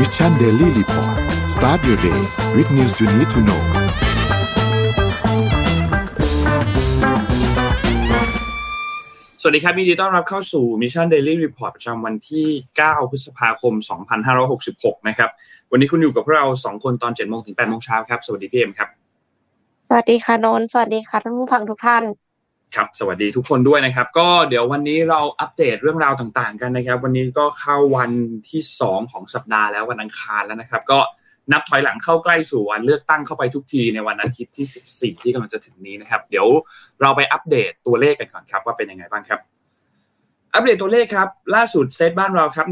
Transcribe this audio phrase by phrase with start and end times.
[0.00, 1.16] Mission Daily Report
[1.54, 2.20] start your day
[2.56, 3.62] with news you need to know
[9.40, 12.46] สวัสดีครับยินดีต้อนรับเข้าสู่ Mission Daily Report ประจำวันที่
[12.80, 13.74] 9 พฤษภาคม
[14.40, 15.30] 2566 นะครับ
[15.70, 18.88] วันนี้คุณอยู่กับพวกเรา 2 คนตอน7โมงถึง8โมงเช้าครับ สวัสดีพี่เอ็มครับ
[19.88, 22.02] สวัสดีค่ะนนท์สวัสดีค่ะท่านผู้ฟังทุกท่าน
[22.74, 28.10] ครับสวัสดีทุกคนด้วยนะครับ ก็เดี๋ยววันนี้เราอัปเดตเรื่องราวต่างๆ กันนะครับ วันนี้ก็เข้าวัน
[28.50, 30.98] ที่ 2 ของสัปดาห์แล้ววันอังคารแล้วนะครับ ก็
[31.52, 36.46] นับถอยหลังเข้าใกล้สู่วันเลือกตั้งเข้าไปทุกทีในวันอาทิตย์ที่ 14 ที่กำลังจะถึงนี้นะครับ เดี๋ยว
[37.00, 39.40] เราไปอัปเดตตัวเลขกันก่อนครับ ว่าเป็นยังไงบ้างครับ
[40.54, 42.66] อัปเดตตัวเลขครับ ล่าสุดเซตบ้านเราครับ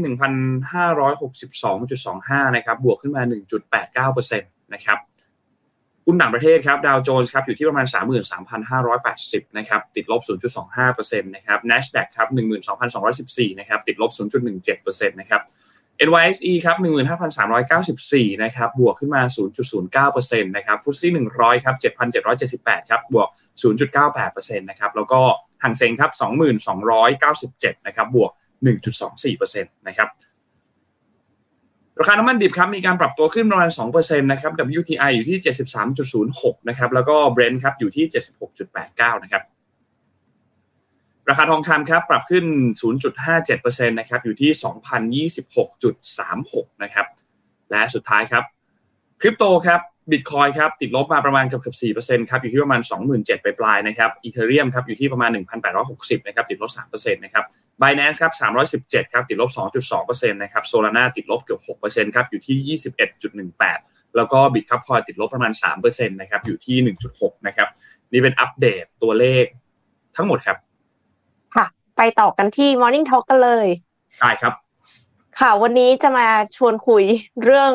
[1.05, 3.23] 1,562.25 นะครับ บวกขึ้นมา
[4.13, 4.97] 1.89%นะครับ
[6.05, 7.87] หุ้นต่างประเทศครับดาวโจนส์ครับอยู่ที่ประมาณ
[8.71, 10.21] 33,580 นะครับ ติดลบ
[10.69, 12.27] 0.25%นะครับ NASDAQ ครับ
[12.93, 15.41] 12,214 นะครับ ติดลบ 0.17%นะครับ
[16.07, 16.77] NYSE ครับ
[17.59, 19.21] 15,394 นะครับ บวกขึ้นมา
[20.03, 21.75] 0.09%นะครับฟุตซี่100 ครับ
[22.33, 23.29] 7,778 ครับ บวก
[23.93, 25.21] 0.98%นะครับ แล้วก็
[25.63, 26.11] หังเซ็งครับ
[27.19, 28.31] 2,297 นะครับ บวก
[29.13, 30.09] 1.24%นะครับ
[31.99, 35.37] ราคาน้ำมันดิบครับมีการปรับตัวขึ้นประมาณ2%นะครับ WTI อยู่ที่
[36.03, 38.05] 73.06 นะครับ แล้วก็ Brent ครับอยู่ที่
[38.63, 39.43] 76.89 นะครับ
[41.29, 42.45] ราคาทองคำครับปรับขึ้น
[43.21, 44.51] 0.57%นะครับ อยู่ที่
[45.25, 47.07] 2,026.36 นะครับ
[47.71, 48.43] และสุดท้ายครับ
[49.21, 49.79] คริปโตครับ
[50.11, 51.75] บิตคอยครับติดลบมาประมาณเกือบ
[52.07, 55.29] 4%ครับอยู่ที่ประมาณ27,000ไปปลายๆนะครับอีเทเรียมครับอยู่ที่ประมาณ
[55.79, 57.45] 1,860นะครับติดลบ3%นะครับ
[57.81, 58.33] Binance ครับ
[58.93, 59.49] 317ครับติดลบ
[59.91, 62.79] 2.2%นะครับ Solana ติดลบเกือบ6%ครับอยู่ที่
[63.43, 65.51] 21.18แล้วก็บิตครับคอยติดลบประมาณ
[65.83, 67.67] 3%นะครับอยู่ที่1.6นะครับ
[68.11, 69.45] นี่เป็นอัปเดตตัวเลข
[70.15, 70.57] ทั้งหมดครับ
[71.55, 71.65] ค่ะ
[71.97, 73.67] ไปต่อกันที่ Morning Talk กันเลย
[74.19, 74.53] ได้ครับ
[75.39, 77.03] ค่ะวันนี้จะมาชวนคุย
[77.43, 77.71] เรื่อง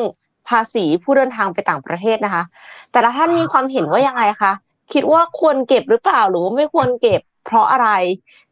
[0.51, 2.43] ภาษีผู้เดินทางไปต่างประเทศนะคะ
[2.91, 4.51] แต่ละท่านมีความเห็นว่ายังไงคะ
[4.93, 7.89] คิดว่าควรเก็บหรือเปล่าหรือว่าไม่ควรเก็บเพราะอะไร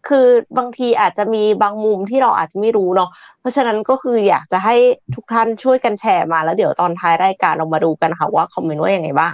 [0.08, 0.28] คือ
[0.58, 3.09] บางทีอาจจะมีบางมุมที่เราอาจจะไม่รู้เนาะ
[3.40, 4.76] เพราะฉะนั้นก็คืออยากจะให้
[5.16, 9.34] ทุกท่านช่วยกันแชร์มาแล้วเดี๋ยวตอนท้ายรายการเรามาดูกันค่ะว่าคอมเมนต์ว่ายังไงบ้าง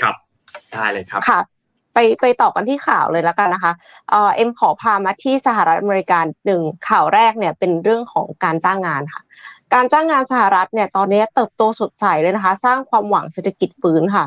[0.00, 0.14] ครับ
[0.72, 1.40] ได้เลยครับ ค่ะ
[1.94, 3.72] ไปไปต่อกันที่ข่าวเลยแล้วกันนะคะ
[4.10, 9.22] เอ่อเอ็มขอพามาที่สหรัฐอเมริกาหนึ่งข่าวแรกเนี่ยเป็นเรื่องของการจ้างงานค่ะ
[9.72, 14.24] การจ้างงานสหรัฐเนี่ยตอนนี้เติบโตสดใสเลยนะคะ สร้างความหวังเศรษฐกิจฟื้นค่ะ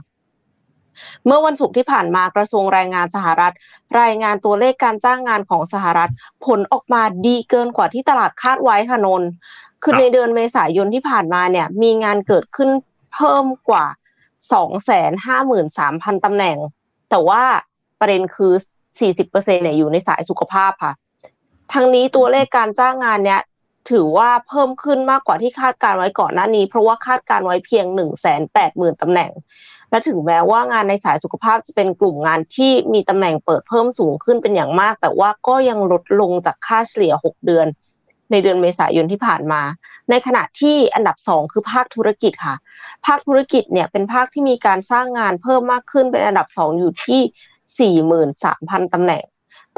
[1.25, 3.53] เมื่อวันศุกร์ที่ผ่านมากระทรวงแรงงานสหรัฐ
[4.01, 6.11] รายงานตัวเลขการจ้างงานของสหรัฐ
[6.45, 9.23] ผลออกมาดีเกินกว่าที่ตลาดคาดไว้ค่ะนน
[9.83, 12.69] คือในเดือนเมษายนที่ผ่านมาเนี่ย มีงานเกิดขึ้น
[13.13, 13.85] เพิ่มกว่า
[15.05, 16.57] 253,000ตำแหน่ง
[17.09, 17.43] แต่ว่า
[17.99, 18.53] ประเด็นคือ
[19.01, 20.93] 40%เนี่ยอยู่ในสายสุขภาพค่ะ
[21.73, 23.41] ทั้งนี้ตัวเลขการจ้างงานเนี่ย
[23.89, 27.85] ถือว่าเพิ่มขึ้นมากกว่าที่คาดการไว้ก่อนหน้านี้ เพราะว่าคาดการไว้เพียง
[28.43, 29.31] 180,000ตำแหน่ง
[29.91, 37.67] และถึงแม้ว่างานในสายสุขภาพจะเป็นกลุ่มงานที่มีตำแหน่งเปิดเพิ่มสูงขึ้นเป็นอย่างมาก แต่ว่าก็ยังลดลงจากค่าเฉลี่ย 6 เดือน
[38.31, 39.61] ในเดือนเมษายนที่ผ่านมา
[40.09, 42.55] ในขณะที่อันดับสองคือภาคธุรกิจค่ะ
[43.05, 47.21] ภาคธุรกิจเนี่ยเป็นภาคที่มีการสร้างงานเพิ่มมากขึ้นเป็นอันดับสองอยู่ที่
[48.01, 49.23] 43,000ตำแหน่ง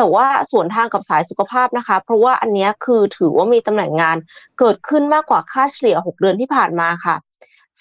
[0.02, 4.18] แต่ว่าส่วนทางกับสายสุขภาพนะคะ เพราะว่าอันนี้คือถือว่ามีตำแหน่งงาน
[4.60, 7.16] เกิดขึ้นมากกว่าค่าเฉลี่ย 6 เดือนที่ผ่านมาค่ะ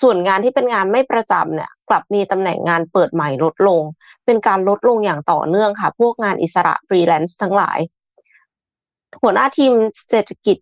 [0.01, 3.83] ส่วนงานที่เป็นงานไม่ประจำเนี่ยกลับมีตำแหน่งงานเปิดใหม่ลดลง
[4.27, 7.79] เป็นการลดลงอย่างต่อเนื่องค่ะ พวกงานอิสระฟรีแลนซ์ทั้งหลาย
[9.23, 9.73] หัวหน้าทีม
[10.11, 10.57] เศรษฐกิจ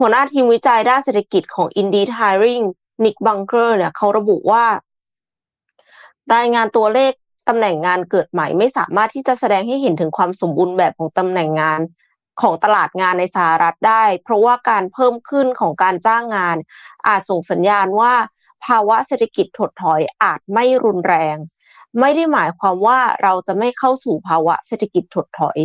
[0.00, 2.64] หัวหน้าทีมวิจัยด้านเศรษฐกิจของ Indeed Hiring
[3.04, 4.64] Nick Bunker เนี่ยเขาระบุว่า
[6.34, 7.12] รายงานตัวเลข
[7.48, 11.80] ตำแหน่งงานเกิดใหม่ไม่สามารถที่จะแสดงให้เห็นถึงความสมบูรณ์แบบของตำแหน่งงาน
[12.40, 16.56] ของตลาดงานในสหรัฐได้ เพราะว่าการเพิ่มขึ้นของการจ้างงาน
[17.06, 18.14] อาจส่งสัญญาณว่า
[18.64, 21.36] ภาวะเศรษฐกิจถดถอยอาจไม่รุนแรง
[22.00, 25.58] ไม่ได้หมายความว่าเราจะไม่เข้าสู่ภาวะเศรษฐกิจถดถอย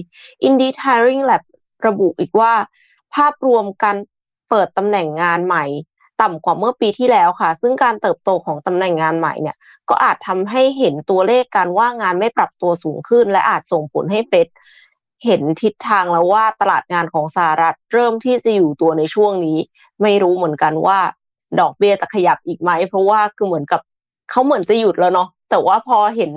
[0.48, 1.44] Indeed Hiring Lab
[1.88, 2.54] ระบุอีกว่า
[3.16, 3.98] ภาพรวมการ
[4.50, 5.66] เปิดตำแหน่งงานใหม่
[6.24, 9.58] ต่ำกว่าเมื่อปีที่แล้วค่ะ ซึ่งการเติบโตของตำแหน่งงานใหม่เนี่ย
[9.90, 14.48] ก็อาจทำให้เห็นตัวเลขการว่างงานไม่ปรับตัวสูงขึ้น และอาจส่งผลให้เฟด
[15.26, 19.58] เห็นทิศทางแล้วว่าตลาดงานของสหรัฐเริ่มที่จะอยู่ตัวในช่วงนี้
[20.02, 21.00] ไม่รู้เหมือนกันว่า
[21.60, 23.82] ดอกเบี้ยจะขยับอีกไหม เพราะว่าคือเหมือนกับ
[24.30, 26.32] เขาเหมือนจะหยุดแล้วเนาะแต่ว่าพอเห็น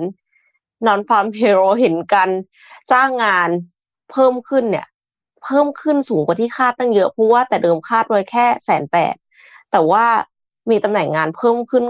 [0.87, 2.29] non farm payroll เห็นการ
[2.91, 3.49] จ้างงาน
[4.11, 4.87] เพิ่มขึ้นเนี่ย
[5.43, 9.15] เพิ่มขึ้นสูงกว่าที่คาดตั้งเยอะเพราะว่าแต่เดิมคาดไว้แค่แสนแปด
[9.71, 10.05] แต่ว่า
[10.69, 11.83] มีตำแหน่งงานเพิ่มขึ้น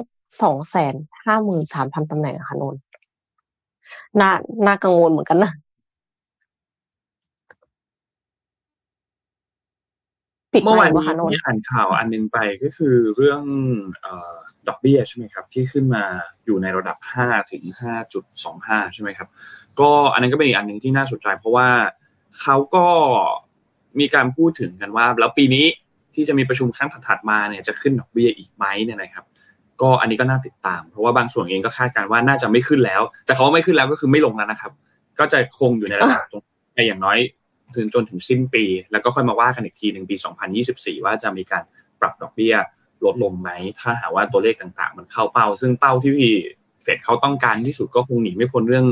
[0.44, 0.96] สองแสน
[1.26, 2.76] ห้าหมื่นสามพันตำแหน่งค่ะนน
[4.20, 4.32] น่า
[4.68, 5.52] น่ากังวลเหมือนกันนะ
[10.54, 13.42] ปิดเมื่อวานนี้วะคะนนที่ท์อ่านข่าวอันหนึงไปก็คือเรื่อง
[14.02, 14.38] เออ
[14.68, 16.04] ดอกเบี้ยใช่ไหมครับ ที่ขึ้นมา
[16.46, 17.64] อยู่ในระดับ 5 ถึง
[18.30, 19.30] 5.25 ใช่ไหมครับ
[19.80, 21.70] ก็อันนั้นก็เป็นอีกอันหนึ่งที่น่าสนใจเพราะว่า
[22.42, 22.88] เขาก็
[24.00, 25.66] มีการพูดถึงกันว่า แล้วปีนี้
[26.18, 29.26] ที่จะมีประชุมครั้งถัดๆมาเนี่ยจะขึ้นดอกเบี้ยอีกไหมเนี่ยนะครับ
[29.82, 34.72] ก็อันนี้ก็น่าติดตาม เพราะว่าบางส่วนเองก็คาดการณ์ว่าน่าจะไม่ขึ้นแล้ว แต่เขาไม่ขึ้นแล้วก็คือไม่ลงแล้วนะครับ
[35.20, 36.42] ก็จะคงอยู่ในระดับตรง
[36.74, 37.18] ไปอย่างน้อย
[37.76, 40.16] ถึงจนถึงสิ้นปี แล้วก็ค่อยมาว่ากันอีกทีหนึ่งปี
[40.60, 41.64] 2024 ว่าจะมีการ
[42.02, 42.56] ปรับดอกเบี้ย
[43.06, 43.50] ลดลงไหม
[43.80, 46.14] ถ้าหากว่าตัวเลขต่างๆ มันเข้าเป้า ซึ่งเป้าที่
[46.84, 48.86] เฟดเขาต้องการที่สุดก็คงหนีไม่พ้นเรื่อง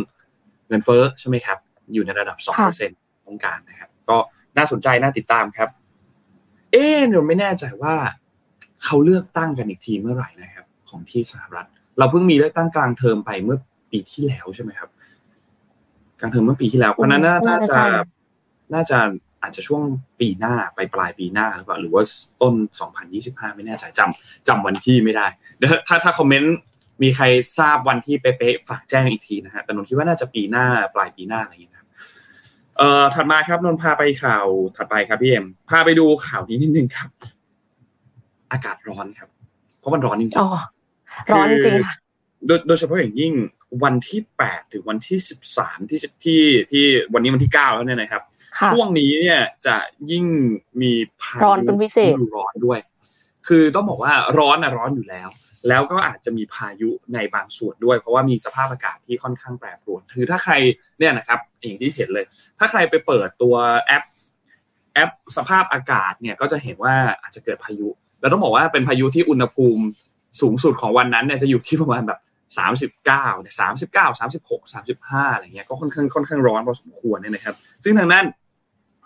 [0.68, 1.58] เงินเฟ้อใช่ไหมครับ
[1.94, 2.38] อยู่ในระดับ
[2.82, 4.18] 2%ต้องการนะครับ ก็
[4.58, 5.70] น่าสนใจน่าติดตามครับ
[6.76, 7.96] เอ๊ะเราไม่แน่ใจว่า
[8.84, 11.68] เขาเลือกตั้งกันอีกทีเมื่อไหร่นะครับ ของที่สหรัฐ
[11.98, 13.58] เราเพิ่งมีเลือกตั้งกลางเทอมไปเมื่อ
[13.92, 14.90] ปีที่แล้วใช่ไหมครับ
[16.20, 17.82] กลางเทอมเมื่อปีที่แล้วเพราะนั้นน่าจะ
[18.74, 18.98] น่าจะ
[19.42, 19.84] อาจจะช่วง
[20.20, 22.04] ปีหน้าไปปลายปีหน้าหรือเปล่าหรือว่า
[22.42, 22.54] ต้น
[23.06, 25.28] 2025 ไม่แน่ใจจำจำวันที่ไม่ได้
[25.58, 26.56] เดี๋ยวถ้าถ้าคอมเมนต์
[27.02, 27.26] มีใคร
[27.58, 31.75] ทราบวันที่เป๊ะๆฝากแจ้งอีกทีนะฮะแต่นนท์คิดว่าน่าจะปีหน้าปลายปีหน้าอะไรอย่างเงี้ย
[32.78, 34.46] เอ่อถัดมาครับนนท์พาไปข่าว
[34.76, 37.10] ถัดไปครับพี่เอ็มพาไปดูข่าวนี้นิดนึงครับ
[38.52, 39.30] อากาศร้อนครับ
[39.80, 40.50] เพราะมันร้อนจริงๆอ๋อ
[41.34, 41.96] ร้อนจริงค่ะ
[42.48, 43.34] โดยโดยเฉพาะอย่างยิ่ง
[43.84, 46.42] วันที่แปดถึงวันที่สิบสามที่ที่
[46.72, 48.22] ที่วันนี้วันที่เก้าแล้วเนี่ยนะครับ
[48.58, 49.76] ค่ะช่วงนี้เนี่ยจะ
[50.12, 50.26] ยิ่ง
[50.82, 50.92] มี
[51.22, 52.80] พายุร้อนเป็นพิเศษฤดูร้อนด้วย
[53.48, 55.30] คือต้องบอกว่าร้อนนะร้อนอยู่แล้ว
[55.70, 60.54] แล้วก็อาจจะมีพายุในบางส่วนด้วย เพราะว่ามีสภาพอากาศที่ค่อนข้างแปรปรวนคือถ้าใคร
[61.00, 62.26] เนี่ยนะครับอย่างที่เห็นเลย
[62.60, 64.04] ถ้าใครไปเปิดตัวแอป
[64.94, 67.88] แอปสภาพอากาศเนี่ยก็จะเห็นว่าอาจจะเกิดพายุ
[68.22, 69.84] แล้วต้องบอกว่าเป็นพายุที่อุณหภูมิ
[70.42, 72.20] สูงสุดของวันนั้นเนี่ยจะอยู่ที่ประมาณแบบ
[72.58, 78.26] สามสิบเก้าเนี่ยสามสิบเก้าสามสิบหกสามสิบห้าอะไรเงี้ยก็ค่อนข้างค่อนข้างร้อนพอสมควรเนี่ยนะครับ ซึ่งทางนั้น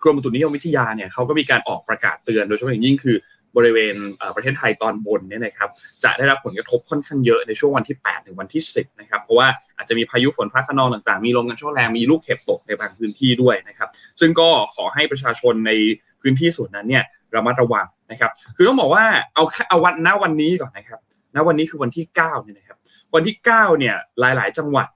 [0.04, 3.16] กรมอุตุนิยมวิทยาเนี่ยเขาก็มีการออกประกาศเตือนโดยเฉพาะอย่างยิ่งคือ
[3.58, 3.96] บริเวณ
[4.36, 5.70] ประเทศไทยตอนบนเนี่ยนะครับ
[6.04, 9.48] จะได้รับผลกระทบค่อนข้างเยอะในช่วงวันที่ 8 ถึงวันที่ 10นะครับเพราะว่า
[9.78, 15.72] อาจจะมีพายุฝนฟ้าคะนองต่างๆ มีลมกันโชกแรงมีลูกเห็บตกในบางพื้นที่ด้วยนะครับซึ่งก็ขอให้ประชาชนใน
[16.22, 17.04] พื้นที่ส่วนนั้นเนี่ย
[17.36, 19.04] ระมัดระวังนะครับคือต้องบอกว่า
[19.34, 21.00] เอาแค่เอาวันณวันนี้ก่อนนะครับ
[21.36, 22.78] ณวันนี้คือวันที่9เนี่ยนะครับ
[23.14, 24.88] วันที่9เนี่ยหลาย ๆ จังหวัด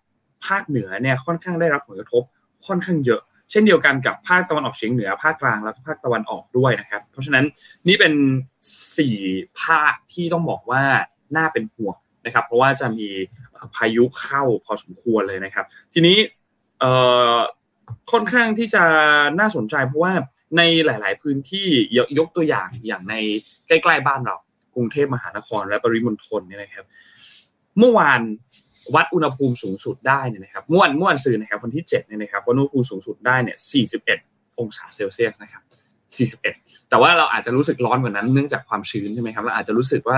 [0.46, 2.24] ภาคเหนือเนี่ยค่อนข้างได้รับผลกระทบ
[2.68, 3.22] ค่อนข้างเยอะ
[3.52, 7.46] เช่นเดียวกันกับภาคตะวันออกเฉียงเหนือภาคกลางแล้วก็ภาคตะวันออกด้วยนะครับ เพราะฉะนั้น
[7.88, 8.14] นี่เป็น
[8.98, 9.18] สี่
[9.62, 10.84] ภาคที่ต้องบอกว่า
[11.36, 11.96] น่าเป็นห่วง
[12.26, 13.10] นะครับ เพราะว่าจะมี
[13.76, 16.18] พายุเข้าพอสมควรเลยนะครับ ทีนี้
[18.12, 18.84] ค่อนข้างที่จะ
[19.40, 20.14] น่าสนใจเพราะว่า
[20.58, 21.68] ในหลาย ๆ พื้นที่
[21.98, 23.16] ยกยกตัวอย่างอย่างใน
[23.68, 24.36] ใกล้ ๆ บ้านเรา
[24.76, 26.86] กรุงเทพมหานครและปริมณฑลเนี่ยนะครับ
[27.78, 28.22] เมื่อวาน
[28.96, 33.58] วัดอุณหภูมิสูงสุดได้เนี่ยนะครับม่วนม่วนสื่อนะครับ วันที่7เนี่ยนะครับวัดอุณหภูมิสูงสุดได้เนี่ย
[34.08, 35.64] 41 องศาเซลเซียสนะครับ
[36.44, 40.18] 41 แต่ว่าเราอาจจะรู้สึกร้อนกว่านั้นเนื่องจากความชื้นใช่ไหมครับเราอาจจะรู้สึกว่า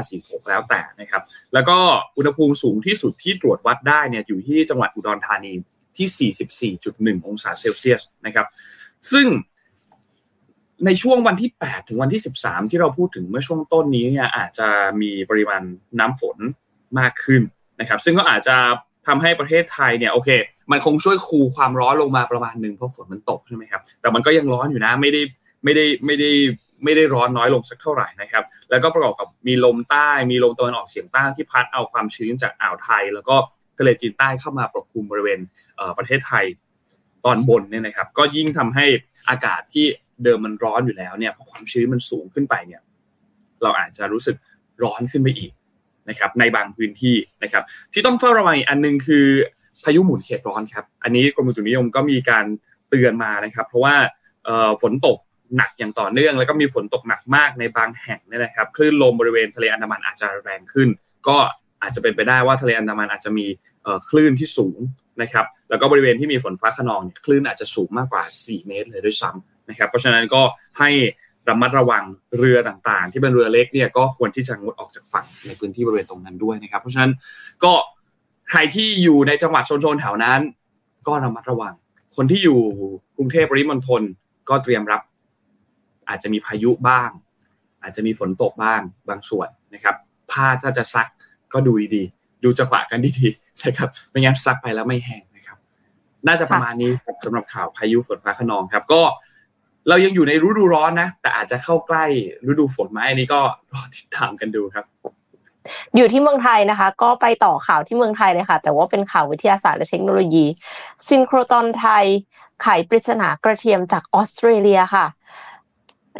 [0.00, 1.22] 45 46 แล้วแต่นะครับ
[1.54, 1.78] แล้วก็
[2.16, 5.52] อุณหภูมิสูงที่สุดที่ตรวจวัดได้เนี่ยอยู่ที่จังหวัดอุดรธานี
[5.96, 6.32] ที่
[7.16, 8.46] 44.1 องศาเซลเซียสนะครับ
[9.12, 9.26] ซึ่ง
[10.86, 14.68] ในช่วงวันที่ 8 ถึงวันที่ 13 ที่เราพูดถึงเมื่อช่วงต้นนี้เนี่ยอาจจะ
[15.00, 15.62] มีปริมาณ
[15.98, 16.38] น้ำฝน
[16.98, 17.42] มากขึ้น
[17.80, 18.56] นะครับ ซึ่งก็อาจจะ
[19.06, 20.28] ทำให้ประเทศไทยเนี่ยโอเค
[20.70, 25.22] มันคงช่วยคูลความร้อนลงมาประมาณหนึ่งเพราะฝนมันตกใช่ไหมครับแต่มันก็ยังร้อนอยู่นะไม่ได้
[25.64, 26.30] ไม่ได้ไม่ได้
[26.84, 33.36] ไม่ได้ร้อนน้อยลงสักเท่าไหร่นะครับ แล้วก็ประกอบกับมีลมใต้ มีลมตะวันออกเฉียงใต้ที่พัดเอาความชื้นจากอ่าวไทย แล้วก็
[33.78, 35.40] ทะเลจีนใต้เข้ามาปกคลุมบริเวณ
[35.76, 36.44] เประเทศไทย
[37.24, 38.86] ตอนบนเนี่ยนะครับ ก็ยิ่งทำให้
[39.28, 39.86] อากาศที่
[40.24, 42.82] เดิมมันร้อนอยู่แล้วเนี่ยพอความชื้นมันสูงขึ้นไปเนี่ย
[43.62, 44.36] เราอาจจะรู้สึก
[44.82, 45.52] ร้อนขึ้นไปอีก
[46.10, 49.26] นะครับในบางพื้นที่นะครับ ที่ต้องเฝ้าระวังอีกอันหนึงคือ
[49.84, 52.44] พายุหมุนเขตร้อนครับ อันนี้กรมอุตุนิยมก็มีการ
[52.88, 53.94] เตือนมานะครับ เพราะว่า
[54.82, 55.18] ฝนตก
[55.56, 60.88] หนักอย่างต่อเนื่อง แล้วก็มีฝนตกหนักมากในบางแห่งนี่นะครับคลื่นลมบริเวณทะเลอันดามันอาจจะแรงขึ้น
[61.28, 61.36] ก็
[61.82, 63.46] อาจจะเป็นไปได้ว่าทะเลอันดามันอาจจะมี
[64.08, 64.78] คลื่นที่สูง
[65.22, 70.42] นะครับ แล้วก็บริเวณที่มีฝนฟ้าขนองคลื่นอาจจะสูงมากกว่า 4 เมตรเลยด้วยซ้ำนะครับ เพราะฉะนั้นก็
[70.78, 70.90] ให้
[71.48, 72.04] ระมัดระวัง
[72.38, 77.12] เรือต่างๆ ที่เป็นเรือเล็กเนี่ยก็ควรที่จะงดออกจากฝั่งในพื้นที่บริเวณตรงนั้นด้วยนะครับ เพราะฉะนั้น
[77.64, 77.72] ก็
[78.50, 80.40] ใครที่อยู่ในจังหวัดโซนๆแถวนั้น
[81.06, 81.74] ก็ระมัดระวัง
[82.16, 82.60] คนที่อยู่
[83.16, 84.02] กรุงเทพปริมณฑล
[84.48, 85.00] ก็เตรียมรับ
[86.08, 87.10] อาจจะมีพายุบ้าง
[87.82, 89.96] อาจจะมีฝนตกบ้างบางส่วนนะครับ
[90.30, 91.06] ผ้าถ้าจะซัก
[91.52, 95.58] ก็ดูดีๆ ดูจังหวะกันดีๆนะครับไม่งั้นซักไปแล้วไม่แห้งนะครับ
[96.26, 99.02] น่าจะประมาณนี้ครับสำหรับข่าวพายุฝนฟ้าขนองครับ ก็
[99.88, 102.04] เรายังอยู่ในฤดูร้อนนะ แต่อาจจะเข้าใกล้
[102.50, 103.40] ฤดูฝนไหมอันนี้ก็
[103.72, 104.84] รอติดตามกันดูครับ
[105.96, 110.46] อยู่ที่เมืองไทยนะคะ ก็ไปต่อข่าวที่เมืองไทยเลยค่ะ แต่ว่าเป็นข่าววิทยาศาสตร์และเทคโนโลยี
[111.08, 112.04] ซินโครตอนไทย
[112.62, 115.06] ไขปริศนากระเทียมจากออสเตรเลียค่ะ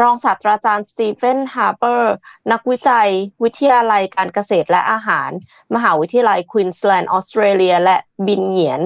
[0.00, 2.14] รองศาสตราจารย์สตีเฟนฮาร์เปอร์
[2.52, 3.09] นักวิจัย
[3.43, 5.31] วิทยาลัยการเกษตรและอาหาร
[5.75, 8.81] มหาวิทยาลัยควีนสแลนด์ออสเตรเลีย และบินเหงียน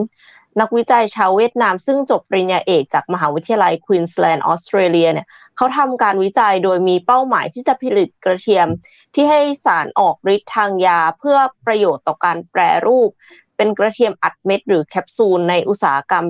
[0.60, 8.68] นักวิจัยชาวเวียดนาม ซึ่งจบปริญญาเอกจากมหาวิทยาลัยควีนสแลนด์ออสเตรเลียเนี่ยเขาทำการวิจัยโดยมีเป้าหมายที่จะผลิตกระเทียม
[9.14, 13.10] ที่ให้สารออกฤทธิ์ทางยาเพื่อประโยชน์ต่อการแปรรูป
[13.56, 16.26] เป็นกระเทียมอัดเม็ดหรือแคปซูลในอุตสาหกรรม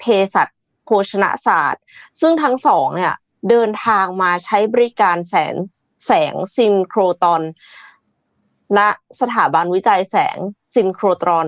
[0.00, 0.04] เภ
[0.34, 0.48] สัช
[0.84, 1.82] โภชนศาสตร์
[2.20, 3.14] ซึ่งทั้งสองเนี่ย
[3.50, 5.54] เดินทางมาใช้บริการแสง
[6.06, 7.42] แสงซินโครตรอน
[8.78, 8.80] ณ
[9.20, 10.36] สถาบันวิจัยแสง
[10.74, 11.46] ซินโครตรอน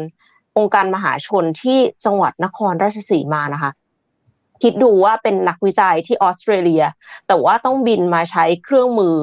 [0.58, 3.72] องค์การมหาชนที่จังหวัดนครราชสีมานะคะ
[4.62, 6.84] คิดดูว่าเป็นนักวิจัยที่ออสเตรเลีย
[7.26, 9.14] แต่ว่าต้องบินมาใช้เครื่องมือ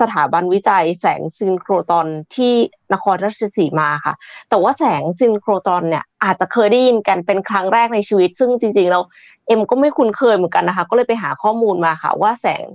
[0.00, 2.06] สถาบันวิจัยแสงซินโครตรอน
[2.36, 2.54] ที่
[2.92, 4.14] นครราชสีมาค่ะ
[4.48, 9.00] แต่ว่าแสงซินโครตรอนเนี่ยอาจจะเคยได้ยินกันเป็นครั้งแรกในชีวิต ซึ่งจริงๆเรา
[9.46, 12.66] เอ็มก็ไม่คุ้นเคยเหมือนกันนะคะ ก็เลยไปหาข้อมูลมาค่ะ ว่าแสง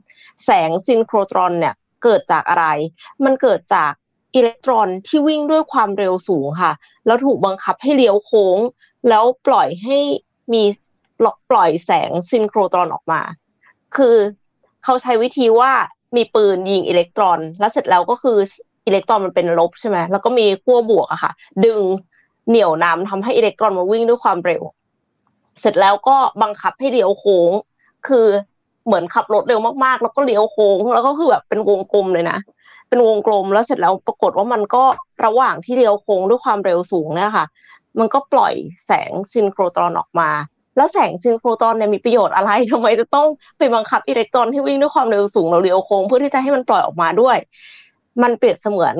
[0.45, 2.65] แสงซินโครตรอนเนี่ยเกิดจากอะไร
[3.23, 3.91] มันเกิดจาก
[4.37, 6.73] อิเล็กตรอนที่วิ่งด้วยความเร็วสูงค่ะ
[7.05, 8.57] แล้วถูกบังคับให้เลี้ยวโค้ง
[9.09, 9.97] แล้วปล่อยให้
[10.53, 10.63] มี
[11.51, 13.21] ปล่อยแสงซินโครตรอนออกมา
[13.95, 14.15] คือ
[14.83, 15.71] เขาใช้วิธีว่า
[16.15, 18.37] มีปืนยิงอิเล็กตรอน แล้วเสร็จแล้วก็คือ
[18.87, 21.31] อิเล็กตรอนมันเป็นลบใช่ไหมแล้วก็มีขั้วบวกอะค่ะ
[21.65, 21.81] ดึง
[22.49, 24.63] เหนี่ยวนำทำให้อิเล็กตรอนมันวิ่งด้วยความเร็ว
[25.61, 27.51] เสร็จแล้วก็บังคับให้เลี้ยวโค้ง
[28.07, 28.25] คือ
[28.85, 32.37] เหมือนขับรถเร็วมากๆ แล้วก็เลี้ยวโค้ง แล้วก็คือแบบเป็นวงกลมเลยนะ
[32.89, 34.83] เป็นวงกลมแล้วเสร็จแล้วปรากฏว่ามันก็
[35.25, 37.45] ระหว่างที่เลี้ยวโค้งด้วยความเร็วสูงเนี่ยค่ะ
[37.99, 38.53] มันก็ปล่อย
[38.85, 40.29] แสงซินโครตรอนออกมา
[40.77, 43.27] แล้วแสงซินโครตรอนเนี่ยมีประโยชน์อะไรทำไมจะต้อง
[43.57, 47.37] ไปบังคับอิเล็กตรอนที่วิ่งด้วยความเร็วสูงให้เลี้ยวโค้งเพื่อที่จะให้มันปล่อยออกมาด้วย
[48.21, 48.95] มันเปรียบเสมือน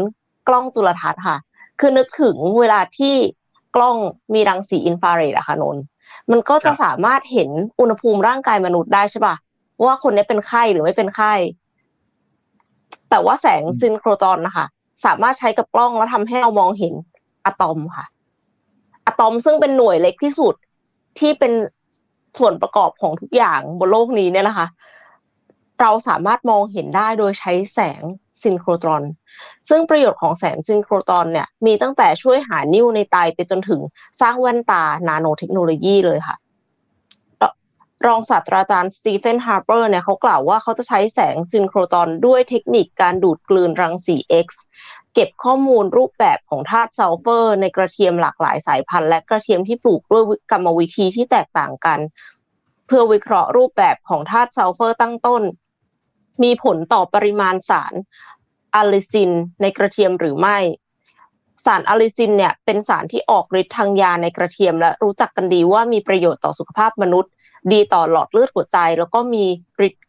[0.48, 1.38] กล้องจุลทรรศน์ค่ะ
[1.80, 3.16] คือนึกถึงเวลาที่
[3.76, 3.96] กล้อง
[4.34, 5.78] มีรังสีอินฟราเรดอะค่ะนน
[6.32, 9.36] มันก็จะสามารถเห็นอุณหภูมิร่างกายมนุษย์ได้ใช่ปะ
[9.86, 11.34] ว่าคนนี้เป็นไข้หรือไม่เป็นไข้
[13.10, 14.66] แต่ว่าแสงซินโครตอนนะคะ
[15.06, 16.94] สามารถใช้กับกล้องแล้วทำให้เรามองเห็น
[17.46, 18.06] อะตอมค่ะ
[19.06, 20.54] อะตอมซึ่งเป็นหน่วยเล็กที่สุด
[21.20, 21.54] ที่เป็น
[22.40, 24.68] ส่วนประกอบของทุกอย่างบนโลกนี้เนี่ยนะคะ
[25.82, 28.02] เราสามารถมองเห็นได้โดยใช้แสง
[28.44, 29.04] ซินโครตรอน
[29.70, 33.82] ซึ่งประโยชน์ของแสงซินโครตรอนเนี่ยมีตั้งแต่ช่วยหานิ่วในไตไปจนถึง
[34.22, 36.36] สร้างแว่นตานาโนเทคโนโลยีเลยค่ะ
[38.06, 44.48] รองศาสตราจารย์สตีเฟนฮาร์เปอร์เนี่ยเขากล่าวว่าเขาจะใช้แสงซินโครตรอนด้วยเทคนิคการดูดกลืนรังสี X
[45.14, 52.00] เก็บข้อมูลรูปแบบของธาตุซัลเฟอร์ ในกระเทียมหลากหลายสายพันธุ์และกระเทียมที่ปลูกด้วยกรรมวิธีที่แตกต่างกัน
[52.88, 55.44] เพื่อวิเคราะห์รูปแบบของธาตุซัลเฟอร์ตั้งต้น
[56.44, 57.94] มีผลต่อปริมาณสาร
[58.76, 60.58] อะลิซินในกระเทียมหรือไม่
[61.66, 67.32] สารอะลิซินเนี่ยเป็นสารที่ออกฤทธิ์ทางยาในกระเทียมและรู้จักกันดีว่ามีประโยชน์ต่อสุขภาพมนุษย์
[67.72, 69.46] ดีต่อหลอดเลือดหัวใจ แล้วก็มี
[69.88, 70.04] ฤทธิ์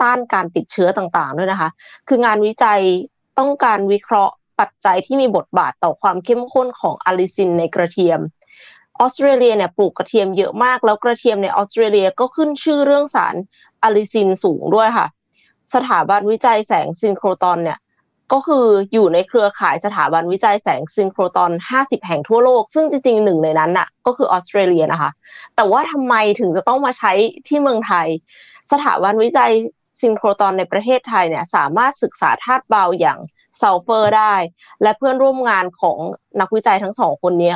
[0.00, 1.70] ต้านการติดเชื้อต่างๆด้วยนะคะ
[2.08, 2.80] คืองานวิจัย
[3.38, 8.20] ต้องการวิเคราะห์ปัจจัยที่มีบทบาทต่อความเข้มข้นของอะลิซินในกระเทียม
[9.00, 13.34] ออสเตรเลียเนี่ยปลูกกระเทียมเยอะมาก แล้วกระเทียมในออสเตรเลียก็ขึ้นชื่อเรื่องสาร
[13.82, 15.06] อะลิซินสูงด้วยค่ะ
[15.74, 17.78] สถาบันวิจัยแสงซินโครตรอนเนี่ย
[18.32, 25.10] ก็คืออยู่ในเครือข่ายสถาบันวิจัยแสงซินโครตรอน 50 แห่งทั่วโลก ซึ่งจริงๆหนึ่งในนั้นน่ะก็คือออสเตรเลียนะคะ
[25.56, 27.12] แต่ว่าทำไมถึงจะต้องมาใช้
[27.48, 28.06] ที่เมืองไทย
[28.72, 29.52] สถาบันวิจัย
[30.00, 33.18] ซินโครตรอนในประเทศไทยเนี่ยสามารถศึกษาธาตุเบาอย่าง
[33.60, 34.34] ซัลเฟอร์ได้
[34.82, 35.98] และเพื่อนร่วมงานของ
[36.40, 37.54] นักวิจัยทั้งสองคนนี้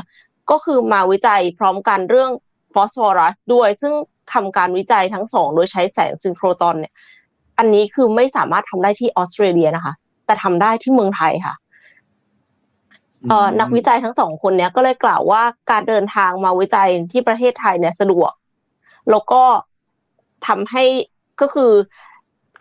[0.50, 2.30] ก็คือมาวิจัยพร้อมกันเรื่อง
[2.74, 3.94] ฟอสฟอรัสด้วย ซึ่ง
[4.32, 6.92] ทำการวิจัยทั้งสองโดยใช้แสงซินโครตอนเนี่ย
[7.58, 9.94] อันนี้คือไม่สามารถทำได้ที่ออสเตรเลียนะคะ
[10.32, 11.54] แต่ทำได้ที่เมืองไทยค่ะ
[13.60, 18.32] นักวิจัยทั้งสองคนเนี้ยก็เลยกล่าวว่าการเดินทางมาวิจัยที่ประเทศไทยเนี่ยสะดวก
[19.10, 19.42] แล้วก็
[20.46, 20.84] ทำให้
[21.40, 21.72] ก็คือ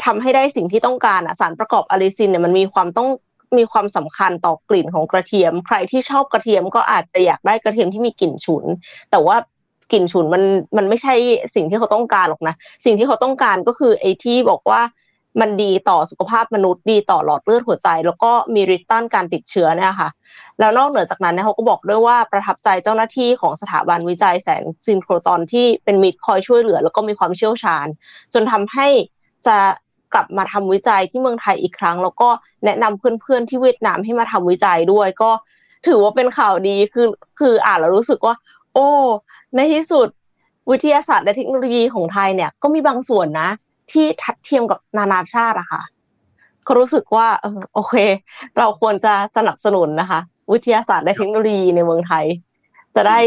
[0.06, 3.10] ทำให้ได้สิ่งที่ต้องการอะสารประกอบอะลิซินเนี่ยมันมีความต้อง
[3.58, 8.66] มีความสำคัญต่อกลิ่นของกระเทียม ใครที่ชอบกระเทียมก็อาจจะอยากได้กระเทียมที่มีกลิ่นฉุน
[9.12, 9.36] แต่ว่า
[9.92, 10.44] กลิ่นฉุนมัน
[10.78, 11.16] มันไม่ใช่
[11.56, 14.82] สิ่งที่เขาต้องการหรอกนะ สิ่งที่เขาต้องการก็คือไอ้ที่บอกว่า
[15.40, 20.10] มันดีต่อสุขภาพมนุษย์ดีต่อหลอดเลือดหัวใจ แล้วก็มีฤทธิ์ต้านการติดเชื้อเนี่ยค่ะ
[20.60, 27.88] แล้วนอกเหนือจากนั้นเนี่ยเขาก็บอกด้วยว่าประทับใจเจ้าหน้าที่ของสถาบันวิจัยแสงซินโครตรอนที่เป็นมิตรคอยช่วยเหลือ แล้วก็มีความเชี่ยวชาญ
[28.34, 28.88] จนทำให้
[29.48, 29.58] จะ
[30.14, 32.30] กลับมาทำวิจัยที่เมืองไทยอีกครั้ง แล้วก็
[32.66, 35.32] แนะนำเพื่อนๆที่เวียดนามให้มาทำวิจัยด้วย ก็
[35.88, 37.08] ถือว่าเป็นข่าวดีคือ
[37.40, 38.36] คืออ่านแล้วรู้สึกว่า
[38.74, 38.88] โอ้
[39.56, 40.08] ในที่สุด
[40.72, 43.50] วิทยาศาสตร์และเทคโนโลยีของไทยเนี่ยก็มีบางส่วนนะ
[43.92, 45.82] ที่ทัดเทียมกับนานาชาติอะค่ะ
[46.68, 47.96] ก็รู้สึกว่าเออโอเค
[48.58, 50.20] เราควรจะสนับสนุนนะคะ
[50.52, 52.26] วิทยาศาสตร์และเทคโนโลยีในเมืองไทย
[52.96, 53.20] จะได้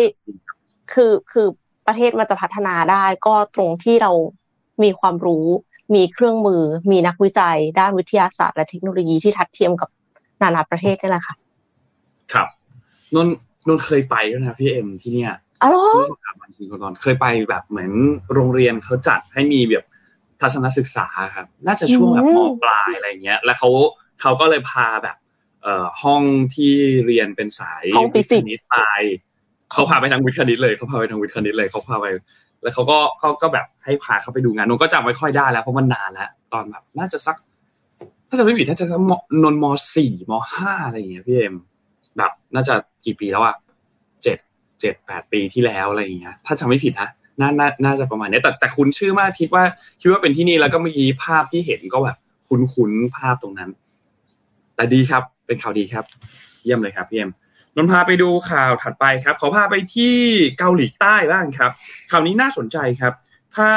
[0.92, 1.46] คือคือ
[1.86, 4.12] ประเทศมันจะพัฒนาได้ก็ตรงที่เรา
[4.82, 5.46] มีความรู้
[5.94, 9.88] มีเครื่องมือ มีนักวิจัย ด้านวิทยาศาสตร์และเทคโนโลยีที่ทัดเทียมกับ
[10.42, 11.34] นานาประเทศนี่แหละค่ะ
[12.32, 12.48] ครับ
[13.14, 13.28] นน
[13.68, 15.32] นนเคยไปด้วยนะพี่เอ็มที่เนี่ย
[15.64, 17.92] อ๋อที่สถาบันซิงโครตอนเคยไปแบบเหมือน
[18.32, 19.84] โรงเรียนเขาจัดให้มีแบบ
[20.40, 23.70] ทัศนศึกษาครับ น่าจะช่วงแบบมปลายอะไรเงี้ย แล้วเขา
[24.20, 25.16] เขาก็เลยพาแบบ
[25.62, 26.22] เอ่อห้อง
[26.54, 26.72] ที่
[27.06, 28.76] เรียนเป็นสายห้องฟิวิทสิย์กส์คณิตไป
[29.72, 32.06] เขาพาไปทางวิทย์คณิตเลยเขาพาไปทางวิทย์คณิตเลยเขาพาไป
[32.62, 37.36] แล้วเขาก็เขาก็แบบให้พาเขาไปดูงานนนก็จำไม่ค่อยได้แล้วเพราะมันนานแล้ว ตอนแบบน่าจะสัก
[38.28, 39.12] ถ้าจะไม่ผิดน่าจะสักม
[39.42, 39.64] นนม
[39.94, 41.54] สี่มห้าอะไรอย่างเงี้ยพี่เอ็ม
[42.18, 42.74] แบบน่าจะ
[43.04, 43.56] กี่ปีแล้วอะ
[44.24, 44.38] เจ็ด
[44.80, 47.08] เจ็ดแปดปีที่แล้วอะไรอย่างเงี้ย ถ้าจำไม่ผิดนะ
[47.40, 49.64] น่าน่าน่าจะประมาณนี้แต่แต่คุณชื่อมากคิดว่า
[50.00, 52.16] คิดว่าเป็นที่นี่แล้วก็เมื่อกี้ภาพที่เห็นก็แบบ
[52.48, 53.70] คุ้นๆภาพตรงนั้น
[54.76, 56.04] แต่ดีครับ เป็นข่าวดีครับ
[56.62, 57.30] เยี่ยมเลยครับพี่เอ็ม
[57.76, 60.16] นนท์พาไปดูข่าวถัดไปครับขอพาไปที่
[60.58, 61.70] เกาหลีใต้บ้างครับ
[62.10, 63.12] ข่าวนี้น่าสนใจครับ
[63.56, 63.68] ถ้า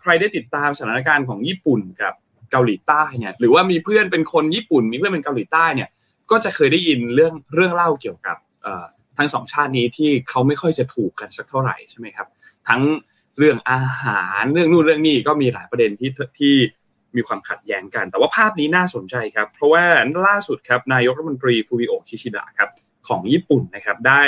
[0.00, 2.14] ใครได้ติดตามสถานการณ์ของญี่ปุ่นกับ
[2.50, 5.88] เกาหลีใต้เนี่ย หรือว่ามีเพื่อนเป็นคนญี่ปุ่น มีเพื่อนเป็นเกาหลีใต้เนี่ย
[6.30, 8.36] ก็จะเคยได้ยินเรื่องเรื่องเล่าเกี่ยวกับ
[9.20, 12.28] ทั้งสองชาตินี้ที่เขาไม่ค่อยจะถูกกันสักเท่าไหร่ใช่ไหมครับ
[12.68, 12.82] ทั้ง
[13.38, 16.54] เรื่องอาหารเรื่องนู่นเรื่องนี้ก็มีหลายประเด็นที่ที่
[17.16, 19.84] มีความขัดแย้งกัน แต่ว่าภาพนี้น่าสนใจครับ เพราะว่า
[20.26, 22.70] ล่าสุดครับนายกรัฐมนตรีฟูมิโอคิชิดะครับ
[23.08, 24.22] ของญี่ปุ่นนะครับได้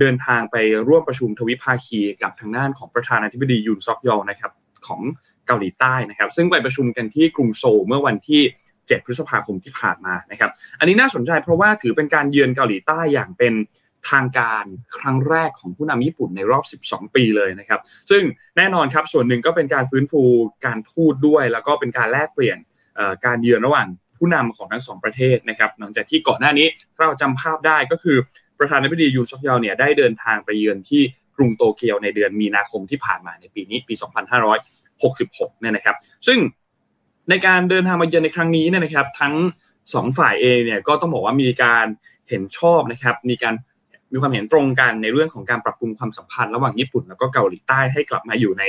[0.00, 0.56] เดินทางไป
[0.88, 4.52] ร่วมประชุมทวิภาคีกับทางด้านของประธานาธิบดียุนซอกยอลนะครับ
[4.86, 5.00] ของ
[5.46, 13.52] เกาหลีใต้นะครับ ซึ่งไปประชุมกันที่กรุงโซลเมื่อวันที่ 7 พฤษภาคมที่ผ่านมานะครับ อันนี้น่าสนใจเพราะว่าถือเป็นการเยือนเกาหลีใต้อย่างเป็น
[14.10, 14.64] ทางการ
[14.98, 17.80] ครั้งแรกของผู้นำญี่ปุ่นในรอบ 12 ปีเลยนะครับ
[18.10, 18.22] ซึ่ง
[18.56, 20.22] แน่นอนครับส่วนหนึ่งก็เป็นการฟื้นฟู
[20.66, 22.58] การทูตด้วย แล้วก็เป็นการแลกเปลี่ยน
[23.26, 23.86] การเยือนระหว่าง
[24.18, 28.16] ผู้นำของทั้งสองประเทศนะครับ หลังจากที่ก่อนหน้านี้ถ้าเราจำภาพได้ก็คือ
[28.58, 31.02] ประธานาธิบดียูนซอกยอลเนี่ยได้เดินทางไปเยือนที่
[31.36, 33.94] กรุงโตเกียวในเดือนมีนาคมที่ผ่านมาในปีนี้ปี
[34.78, 36.38] 2566 เนี่ยนะครับ ซึ่ง
[37.30, 39.34] ในการเดินทางมาเยือนในครั้งนี้เนี่ยนะครับ ทั้ง
[39.94, 41.86] สองฝ่ายเองเนี่ยก็ต้องบอกว่ามีการ
[42.28, 43.54] เห็นชอบนะครับ มีการ
[44.12, 48.64] มีความเห็นตรงกันในเรื่องของการปรับปรุงความสัมพันธ์ระหว่างญี่ปุ่นแล้วก็เกาหลีใต้ให้กลับมาอยู่ใน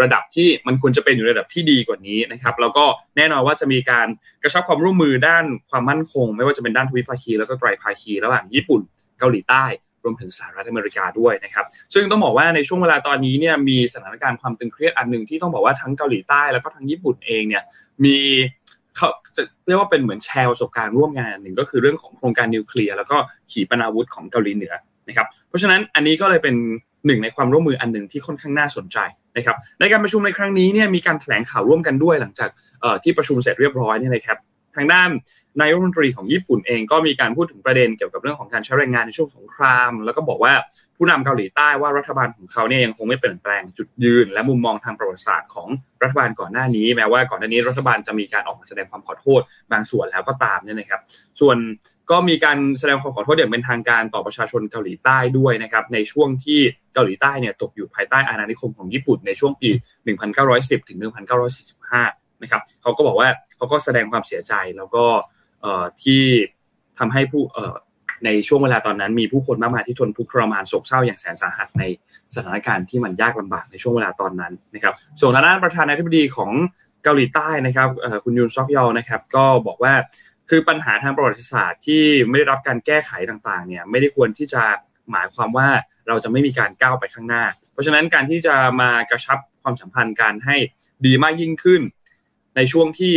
[0.00, 2.84] ระดับที่มันควรจะเป็นอยู่ในระดับที่ดีกว่านี้นะครับ แล้วก็
[3.16, 4.08] แน่นอนว่าจะมีการ
[4.42, 8.80] กระชับความร่วมมือด้านความมั่นคง ไม่ว่าจะเป็นด้านทวิภาคีแล้วก็ไตรภาคีระหว่างญี่ปุ่น
[9.18, 9.64] เกาหลีใต้
[10.04, 17.62] รวมถึงสหรัฐอเมริกาด้วยนะครับ ซึ่งต้องบอกว่าในช่วงเวลาตอนนี้เนี่ยมีสถานการณ์ความตึงเครียดอันหนึ่งที่ต้องบอกว่าทั้งเกาหลีใต้แล้วก็ทั้งญี่ปุ่นเองเนี่ย
[18.04, 18.18] มี
[18.98, 23.16] เขาจะเรียกว่าเป็นเหมือนแชร์ประสบการณ์ร่วมงานหนึ่งก็คือเรื่องของโครงการนิวเคลียร์แล้วก็
[23.50, 24.74] ขีปนาวุธของเกาหลีเหนือ
[25.08, 26.54] นะครับเพราะฉะนั้นอันนี้ก็เลยเป็น
[27.06, 28.98] หนึ่งในความร่วมมืออันหนึ่งที่ค่อนข้างน่าสนใจ
[29.36, 32.50] นะครับในการประชุมในครั้งนี้เนี่ยมีการแถลงข่าวร่วมกันด้วยหลังจาก
[33.02, 34.38] ที่ประชุมเสร็จเรียบร้อยเนี่ยนะครับ
[34.78, 35.10] ทางด้าน
[35.60, 40.52] นายรัฐมนตรีของญี่ปุ่นเองก็มีการพูดถึงประเด็นเกี่ยวกับเรื่องของการใช้แรงงานในช่วงสงคราม แล้วก็บอกว่า
[40.96, 45.68] ผู้นำเกาหลีใต้ว่ารัฐบาลของเขาเนี่ยยังคงไม่เปลี่ยนแปลงจุดยืน และมุมมองทางประวัติศาสตร์ของ
[46.02, 49.40] รัฐบาลก่อนหน้านี้ แม้ว่าก่อนหน้านี้รัฐบาลจะมีการออกมาแสดงความขอโทษ
[49.72, 51.00] บางส่วนแล้วก็ตามเนี่ยนะครับ
[51.40, 51.56] ส่วน
[52.10, 56.60] ก็มีการแสดงความขอโทษอย่างเป็นทางการต่อประชาชนเกาหลีใต้ด้วยนะครับในช่วงที่
[56.94, 59.70] เกาหลีใต้เนี่ยตกอยู่ภายใต้อาณานิคมของญี่ปุ่นในช่วงปี
[60.28, 60.98] 1910 ถึง
[61.66, 63.28] 1945 นะครับเขาก็บอกว่า
[63.58, 65.04] เขาก็แสดงความเสียใจแล้วก็
[65.60, 65.66] เอ
[66.02, 66.22] ที่
[66.98, 67.58] ทำให้ผู้เอ
[68.24, 71.84] ในช่วงเวลาตอนนั้น มีผู้คนมากมายที่ทนทุกข์ทรมานโศกเศร้าอย่างแสนสาหัสใน
[72.36, 76.52] สถานการณ์ที่มันยากลำบากในช่วงเวลาตอนนั้นนะครับ ส่วนทางด้านประธานาธิบดีของ
[77.04, 77.88] เกาหลีใต้นะครับ
[78.24, 79.94] คุณยุนซอกยอลนะครับก็บอกว่า
[80.50, 84.62] คือปัญหาทางประวัติศาสตร์ที่ไม่ได้รับการแก้ไขต่างๆเนี่ยไม่ได้ควรที่จะ
[85.12, 85.68] หมายความว่า
[86.08, 90.56] เราจะไม่มีการก้าวไปข้างหน้า เพราะฉะนั้นการที่จะมากระชับความสัมพันธ์การให้
[91.06, 91.80] ดีมากยิ่งขึ้น
[92.56, 93.14] ในช่วงที่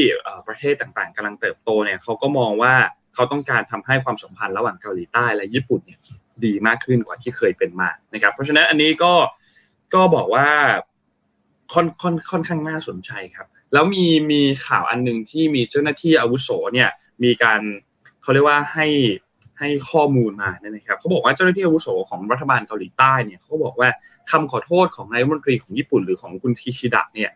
[0.48, 2.74] ประเทศต่างๆกำลังเติบโตเนี่ยเขาก็มองว่า
[3.14, 6.00] เขาต้องการทำให้ความสัมพันธ์ระหว่างเกาหลีใต้และญี่ปุ่นเนี่ย
[6.46, 9.14] ดีมากขึ้นกว่าที่เคยเป็นมานะครับ เพราะฉะนั้นอันนี้ก็
[9.94, 10.48] ก็บอกว่า
[11.74, 16.90] ค่อนค่อนค่อนข้างน่าสนใจครับ แล้วมีมีข่าวอันหนึ่งที่มีเจ้าหน้าที่อาวุโสเนี่ย
[17.24, 17.62] มีการ
[18.22, 18.88] เขาเรียกว่าให้
[19.60, 23.90] ให้ข้อมูลมาเนี่ยนะครับเขาบอกว่าเจ้าหน้าที่อาวุโสของรัฐบาลเกาหลีใต้เนี่ยเขาบอกว่า
[24.32, 27.32] คำขอโทษของนายรัฐมนตรีของญี่ปุ่นหรือของคุณทิชิดะเนี่ย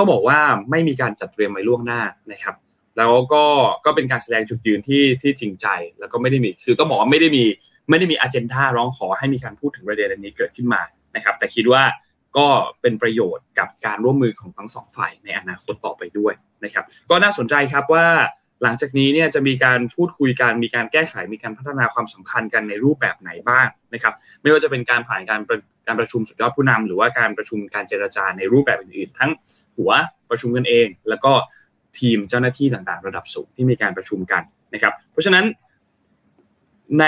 [0.00, 2.00] ต้องบอกว่าไม่มีการจัดเตรียมไว้ล่วงหน้า
[2.32, 2.54] นะครับ
[2.98, 3.44] แล้วก็
[3.84, 5.66] ก็เป็นการแสดงจุดยืนที่ที่จริงใจ
[5.98, 7.44] แล้วก็ไม่ได้มีคือต้องบอกว่าไม่ได้มี
[7.90, 10.82] ไม่ได้มีอเจนดาร้องขอให้มีการพูดถึงประเด็นนี้เกิดขึ้นมา
[11.16, 11.82] นะครับ แต่คิดว่า
[12.36, 12.46] ก็
[12.80, 16.34] เป็นประโยชน์กับการร่วมมือของทั้งสองฝ่ายในอนาคตต่อไปด้วย
[16.64, 18.06] นะครับ ก็น่าสนใจครับว่า
[18.62, 25.40] หลังจากนี้เนี่ยจะมีการพูดคุยกันมีการแก้ไขมีการพัฒนาความสัมพันธ์กันในรูปแบบไหนบ้างนะครับ ไม่ว่าจะเป็นการผ่านการ
[25.86, 29.30] การประชุมสุดยอดผู้นำหรือว่าการประชุมการเจรจาในรูปแบบอื่นๆ ทั้ง
[29.76, 29.92] หัว
[30.30, 31.32] ประชุมกันเอง แล้วก็
[31.98, 34.42] ทีมเจ้าหน้าที่ต่างๆ ระดับสูงที่มีการประชุมกัน
[34.74, 35.44] นะครับ เพราะฉะนั้น
[36.98, 37.04] ใน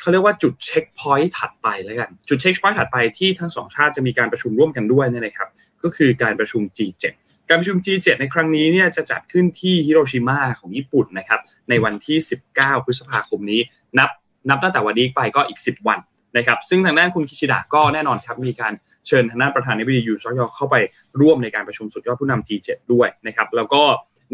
[0.00, 5.48] เขาเรียกว่าจุดเช็คพอยต์ถัดไปแล้วกันจุดเช็คพอยต์ถัดไปที่ทั้งสองชาติจะมีการประชุมร่วมกันด้วยนี่ยนะครับ
[5.82, 7.04] ก็คือการประชุม G7
[7.48, 12.18] การประชุม G7 ในครั้งนี้เนี่ยจะจัดขึ้นที่ฮิโรชิมาของญี่ปุ่นนะครับในวันที่
[12.52, 13.60] 19 พฤษภาคมนี้
[13.98, 14.10] นับ
[14.48, 15.98] นับตั้งแต่วันนี้ไปก็อีก 10 วัน
[16.36, 18.72] นะครับซึ่งทางด้านคุณคิชิดะก็แน่นอนครับมีการ
[19.06, 20.76] เชิญทางด้านประธานาธิบดียูซอยอเข้าไป
[21.20, 23.82] ร่วมในการประชุมสุดยอดผู้นำ G7 ด้วยนะครับแล้วก็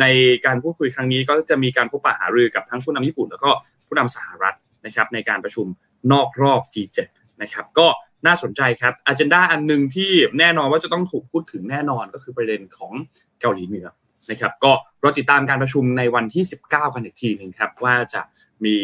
[0.00, 0.04] ใน
[0.46, 3.50] การพูดคุยครั้งนี้ก็จะมีการพบปะหารือกับทั้งผู้นำญี่ปุ่น แล้วก็
[3.86, 4.54] ผู้นำสหรัฐ
[4.86, 5.66] นะครับในการประชุม
[6.12, 6.98] นอกรอบ G7
[7.42, 7.86] นะครับก็
[8.26, 12.92] น่าสนใจครับอ g e n d a อันหนึ่งที่แน่นอนว่าจะต้องถูกพูดถึงแน่นอนก็คือประเด็นของ
[13.40, 13.88] เกาหลีเหนือ
[14.30, 18.20] นะครับก็รอติดตามการประชุมในวันที่ 19 กันอีกทีหนึ่งครับ ว่าจะ
[18.64, 18.76] มี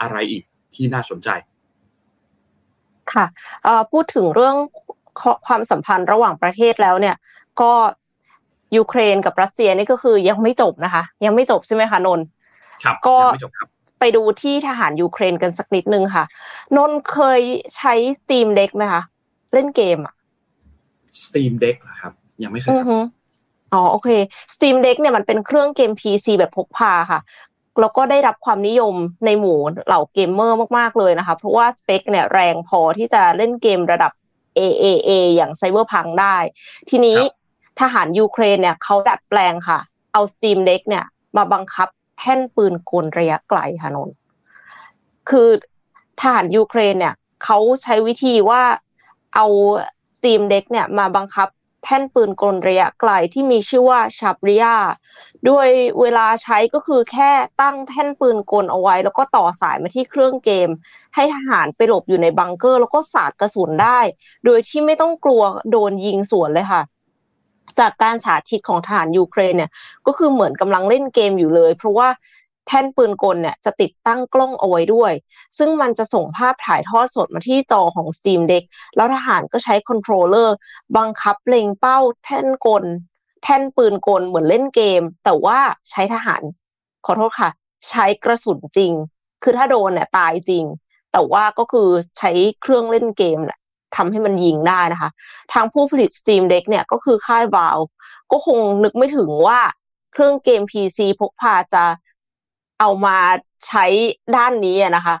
[0.00, 1.28] อะไรอีกที่น่าสนใจ
[3.12, 3.26] ค่ะ
[3.92, 4.56] พูดถึงเรื่อง
[5.46, 7.16] ความสัมพันธ์ระหว่างประเทศแล้วเนี่ย
[7.60, 7.72] ก็
[8.76, 12.20] ยูเครนกับรัสเซียนี่ก็คือยังไม่จบนะคะ ยังไม่จบใช่ไหมคะนน
[12.84, 16.24] ครับก็ยังไม่จบครับ ไปดูที่ทหารยูเครนกันสักนิดนึงค่ะ
[16.76, 17.40] นนเคย
[17.76, 19.02] ใช้ Steam Deck ไหมคะ
[19.54, 20.14] เล่นเกมอะ
[21.22, 23.06] Steam Deck เหรอครับ ยังไม่เคยครับ
[23.72, 24.08] อ๋อโอเค
[24.54, 27.20] Steam Deck เนี่ยมันเป็นเครื่องเกม PC แบบพกพาค่ะ
[27.80, 28.94] แล้วก็ได้รับความนิยม
[29.26, 34.12] ในหมู่เหล่าเกมเมอร์มาก ๆ เลยนะคะ เพราะว่าสเปคเนี่ยแรงพอที่จะเล่นเกมระดับ
[34.58, 36.36] AAA อย่าง Cyberpunk ได้
[36.90, 37.18] ทีนี้
[37.80, 39.78] ทหารยูเครนเนี่ยเขาดัดแปลงค่ะ
[40.12, 41.04] เอา Steam Deck เนี่ย
[41.36, 44.10] มาบังคับ แท่นปืนกลระยะไกลค่ะนนท์
[45.30, 45.48] คือ
[46.20, 48.62] ทหารยูเครนเนี่ยเขาใช้วิธีว่า
[49.34, 49.46] เอา
[50.16, 51.48] Steam Deck เนี่ยมาบังคับ
[51.84, 54.76] แท่นปืนกลระยะไกลที่มีชื่อว่าชาบริยา
[55.48, 55.68] ด้วย
[56.00, 60.68] เวลาใช้ก็คือแค่ตั้งแท่นปืนกลเอาไว้ แล้วก็ต่อสายมาที่เครื่องเกม
[61.14, 64.00] ให้ทหารไปหลบอยู่ในบังเกอร์ แล้วก็สาดกระสุนได้
[64.44, 66.82] โดยที่ไม่ต้องกลัวโดนยิงสวนเลยค่ะ
[67.80, 69.70] จากการสาธิตของทหารยูเครนเนี่ย
[70.06, 72.08] ก็คือเหมือนกำลังเล่นเกมอยู่เลย เพราะว่า
[72.66, 75.12] แท่นปืนกลเนี่ยจะติดตั้งกล้องเอาไว้ด้วย
[75.58, 78.64] ซึ่งมันจะส่งภาพถ่ายทอดสดมาที่จอของ Steam Deck
[78.96, 80.56] แล้วทหารก็ใช้คอนโทรลเลอร์
[80.96, 82.84] บังคับเล็งเป้าแท่นกล
[83.42, 85.58] แท่นปืนกลเหมือนเล่นเกม แต่ว่า
[85.90, 86.42] ใช้ทหาร
[87.06, 87.50] ขอโทษค่ะ
[87.88, 88.92] ใช้กระสุนจริง
[89.42, 90.64] คือถ้าโดนเนี่ยตายจริง
[91.12, 93.58] แต่ว่าก็คือใช้เครื่องเล่นเกมแหละ
[93.96, 95.10] ทำให้มันยิงได้นะคะ
[95.52, 97.90] ทางผู้ผลิต Steam Deck เนี่ยก็คือค่าย Valve
[98.32, 99.60] ก็คงนึกไม่ถึงว่า
[100.12, 101.84] เครื่องเกม PC พกพาจะ
[102.80, 103.16] เอามา
[103.66, 103.84] ใช้
[104.36, 105.16] ด้านนี้นะคะ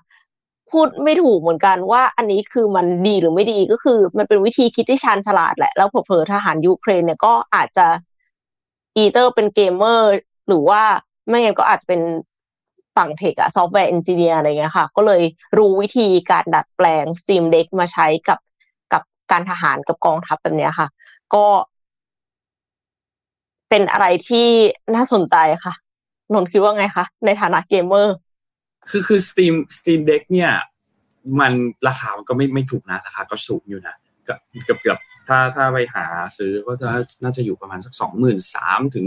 [0.70, 7.86] พูดไม่ถูกเหมือนกันว่าอันนี้คือมันดีหรือไม่ดีก็คือ มันเป็นวิธีคิดที่ชาญฉลาดแหละ แล้วเผลอทหารยูเครนเนี่ยก็อาจจะ
[8.96, 10.10] อีเตอร์เป็นเกมเมอร์
[10.48, 10.82] หรือว่า
[11.28, 12.00] ไม่งั้นก็อาจจะเป็น
[12.96, 15.22] ฝั่ง tech อะ software engineer อะไรเงี้ยค่ะ ก็เลย
[15.58, 18.38] รู้วิธีการดัดแปลง Steam Deck มาใช้กับ
[19.32, 20.88] การทหารกับกองทัพแบบนี้ค่ะ
[21.34, 21.44] ก็
[23.68, 24.48] เป็นอะไรที่
[24.94, 25.74] น่าสนใจค่ะ
[26.32, 28.16] นนคิดว่าไงคะ ในฐานะเกมเมอร์
[28.90, 30.50] คือคือ Steam Steam Deck เนี่ย
[31.40, 31.52] มัน
[31.88, 34.36] ราคามันก็ไม่ไม่ถูกนะ ราคาก็สูงอยู่นะเกือ
[34.76, 36.04] บเกือบถ้าถ้าไปหา
[36.38, 36.88] ซื้อก็จะ
[37.22, 39.06] น่าจะอยู่ประมาณสักสองหมื่นสามถึง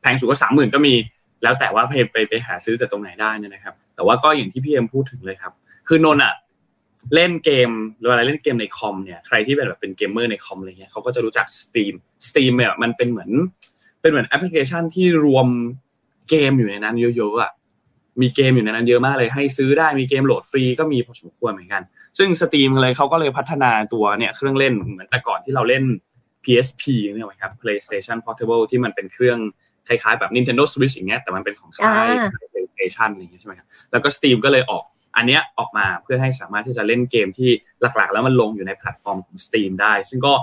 [0.00, 0.94] แพงสุดก็สามหมื่นก็มี
[1.42, 5.52] แล้วแต่ว่าไปไปไปหาซื้อจากตรงไหนได้นี่นะครับ แต่ว่าก็อย่างที่พี่เอ็มพูดถึงเลยครับ
[5.88, 6.34] คือนนอะ
[7.14, 11.94] เล่นเกมหรืออะไรเล่นเกมในคอมเนี่ยใครที่เป็นแบบเป็นเกมเมอร์ในคอมอะไรเงี้ยเขาก็จะรู้จัก Steam
[12.28, 13.30] Steam เนี่ยมันเป็นเหมือน
[14.00, 15.46] เป็นเหมือนแอปพลิเคชันที่รวม
[16.30, 17.52] เกมอยู่ในนั้นเยอะๆอะ
[18.20, 21.82] มีเกมอยู่ในนั้นเยอะมากเลยให้ซื้อได้มีเกมโหลดฟรีก็มีพอสมควรเหมือนกัน
[22.18, 25.84] ซึ่ง Steam เลยเขาก็เลยพัฒนาตัวเนี่ยเครื่องเล่นเหมือนแต่ก่อนที่เราเล่น
[26.44, 26.82] PSP
[27.14, 29.38] เนี่ยครับ PlayStation Portable ที่มันเป็นเครื่อง
[29.88, 32.08] คล้ายๆแบบ Nintendo Switch อย่างเงี้ยแต่มันเป็นของค่าย
[32.52, 34.84] PlayStation อะไรอย่างเงี้ยใช่ไหมครับแล้วก็ Steam ก็เลยออก
[35.18, 37.50] อันนี้ออกมาเพื่อให้สามารถที่จะเล่นเกมที่
[37.80, 40.34] หลักๆ แล้วมันลงอยู่ในแพลตฟอร์มของ Steam ได้ ซึ่งก็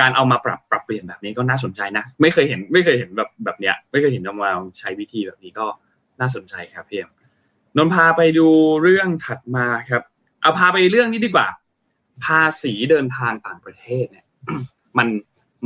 [0.00, 5.66] การเอามาปรับปรับเปลี่ยนแบบนี้ก็น่าสนใจนะ ไม่เคยเห็นไม่เคยเห็นแบบแบบเนี้ยไม่เคยเห็นเอามาใช้วิธีแบบนี้ก็
[6.20, 7.10] น่าสนใจครับพี่เอ็ม
[7.76, 8.48] นนพาไปดู
[8.82, 10.02] เรื่องถัดมาครับ
[10.40, 11.48] เอาพาไปเรื่องนี้ดีกว่า
[12.24, 14.26] ภาษีเดินทางต่างประเทศเนี่ย
[14.98, 15.08] มัน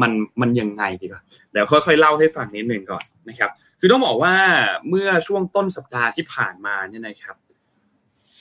[0.03, 1.23] มันมันยังไงดีกว่า
[1.53, 4.35] เดี๋ยวค่อยๆเล่าให้ฟังนิดหนึ่งก่อนนะครับ คือต้องบอกว่า
[4.89, 7.37] เมื่อช่วงต้นสัปดาห์ที่ผ่านมาเนี่ยนะครับ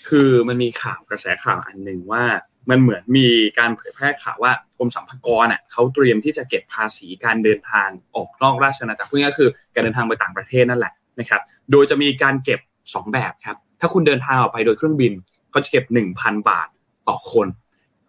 [0.07, 2.23] คือมันมีข่าวกระแสข่าวอันหนึ่งว่า
[2.69, 3.27] มันเหมือนมี
[3.59, 11.41] การเผยแพร่ข่าวว่ากรมสรรพากรอะเขาเตรียมที่จะเก็บภาษีการเดินทางออกนอกราชอาณาจักรพูดง่ายคือการเดินทางไปต่างประเทศนั่นแหละนะครับ
[11.71, 15.13] โดยจะมีการเก็บ 2 แบบครับ ถ้าคุณเดินทางออกไปโดยเครื่องบิน
[15.51, 15.85] เขาจะเก็บ
[16.17, 16.67] 1,000 บาท
[17.07, 17.47] ต่อคน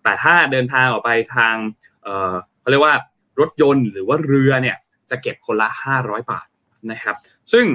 [0.02, 1.54] แต่ถ้าเดินทางออกไปทาง
[2.02, 2.94] เออเขาเรียกว่า
[3.40, 4.76] รถยนต์หรือว่าเรือเนี่ย
[5.10, 5.68] จะเก็บคนละ
[6.00, 6.46] 500 บาท
[6.90, 7.16] นะครับ
[7.52, 7.66] ซึ่ง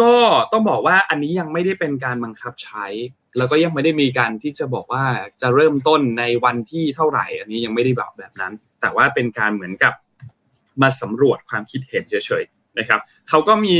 [0.00, 0.14] ก็
[0.52, 2.86] ต้องบอกว่าอันนี้ยังไม่ได้เป็นการบังคับใช้
[3.38, 5.04] แล้วก็ยังไม่ได้มีการที่จะบอกว่า
[5.42, 9.94] จะเริ่มต้นในวันที่เท่าไหร่ อันนี้ยังไม่ได้บอกแบบนั้น แต่ว่าเป็นการเหมือนกับ
[10.82, 13.78] มาสำรวจความคิดเห็นเฉยๆนะครับเขาก็มี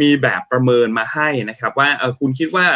[0.00, 2.66] มีแบบประเมินมาให้นะครับ ว่าเออคุณคิดว่า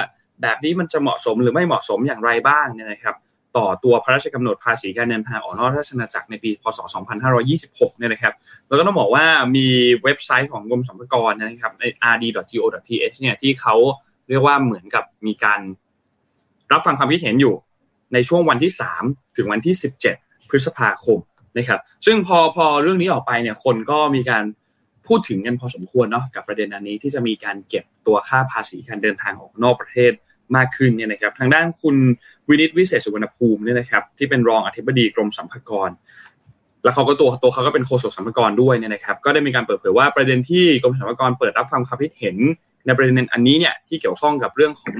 [0.42, 3.16] แบบนี้มันจะเหมาะสมหรือไม่เหมาะสมอย่างไรบ้างเนี่ยนะครับ
[3.56, 6.78] ต่อตัวพระราชกำหนดภาษีการเดินทางออกนอกราชอาณาจักรในปีพศ
[7.38, 8.34] 2526 เนี่ยนะครับ
[8.68, 9.24] แล้วก็ต้องบอกว่า
[9.56, 9.66] มี
[10.04, 13.74] เว็บไซต์ของกรมสรรพากรนะครับใน rd.go.th เนี่ยที่เขา
[14.28, 15.60] เรียกว่าเหมือนกับมีการ
[16.72, 17.54] รับฟังความคิดเห็นอยู่
[18.12, 19.74] ในช่วงวันที่ 3 ถึงวันที่
[20.12, 21.18] 17 พฤษภาคม
[21.58, 24.44] นะครับซึ่งพอพอเรื่องนี้ออกไปเนี่ยคนก็มีการ
[25.06, 30.12] พูดถึงกันพอสมควรเนาะกับประเด็นอันนี้ที่จะมีการเก็บตัวค่าภาษีการเดินทางออกนอกประเทศ
[30.56, 31.96] มากขึ้นเนี่ยนะครับทางด้านคุณ
[32.48, 35.90] วินิตวิเศษสุวรรณภูมิเนี่ยนะครับที่เป็นรองอธิบดีกรมสรรพากร
[36.84, 42.36] แล้วเขาก็ตัวตัวเขาก็เป็นโฆษกสรรพากรด้วยเนี่ยนะครับก็ได้มีการเปิดเผยว่าประเด็นที่กรมสรรพากรเปิดรับฟังความคิดเห็น
[42.86, 44.94] ในประเด็นอันนี้เนี่ยที่เกี่ยวข้องกับเรื่องของ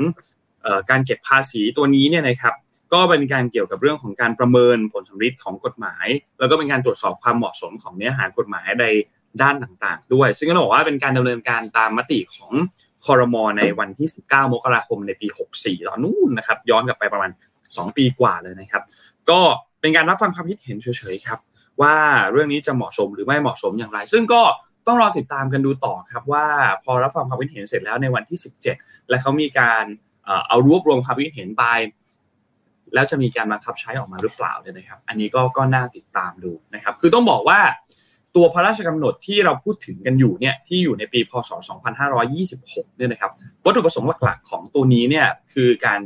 [0.90, 2.54] การเก็บภาษีตัวนี้เนี่ยนะครับ
[2.92, 6.06] ก็เป็นการเกี่ยวกับเรื่องของการประเมินผลสำฤทธิ์ของกฎหมาย
[6.38, 8.86] แล้วก็เป็นการตรวจสอบความเหมาะสมของเนื้อหากฎหมายใด
[9.42, 12.52] ด้านต่างๆ ด้วย ซึ่งก็ต้องบอกว่าเป็นการดำเนินการตามมติของ
[13.06, 17.30] คอรมอในวันที่ 19 มกราคมในปี 64 ตอนนู้นนะครับ ย้อนกลับไปประมาณ
[17.64, 18.82] 2 ปีกว่าเลยนะครับ
[19.30, 19.40] ก็
[19.80, 21.38] เป็นการรับฟังความคิดเห็นเฉยๆครับ
[21.80, 21.94] ว่า
[22.32, 24.42] เรื่องนี้จะเหมาะสมหรือไม่เหมาะสมอย่างไร ซึ่งก็
[24.86, 26.46] ต้องรอติดตามกันดูต่อครับว่า
[26.84, 28.38] พอรับฟังความคิดเห็นเสร็จแล้วในวันที่
[28.72, 29.84] 17 และเขามีการ
[30.48, 31.64] เอารวบรวมความคิดเห็นไป
[32.94, 37.60] แล้วจะมีการบังคับใช้ออกมาหรือเปล่าเนี่ยนะครับ อันนี้ก็ก็น่าติดตามดูนะครับ คือต้องบอกว่า
[38.36, 41.50] ตัวพระราชกำหนดที่เราพูดถึงกันอยู่เนี่ยที่อยู่ในปีพศ
[42.24, 43.30] 2526 เนี่ยนะครับ
[43.64, 46.00] วัตถุประสงค์หลักๆ ของตัวนี้เนี่ยคือการ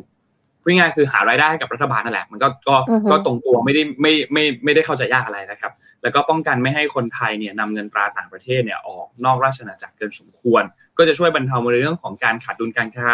[0.60, 2.76] พูดง่ายคือหารายได้ให้กับรัฐบาลนั่นแหละ มันก็ก็
[3.10, 5.72] ก็ตรงตัวไม่ได้ไม่ไม่ไม่ได้เข้าใจยากอะไรนะครับ
[6.02, 10.62] แล้วก็ป้องกันไม่ให้คนไทยเนี่ยนำเงินตราต่างประเทศเนี่ยออกนอกราชอาณาจักรเกินสมควร
[10.98, 13.10] ก็จะช่วยบรรเทาในเรื่องของการขาดดุลการค้า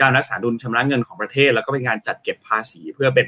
[0.00, 3.26] การรักษาดุลชำระเงินของประเทศ แล้วก็เป็นการจัดเก็บภาษีเพื่อเป็น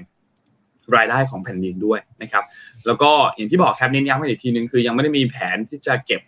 [0.96, 2.44] รายได้ของแผ่นดินด้วยนะครับ
[2.86, 6.20] แล้วก็อย่างที่บอกครับเน้นย้ำอีกทีนึงคือยังไม่ได้มีแผนที่จะเก็บ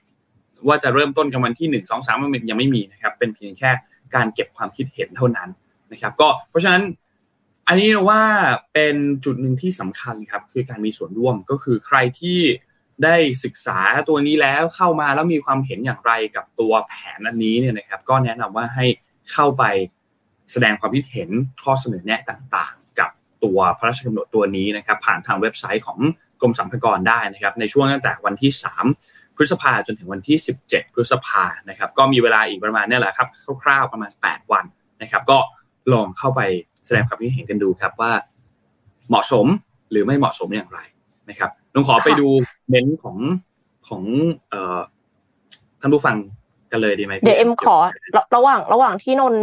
[0.67, 3.71] ว่าจะเริ่มต้นกันวันที่หนึ่งสองสามมันยังไม่มีนะครับ เป็นเพียงแค่
[4.15, 5.49] การเก็บความคิดเห็นเท่านั้น
[5.93, 6.83] นะครับ ก็เพราะฉะนั้น
[7.67, 8.23] อันนี้ว่า
[8.73, 12.41] เป็นจุดหนึ่งที่สำคัญครับคือการมีส่วนร่วมก็คือใครที่
[13.05, 18.87] ได้ศึกษาตัวนี้แล้วเข้ามาแล้วมีความเห็นอย่างไรกับตัวแผนอันนี้เนี่ยนะครับ ก็แนะนำว่าให้
[19.33, 19.65] เข้าไป
[20.53, 21.31] แสดงความคิดเห็น
[21.63, 23.11] ข้อเสนอแนะต่างๆ กับ
[23.45, 25.99] ตัวพระราชกำหนดตัวนี้นะครับ ผ่านทางเว็บไซต์ของ
[26.41, 28.51] กรมสรรพากรได้นะครับ ในช่วงตั้งแต่วันที่
[28.95, 30.37] 3 พฤษภาจนถึงวันที่
[30.67, 33.29] 17 พฤษภานะครับ ก็มีเวลาอีกประมาณนี่แหละครับ
[33.63, 34.65] คร่าวๆประมาณ 8 วัน
[35.03, 35.39] นะครับ ก็
[35.93, 36.41] ลองเข้าไป
[36.87, 38.13] แสดงความคิดเห็นกันดูครับว่า
[39.09, 39.47] เหมาะสม
[39.91, 40.81] หรือไม่เหมาะสมอย่างไร
[41.29, 42.29] นะครับลองขอไปดู
[42.69, 43.17] เม้นของ
[43.89, 44.03] ของ
[45.81, 46.17] ท่านผู้ฟัง
[46.73, 47.77] กันเลยดีไหมเดี๋ยวเอ็มขอ
[48.37, 49.35] ระหว่างระหว่างที่นน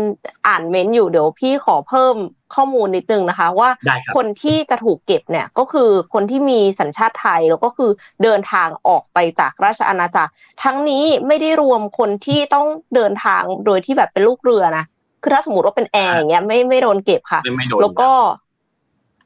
[0.48, 2.16] อ่านเม้นอยู่เดี๋ยวพี่ขอเพิ่ม
[2.56, 3.70] ข้อมูลนิดนึงนะคะ ว่า
[4.16, 7.92] คนที่จะถูกเก็บเนี่ยก็คือคนที่มีสัญชาติไทยแล้วก็คือ
[8.24, 10.32] เดินทางออกไปจากราชอาณาจักร
[10.64, 14.86] ทั้งนี้ไม่ได้รวมคนที่ต้องเดินทางโดยที่แบบเป็นลูกเรือนะ
[15.22, 17.42] คือถ้าสมมติว่าเป็นแอร์อย่างเงี้ยไม่ไม่โดนเก็บค่ะ
[17.82, 18.12] แล้วก็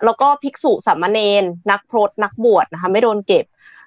[0.05, 3.45] แล้วก็ภิกษุสามเณรนักพรตนักบวชนะคะ ไม่โดนเก็บ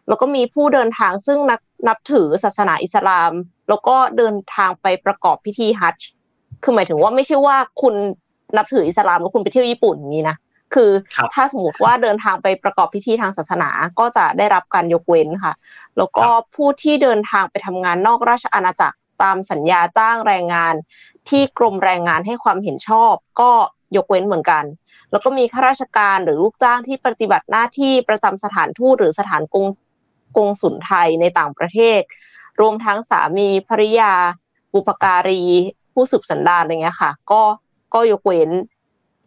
[0.08, 3.32] แล้วก็มีผู้เดินทางซึ่งนักนับถือศาสนาอิสลาม
[3.68, 6.08] แล้วก็เดินทางไปประกอบพิธีฮัจจ์
[6.62, 7.94] คือหมายถึงว่าไม่ใช่ว่าคุณ
[8.56, 10.36] นับถืออิสลามแล้วคุณไปเที่ยวญี่ปุ่นอย่างนี้นะ
[10.74, 10.90] คือ
[11.34, 15.54] ถ้าสมมติว่าเดินทางไปประกอบพิธีทางศาสนาก็จะได้รับการยกเว้นค่ะ
[15.98, 20.74] แล้วก็ผู้ที่เดินทางไปทำงานนอกราชอาณาจักรตามสัญญาจ้างแรงงาน
[21.28, 23.50] ที่กรมแรงงานให้ความเห็นชอบ ก็
[23.96, 24.64] ยกเว้นเหมือนกัน
[25.10, 29.66] แล้วก็มีข้าราชการหรือลูกจ้างที่ปฏิบัติหน้าที่ประจำสถานทูตหรือสถานกง
[30.36, 32.00] กงสุนไทยในต่างประเทศ
[32.60, 34.12] รวมทั้งสามีภริยา
[34.74, 35.42] บุปการี
[35.92, 37.42] ผู้สืบสันดานอะไรเงี้ยค่ะ ก็
[37.94, 38.50] ก็ยกเว้น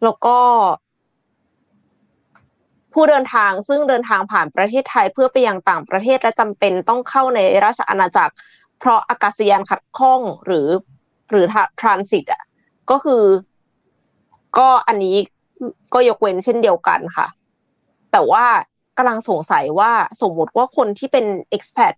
[0.04, 0.38] แล้วก็
[2.92, 8.34] ผู้เดินทางซึ่งเดินทางผ่านประเทศไทยเพื่อไปยังต่างประเทศและจำเป็นต้องเข้าในราชอาณาจักร
[8.78, 10.68] เพราะอากาศยานขัดข้องหรือ
[11.30, 11.44] หรือ
[11.80, 12.42] ทรานสิตอะ
[12.90, 13.22] ก็คือ
[14.58, 15.16] ก็อันนี้
[15.94, 17.26] ก็ยกเว้นเช่นเดียวกันค่ะ
[18.12, 18.44] แต่ว่า
[18.98, 21.94] กำลังสงสัยว่าสมมติว่าคนที่เป็น expat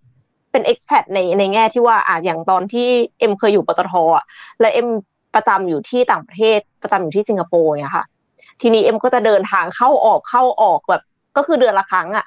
[0.51, 4.25] เป็น expat ในในแง่ที่ว่าอะอย่างตอนที่เอ็มเคยอยู่ปตทอะ
[4.61, 4.89] และเอ็ม
[5.35, 8.07] ประจำอยู่ที่ต่างประเทศประจำอยู่ที่สิงคโปร์เนี่ยค่ะ
[8.61, 11.03] ทีนี้เอ็มก็จะเดินทางเข้าออกเข้าออกแบบ
[11.37, 12.27] ก็คือเดือนละครั้งอะ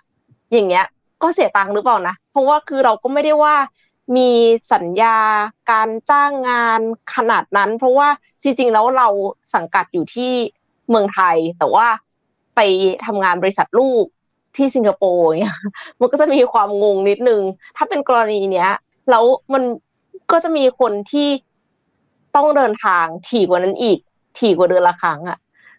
[0.54, 0.86] อย่างเงี้ย
[1.22, 3.56] ก็เสียตังค์หรือเปล่านะเพราะว่าคือเราก็ไม่ได้ว่า
[4.18, 4.30] มี
[4.74, 5.18] สัญญา
[5.72, 6.80] การจ้างงาน
[7.16, 8.08] ขนาดนั้น เพราะว่า
[8.44, 9.08] จริง ๆ แล้วเรา
[9.56, 10.32] สังกัดอยู่ที่
[10.90, 11.88] เมืองไทย แต่ว่า
[12.56, 12.60] ไป
[13.06, 14.06] ทำงานบริษัทลูก
[14.58, 15.58] ที่สิงคโปร์เนี่ย
[16.00, 17.42] มันก็จะมีความงงนิดนึง
[17.78, 18.70] ถ้าเป็นกรณีเนี้ย
[19.10, 19.64] แล้วมัน
[20.32, 21.30] ก็จะมีคนที่
[22.36, 24.00] ต้องเดินทางถี่กว่านั้นอีก
[24.40, 25.38] ถี่กว่าเดือนละครั้งอะ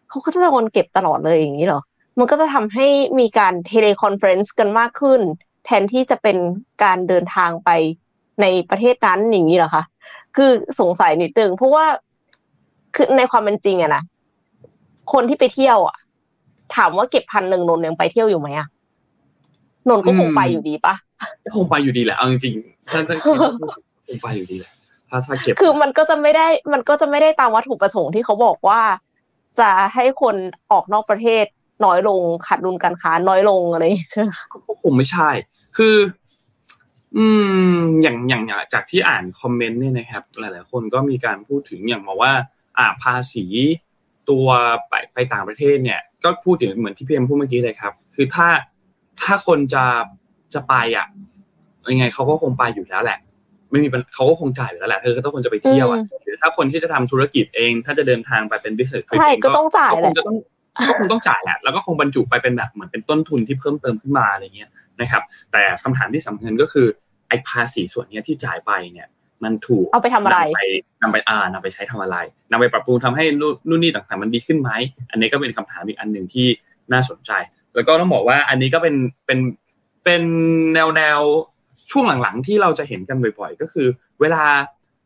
[0.08, 1.82] เขาก็จะโดนเก็บตลอดเลยอย่างนี้เหรอ
[2.18, 2.86] มันก็จะทำให้
[3.20, 5.20] มีการ teleconference กันมากขึ้น
[5.64, 6.36] แทนที่จะเป็น
[6.82, 7.70] การเดินทางไป
[8.40, 9.84] ในประเทศนั้นอย่างนี้เหรอคะ
[10.36, 11.86] คือสงสัยนิดนึงเพราะว่า
[12.94, 14.02] คือในความเป็นจริงอะนะ
[15.12, 15.96] คนที่ไปเที่ยวอะ
[16.76, 18.66] ถามว่าเก็บพันหนึ่งนนยังไปเที่ยวอยู่ไหมอะ
[19.88, 20.94] นนก็คงไปอยู่ดีปะ
[21.54, 23.16] คงไปอยู่ดีแหละเอาจริงๆถ้าถ้า
[24.06, 24.72] คงไปอยู่ดีแหละ
[25.08, 28.80] ถ้าถ้าเก็บคือมันก็จะไม่ได้มันก็จะไม่ได้ตามวัตถุประสงค์ที่เขาบอกว่า
[29.60, 30.36] จะให้คน
[30.72, 31.44] ออกนอกประเทศ
[31.84, 34.30] น้อยลงขาดดุลการค้าน้อยลงอะไรใช่ไหม
[34.66, 35.28] ก็คงไม่ใช่
[35.76, 35.96] คือ
[37.16, 37.26] อื
[37.76, 42.32] ม อย่างอย่างจากที่อ่านคอมเมนต์เนี่ยนะครับ หลาย ๆ คนก็มีการพูดถึงอย่างบอกว่า
[42.78, 43.44] อ่าภาษี
[44.30, 44.46] ตัว
[44.88, 48.48] ไปไปต่างประเทศเนี่ย ก็พูดถึงเหมือนที่พี่เอ็มพูดเมื่อกี้เลยครับ คือถ้า
[49.22, 49.84] ถ้าคนจะ
[50.54, 51.06] จะไปอะ
[51.92, 53.18] ยังไงเขาก็คงไปอยู่แล้วแหละ
[53.70, 60.12] ไม่มีเขาก็คงจ่ายอยู่แล้วแหละเธอก็ต้องคนจะไปเที่ยวอะหรือถ้าคนที่จะทำธุรกิจเอง ถ้าจะเดินทางไปเป็น business trip ก็ต้องจ่ายแหละ
[60.88, 66.86] ก็คงต้องจ่ายแหละแล้วก็คงบรรจุไปเป็นแบบเหมือนเป็นต้นทุนที่เพิ่มเติมขึ้นมาอะไรเงี้ยนะครับ แต่คำถามที่สำคัญก็คือ
[67.28, 69.08] ไอ้ภาษีส่วนนี้ที่จ่ายไปเนี่ย
[69.44, 70.38] มันถูกเอาไปทำอะไร
[71.02, 72.16] นำไปอ่านำไปใช้ทำอะไร
[72.50, 73.24] นำไปปรับปรุงทำให้
[73.68, 74.70] นู่นนี่ต่างๆ มันดีขึ้นไหม
[75.10, 76.46] อันนี้ก็เป็นคำถามอีกอันหนึ่งที่
[76.92, 77.30] น่าสนใจ
[77.74, 78.94] แล้วก็ต้องบอกว่าอันนี้ก็เป็น
[79.26, 79.38] เป็น
[80.04, 80.22] เป็น
[80.74, 81.20] แนวแนว
[81.90, 83.86] ช่วงหลังๆ ที่เราจะเห็นกันบ่อย ๆ ก็คือ
[84.20, 84.44] เวลา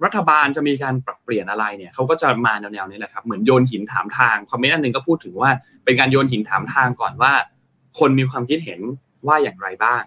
[0.04, 5.50] รัฐบาลจะมีการปรับเปลี่ยนอะไรเนี่ยเขาก็จะมาแนวๆนี้แหละครับเหมือนโยนหินถามทางคอมเมนต์อันหนึ่งก็พูดถึงว่า
[5.84, 7.32] เป็นการโยนหินถามทางก่อนว่า
[7.98, 8.80] คนมีความคิดเห็น
[9.26, 10.02] ว่าอย่างไรบ้าง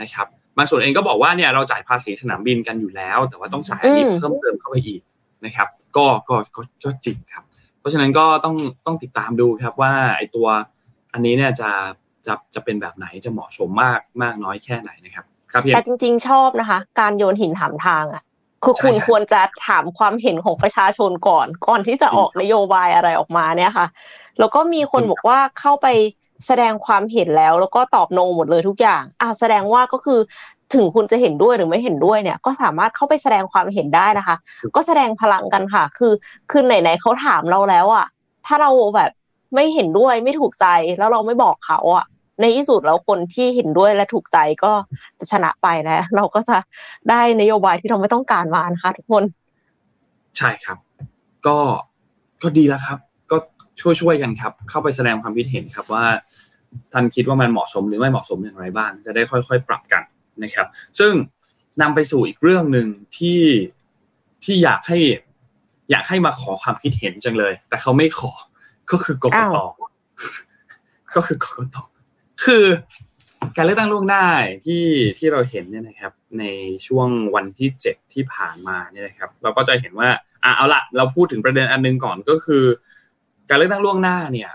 [0.00, 0.26] นะครับ
[0.58, 5.00] บางส่วนเองก็บอกว่าเนี่ยเราจ่ายภาษีสนามบินกันอยู่แล้ว แต่ว่าต้องจ่ายอันนี้เพิ่มเติมเข้าไปอีก
[5.44, 7.44] นะครับ ก็ก็ก็ก็จริงครับ
[7.80, 10.46] เพราะฉะนั้นก็ต้องต้องติดตามดูครับว่าไอ้ตัว
[11.12, 11.70] อันนี้เนี่ยจะ
[12.26, 18.22] จะจะเป็นแบบไหนจะเหมาะสมมากมากน้อยแค่ไหนนะครับ ครับแต่จริง ๆ ชอบนะคะ การโยนหินถามทางอะ
[18.64, 23.86] คือคุณควรจะถามความเห็นของประชาชนก่อน ก่อนที่จะออกนโยบายอะไรออกมาเนี่ยค่ะ
[24.38, 25.86] แล้วก็มีคนบอกว่าเข้าไป
[26.46, 30.20] แสดงความเห็นแล้วแล้วก็ตอบโนหมดเลยทุกอย่างอ่าแสดงว่าก็คือ
[30.74, 34.36] ถึงคุณจะเห็นด้วยหรือไม่เห็นด้วยเนี่ย ก็สามารถเข้าไปแสดงความเห็นได้นะคะ
[34.76, 36.12] ก็แสดงพลังกันค่ะ คือ
[36.50, 38.06] คือไหนๆเขาถามเราแล้วอะ
[38.46, 39.10] ถ้าเราแบบ
[39.54, 40.66] ไม่เห็นด้วยไม่ถูกใจ
[40.98, 42.06] แล้วเราไม่บอกเขาอะ
[42.40, 44.72] ในที่สุดแล้วคนที่เห็นด้วยและถูกใจก็
[45.18, 46.56] จะชนะไปแล้วเราก็จะ
[47.10, 49.24] ได้นโยบายที่เราไม่ต้องการมานะคะทุกคน
[50.38, 50.78] ใช่ครับ
[51.46, 51.58] ก็
[52.42, 52.98] ก็ดีแล้วครับ
[53.80, 56.04] ช่วยช่วยกันครับ เข้าไปแสดงความคิดเห็นครับว่า
[56.92, 60.02] ท่านคิดว่ามันเหมาะสมหรือไม่เหมาะสมอย่างไรบ้าง จะได้ค่อย ๆ ปรับกัน
[60.42, 60.66] นะครับ
[60.98, 61.12] ซึ่ง
[61.82, 63.42] นำไปสู่อีกเรื่องหนึ่งที่
[64.44, 64.98] ที่อยากให้
[65.90, 68.32] อยากให้มาขอความคิดเห็นจังเลย แต่เขาไม่ขอ
[68.90, 69.58] ก็คือกกต
[71.14, 71.76] ก็คือกกต
[72.44, 72.64] คือ
[73.56, 74.24] การเลือกตั้งล่วงหน้า
[74.66, 74.82] ที่
[75.18, 76.44] ที่เราเห็นเนี่ยนะครับ ใน
[76.86, 80.08] ช่วงวันที่เจ็ดที่ผ่านมาเนี่ยนะครับ เราก็จะเห็นว่า
[80.44, 82.64] อะเอาละเราพูดถึงประเด็นอันนึงก่อนก็คือ
[83.48, 84.50] การเลือกตั้งล่วงหน้าเนี่ย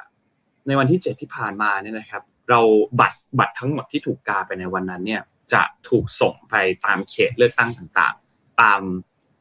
[0.68, 2.60] ในวันที่เจ็ดที่ผ่านมาเนี่ยนะครับ เรา
[3.00, 5.22] บัตรบัตรทั้งหมดที่ถูกกาไปในวันนั้นเนี่ย
[5.54, 8.82] จะถูกส่งไปตามเขตเลือกตั้งต่างๆ ตาม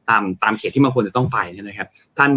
[0.09, 2.31] ตามตามเขตที่มันควรจะต้องไปเนี่ยนะครับ ท่าน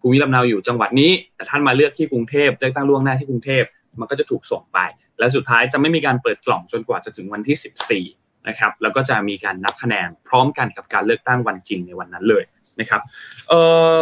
[0.00, 3.64] ภูมิลำเนาอยู่จังหวัดนี้ แต่ท่านมาเลือกที่กรุงเทพเลือกตั้งล่วงหน้าที่กรุงเทพ
[4.00, 4.78] มันก็จะถูกส่งไป
[5.18, 12.44] และสุดท้ายจะไม่มีการเปิดกล่องจนกว่าจะถึงวันที่ 14 นะครับ แล้วก็จะมีการนับคะแนนพร้อมกันกับการเลือกตั้งวันจริงในวันนั้นเลย
[12.80, 13.00] นะครับ
[13.48, 13.52] เอ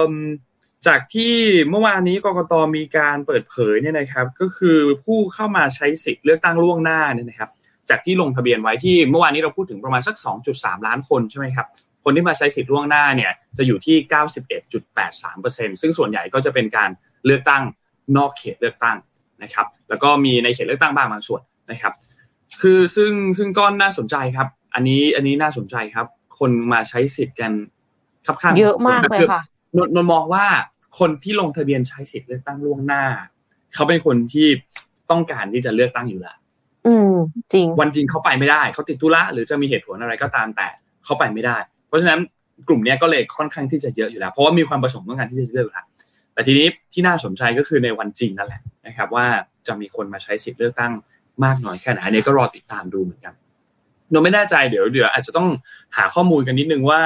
[0.09, 0.12] อ
[0.87, 1.35] จากที่
[1.71, 7.51] เมื่อวานนี้กรกตมีการเปิดเผยเนี่ยนะครับ ก็คือผู้เข้ามาใช้สิทธิ์เลือกตั้งล่วงหน้าเนี่ยนะครับ
[7.90, 10.16] จากที่ลงทะเบียนไว้ที่เมื่อวานนี้เราพูดถึงประมาณสัก
[10.53, 11.66] 2.3 ล้านคนใช่ไหมครับ
[12.05, 13.97] คนที่มาใช้สิทธิ์ล่วงหน้าเนี่ยจะอยู่ที่
[15.71, 16.90] 91.83%ซึ่งส่วนใหญ่ก็จะเป็นการ
[17.27, 17.62] เลือกตั้ง
[18.16, 18.97] นอกเขตเลือกตั้ง
[19.42, 21.92] นะครับ แล้วก็มีในเขตเลือกตั้งบ้างบางส่วนนะครับ
[22.62, 26.07] คือซึ่งซึ่งก็น่าสนใจครับ อันนี้อันนี้น่าสนใจครับ
[26.38, 27.53] คนมาใช้สิทธิ์กัน
[28.27, 29.42] ครับข้างเยอะมากเลยค่ะ
[29.77, 30.47] นนมองว่า
[30.98, 33.05] คนที่ลงทะเบียนใช้สิทธิ์เลือกตั้งล่วงหน้า
[33.74, 34.48] เขาเป็นคนที่
[35.11, 36.37] ต้องการที่จะเลือกตั้งอยู่แล้ว
[36.87, 37.14] อืม
[37.52, 40.68] จริง วันจริงเขาไปไม่ได้เขาติดธุระหรือจะมีเหตุผลอะไรก็ตามแต่
[41.05, 41.57] เขาไปไม่ได้
[41.88, 42.20] เพราะฉะนั้น
[42.68, 45.87] กลุ่มนี้ก็เลยค่อนข้างที่จะเยอะอยู่แล้ว เพราะว่ามีความประสงค์ต้องการที่จะเลือกอยู่แล้ว
[46.35, 49.26] แต่ทีนี้ที่น่าสนใจก็คือในวันจริงนั่นแหละนะครับ ว่า
[49.66, 50.92] จะมีคนมาใช้สิทธิ์เลือกตั้ง
[51.44, 53.35] มากน้อยแค่ไหนอันนี้ก็รอติดตามดูเหมือนกัน
[54.11, 55.48] โนไม่แน่ใจเดี๋ยวเดี๋ยวอาจจะต้อง
[55.96, 57.02] หาข้อมูลกันนิดนึงว่า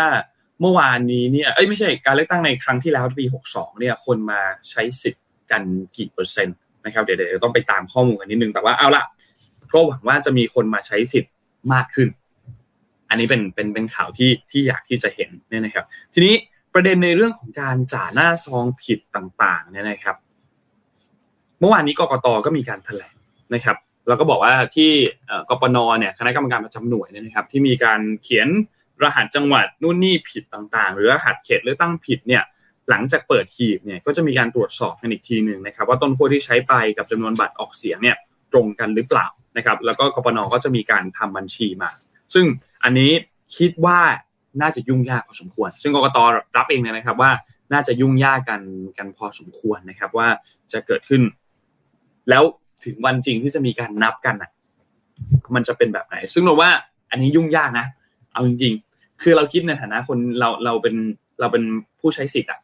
[0.61, 4.41] เมื่อวานนี้เนี่ยเอ้ยไม่ใช่การเลือกตั้งในครั้งที่แล้วปี 62 เนี่ยคนมา
[4.71, 5.63] ใช้สิทธิ์กัน
[5.97, 9.05] กี่เปอร์เซ็นต์นะครับเดี๋ยวเดี๋ยวต้องไปตามข้อมูลกันนิดนึงแต่ว่าเอาละ
[9.73, 11.33] ก็หวังว่าจะมีคนมาใช้สิทธิ์
[11.73, 12.09] มากขึ้น
[13.09, 16.35] อันนี้เป็นเป็นเป็นข่าวที่ที่อยากที่จะเห็นเนี่ยนะครับ ทีนี้
[16.75, 20.17] ประเด็นในเรื่องของการจ่าหน้าซองผิดต่างๆเนี่ยนะครับ
[21.61, 23.15] เมื่อวานนี้กกตก็มีการแถลง
[23.55, 23.77] นะครับ
[24.09, 24.91] แล้วก็บอกว่าที่
[25.49, 28.49] กปนเนี่ยคณะกรรมการประจำหน่วยเนี่ยนะครับ ที่มีการเขียน
[29.03, 32.43] รหัสจังหวัดนู่นนี่ผิดต่างๆ หรือรหัสเขตเลือกตั้งผิดเนี่ย
[32.91, 38.17] หลังจากเปิดหีบเนี่ยก็จะมีการตรวจสอบกันอีกทีหนึ่งนะครับ ว่าต้นขั้วที่ใช้ไปกับจำนวนบัตรออกเสียงเนี่ย
[38.53, 39.27] ตรงกันหรือเปล่า
[39.57, 41.91] นะครับแล้วก็กปนก็จะมีการทำบัญชีมา
[42.35, 42.47] ซึ่ง
[42.85, 43.11] อันนี้
[43.57, 44.01] คิดว่า
[44.61, 46.19] น่าจะยุ่งยากพอสมควร ซึ่งกรกต
[46.57, 47.31] รับเองเลยนะครับว่า
[47.73, 48.61] น่าจะยุ่งยากกัน
[48.99, 50.29] กันพอสมควรนะครับ ว่า
[50.73, 51.23] จะเกิดขึ้น
[52.31, 52.43] แล้ว
[52.85, 54.51] ถึงวันจริงที่จะมีการนับกันอะ
[55.55, 56.71] มันจะเป็นแบบไหน ซึ่งเราว่า
[57.11, 57.87] อันนี้ยุ่งยากนะ
[58.33, 58.75] เอาจริง
[59.23, 60.95] คือเราคิดในฐานะคนเราเราเป็น
[61.41, 61.65] เราเป็น
[62.01, 62.61] ผู้ใช้สิทธิ์อะ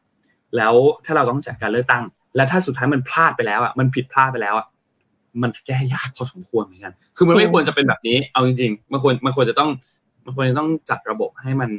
[0.57, 0.75] แล้ว
[1.05, 2.05] ถ้าเราต้องจัดการเลือกตั้ง
[2.37, 4.67] และถ้าสุดท้ายมันพลาดไปแล้วอะมันผิดพลาดไปแล้วอะ
[5.43, 9.71] มันจะแก้ยากพอสมควรเหมือนกันคือมันไม่ควรจะเป็นแบบนี้ เอาจริงๆมันควรมันควรจะต้อง
[10.25, 11.71] มันควรจะต้องจัดระบบให้มัน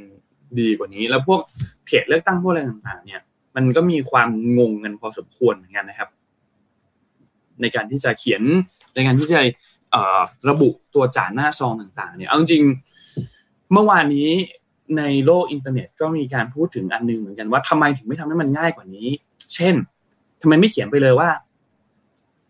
[0.59, 1.39] ดีกว่านี้ แล้วพวก
[1.87, 3.21] เขตเลือกตั้งพวกอะไรต่างๆ เนี่ย
[3.55, 6.09] มันก็มีความงงกันพอสมควรเหมือนกันนะครับ
[7.61, 8.41] ในการที่จะเขียน
[8.95, 9.39] ในการที่จะ
[10.49, 12.63] ระบุตัวจ่าหน้าซองต่าง ๆ เนี่ยเอาจริง
[13.71, 14.29] เมื่อวานนี้
[14.97, 19.07] ในโลกอินเทอร์เน็ตก็มีการพูดถึงอันนึงเหมือนกันว่าทำไมถึงไม่ทำให้มันง่ายกว่านี้
[19.55, 19.75] เช่น
[20.41, 21.29] ทำไมไม่เขียนไปเลยว่า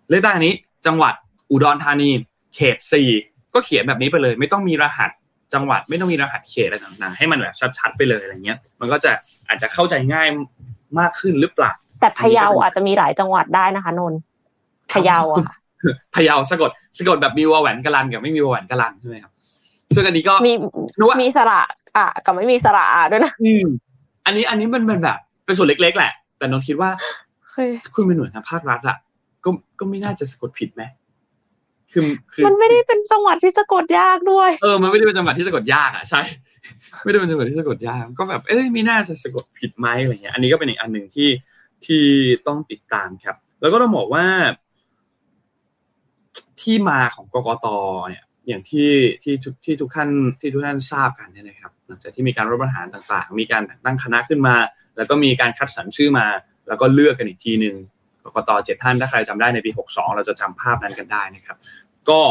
[0.09, 0.53] เลือกตั้งนี้
[0.85, 1.13] จังหวัด
[1.51, 2.09] อุดรธานี
[2.55, 3.09] เขตสี่
[3.53, 5.11] ก็เขียนแบบนี้ไปเลย ไม่ต้องมีรหัส
[5.53, 9.11] จังหวัดไม่ต้องมีรหัสเขตอะไรต่างๆ ให้มันแบบชัดๆไปเลยอะไรเงี้ย มันก็จะ
[9.47, 10.27] อาจจะเข้าใจง่าย
[10.99, 11.71] มากขึ้นหรือเปล่า
[12.01, 14.13] แต่พะเยาอาจจะมีหลายจังหวัดได้นะคะนน
[14.91, 15.45] พะเยาอะ
[16.15, 19.32] พะเยาสะกดสะกดแบบมีวอแหวนกะลันกับไม่มีวอแหวนกะลันใช่ไหมครับ
[19.95, 20.53] ซึ่งอันนี้ก็มี
[21.21, 21.61] มีสระ
[21.97, 23.65] อะกับไม่มีสระอะด้วยนะอืม
[24.25, 26.89] อันนี้อันนี้มันเป็นแบบเป็นส่วนเล็ก ๆ แหละ แต่นนคิดว่า
[27.95, 28.97] คุณเป็นหน่วยงานภาครัฐอะ
[29.43, 30.83] ก็ก็ไม่น่าจะสะกดผิดไหม
[31.91, 36.21] คือคือมันไม่ได้เป็นจังหวัดที่สะกดยากด้วย เออ มันไม่ได้เป็นจังหวัดที่สะกดยากอะใช่
[37.03, 41.29] ไม่ได้เป็นจังหวัดที่สะกดยาก ก็แบบ เอ้ยไม่น่าจะสะกดผิดไหมอะไรเงี้ย อันนี้ก็เป็นอีกอันหนึ่งที่
[41.85, 42.03] ที่
[42.47, 44.25] ต้องติดตามครับ แล้วก็ต้องบอกว่า
[46.61, 47.67] ที่มาของกกต
[48.09, 48.91] เนี่ย อย่างที่
[49.23, 54.55] ที่ทุกที่ทุกท่านที่ทุกท่านทราบกันเนี่ยนะครับ หลังจากที่มีการรัฐประหารต่างๆ มีการตั้งคณะขึ้นมา
[54.97, 56.25] แล้วก็มีการคัดสรรชื่อมา
[56.67, 57.75] แล้วก็เลือกกันอีกทีหนึ่ง
[58.23, 61.57] กกตเจ็ดท่านถ้าใครจำได้ในปี 62 เราจะจำภาพนั้นกันได้นะครับ
[62.09, 62.21] ก็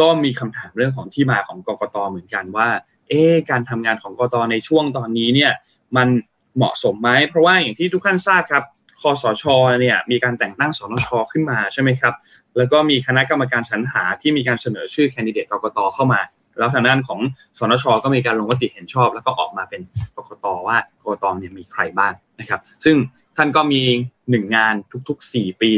[0.00, 2.68] ก็มีคำถามเรื่องของที่มาของกกตเหมือนกันว่า
[3.08, 5.52] เอ๊การทำงานของกกตในช่วงตอนนี้เนี่ย
[5.96, 6.08] มัน
[6.56, 8.64] เหมาะสมไหมเพราะว่าอย่างที่ทุกท่านทราบครับ
[9.00, 9.44] คอสช
[9.80, 12.14] เนี่ยมีการแต่งตั้งสนชขึ้นมาใช่ไหมครับ
[12.60, 16.20] แล้วก็มีคณะกรรมการสรรหาที่มีการเสนอชื่อแคนดิเดตกกตเข้ามา
[16.58, 17.20] แล้วทางด้านของ
[17.58, 19.80] สนชก็มีการลงมติเห็นชอบ แล้วก็ออกมาเป็น
[20.16, 22.96] กกตว่ากกตเนี่ยมีใครบ้างนะครับ ซึ่ง
[23.36, 23.82] ท่านก็มี
[24.30, 24.74] หนึ่งงาน
[25.08, 25.72] ทุกๆสี่ปี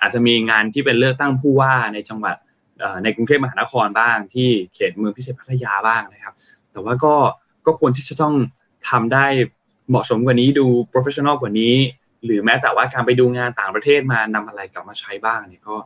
[0.00, 2.36] อาจจะมีงานที่เป็นเลือกตั้งผู้ว่าในจังหวัด
[3.02, 6.34] ในกรุงเทพมหานครบ้าง ที่เขตเมืองพิเศษพัทยาบ้างนะครับ
[6.72, 7.14] แต่ว่าก็
[7.66, 8.34] ก็ควรที่จะต้อง
[8.90, 9.26] ทำได้
[9.88, 11.74] เหมาะสมกว่านี้ดู professional กว่านี้
[12.24, 15.76] หรือแม้แต่ว่าการไปดูงานต่างประเทศมานำอะไรกลับมาใช้บ้างเนี่ยก็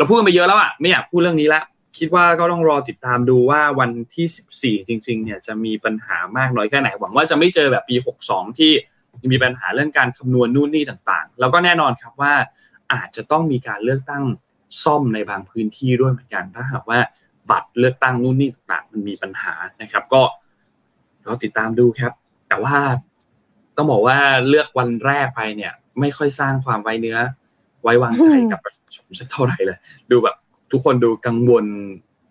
[0.00, 1.62] เราพูดกันไปเยอะแล้วอะไม่อยากพูดเรื่องนี้ละ
[1.98, 7.96] คิดว่าก็ต้องรอติดตามดูว่าวันที่ 14 จริง ๆ เนี่ยจะมีปัญหามากน้อยแค่ไหนหวังว่าจะไม่เจอแบบปี
[8.26, 8.72] 62 ที่
[9.32, 12.32] มีปัญหาเรื่องการคำนวณนู่นนี่ต่างๆ แล้วก็แน่นอนครับว่า
[12.92, 14.24] อาจจะต้องมีการเลือกตั้ง
[14.84, 16.98] ซ่อมในบางพื้นที่ด้วยเหมือนกันถ้าหากว่า
[17.50, 20.22] บัตรเลือกตั้งนู่นนี่ต่างๆ มันมีปัญหานะครับ ก็
[21.24, 22.12] เราติดตามดูครับ
[22.48, 22.76] แต่ว่า
[23.76, 27.18] ต้องบอกว่าเลือกวันแรกไปเนี่ย ไม่ค่อยสร้างความไว้เนื้อ
[27.82, 29.78] ไว้วางใจกับประชาชนสักเท่าไหร่เลย
[30.10, 30.36] ดูแบบ
[30.72, 31.64] ทุกคนดูกังวล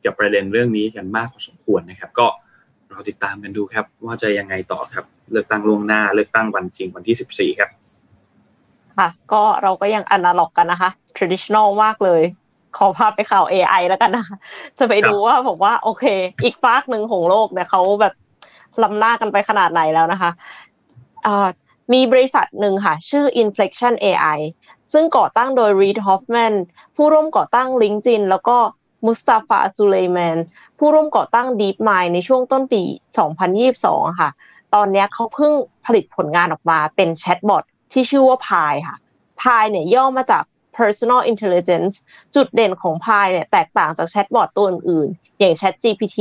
[0.05, 2.27] กับประเด็นเรื่องนี้กันมากพอสมควรนะครับ ก็
[2.89, 7.69] เราติดตามกันดูครับ ว่าจะยังไงต่อครับ เลือกตั้งล่วงหน้าเลือกตั้งวันจริงวันที่สิบสี่ครับ
[8.97, 12.21] ค่ะ ก็เราก็ยังอนาล็อกกันนะคะ traditional มากเลย
[12.77, 14.37] ขอพาไปข่าว AI แล้วกันนะคะ
[14.79, 16.05] จะไปดูว่าผมว่า โอเค
[16.43, 18.13] อีกฟากหนึ่งของโลกเนี่ยเขาแบบ
[18.83, 20.31] ล้ำหน้ากันไปขนาดไหนแล้วนะคะ
[21.93, 24.39] มีบริษัทหนึ่งค่ะ ชื่อ Inflection AI
[24.93, 26.53] ซึ่งก่อตั้งโดย Reid Hoffman
[26.95, 28.57] ผู้ร่วมก่อตั้ง LinkedIn แล้วก็
[29.05, 30.37] มุสตาฟาซูเลแมน
[30.77, 32.83] ผู้ร่วมก่อตั้ง DeepMind ในช่วงต้นปี
[33.51, 34.29] 2022 ค่ะ
[34.75, 35.53] ตอนนี้เขาเพิ่ง
[35.85, 38.97] ผลิตผลงานออกมาเป็นแชทบอทที่ชื่อว่า Pi ค่ะ
[39.41, 40.43] Pi เนี่ยย่อมาจาก
[40.77, 41.93] Personal Intelligence
[42.35, 46.17] จุดเด่นของ Pi เนี่ยแตกต่างจากแชทบอทตัวอื่นๆ อย่าง ChatGPT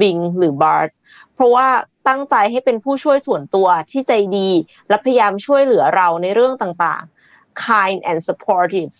[0.00, 0.88] Bing หรือ Bard
[1.34, 1.66] เพราะว่า
[2.08, 4.50] ตั้งใจให้เป็นผู้ช่วยส่วนตัวที่ใจดี
[4.88, 7.17] และพยายามช่วยเหลือเราในเรื่องต่างๆ
[7.66, 8.94] kind and supportive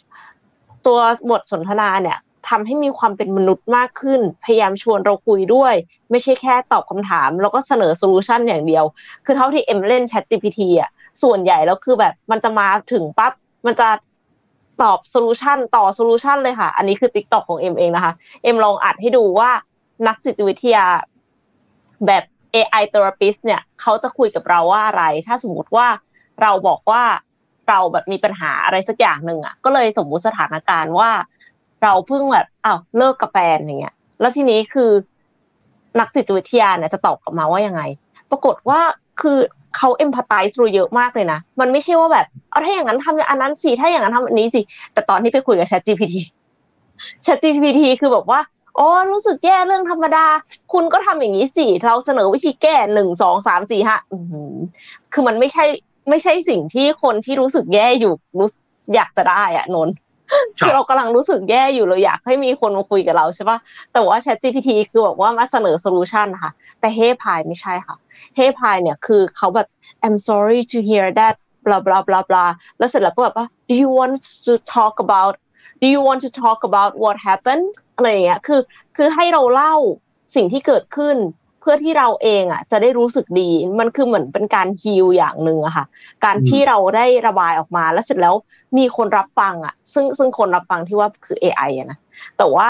[0.87, 0.99] ตัว
[1.31, 5.75] บทสนทนาเนี่ยทำให้มีความเป็นมนุษย์มากขึ้น พยายามชวนเราคุยด้วย
[6.11, 8.85] ไม่ใช่แค่ตอบคำถาม แล้วก็เสนอ solution อย่างเดียว
[9.25, 10.91] คือเท่าที่เอ็มเล่น Chat GPT อะ
[11.23, 13.33] ส่วนใหญ่แล้วคือแบบมันจะมาถึงปั๊บ
[13.67, 13.89] มันจะ
[14.83, 19.51] ตอบ solution ต่อ solution เลยค่ะ อันนี้คือติ๊กต็อกของเอ็มเองนะคะ เอ็มลองอัดให้ดูว่า
[20.07, 20.87] นักจิตวิทยา
[22.07, 25.87] แบบ AI therapist เนี่ยเขาจะคุยกับเราว่าอะไร ถ้าสมมติว่า
[26.43, 27.03] เราบอกว่า
[27.69, 31.11] เราแบบมีปัญหาอะไรสักอย่างหนึ่งอะก็เลยสมมุติสถานการณ์ว่า
[31.83, 34.91] เราเพิ่งแบบอ้าวเลิกกับแฟนอย่างเงี้ย แล้วทีนี้คือ
[36.01, 37.83] นักจิตวิทยาเนี่ยจะตอบกลับมาว่ายังไง
[38.31, 38.81] ปรากฏว่า
[39.21, 39.39] คือ
[39.77, 44.61] เขาเอมพัตไตส์รู้เยอะมากเลยนะ มันไม่ใช่ว่าแบบเอาถ้าอย่างนั้นทำอย่างนั้นสิถ้าอย่างนั้นทำอันนี้สิ
[44.93, 46.14] แต่ตอนที่ไปคุยกับ Chat GPT
[47.25, 48.41] Chat GPT คือแบบว่า
[48.79, 50.27] อ๋อรู้สึกแย่เรื่องธรรมดา
[50.73, 53.97] คุณก็ทำอย่างนี้สิ เราเสนอวิธีแก้หนึ่งสองสามสี่ห้า
[55.12, 55.64] คือมันไม่ใช่
[56.09, 58.49] ไม่ใช่สิ่งที่คนที่รู้สึกแย่อยู่รู้
[58.95, 59.89] อยากจะได้อะนน
[60.59, 63.59] คือเรากำลังรู้สึกแย่อยู่เราอยากให้มีคนมาคุยกับเราใช่ปะ
[63.93, 66.51] แต่ว่า Chat GPT คือแบบว่ามาเสนอ solution ค่ะ
[66.81, 67.97] แต่ Hey Pi ไม่ใช่ค่ะ
[68.39, 69.69] Hey Pi เนี่ยคือเขาแบบ
[70.05, 71.35] I'm sorry to hear that
[71.65, 75.35] blah blah blah blah แล้วเสร็จแล้วก็แบบว่า do you want to talk about
[75.83, 78.61] do you want to talk about what happened อะไรอย่างเงี้ยคือ
[78.97, 79.75] คือให้เราเล่า
[80.35, 81.17] สิ่งที่เกิดขึ้น
[81.48, 85.85] เพื่อที่เราเองอะจะได้รู้สึกดี มันคือเหมือนเป็นการฮิลอย่างหนึ่งอะค่ะ
[86.25, 88.35] การที่เราได้ระบายออกมาแล้วเสร็จแล้ว
[88.79, 91.99] มีคนรับฟังอะ ซึ่งซึ่งคนรับฟังที่ว่าคือ AI อะนะ
[92.39, 92.69] แต่ว่า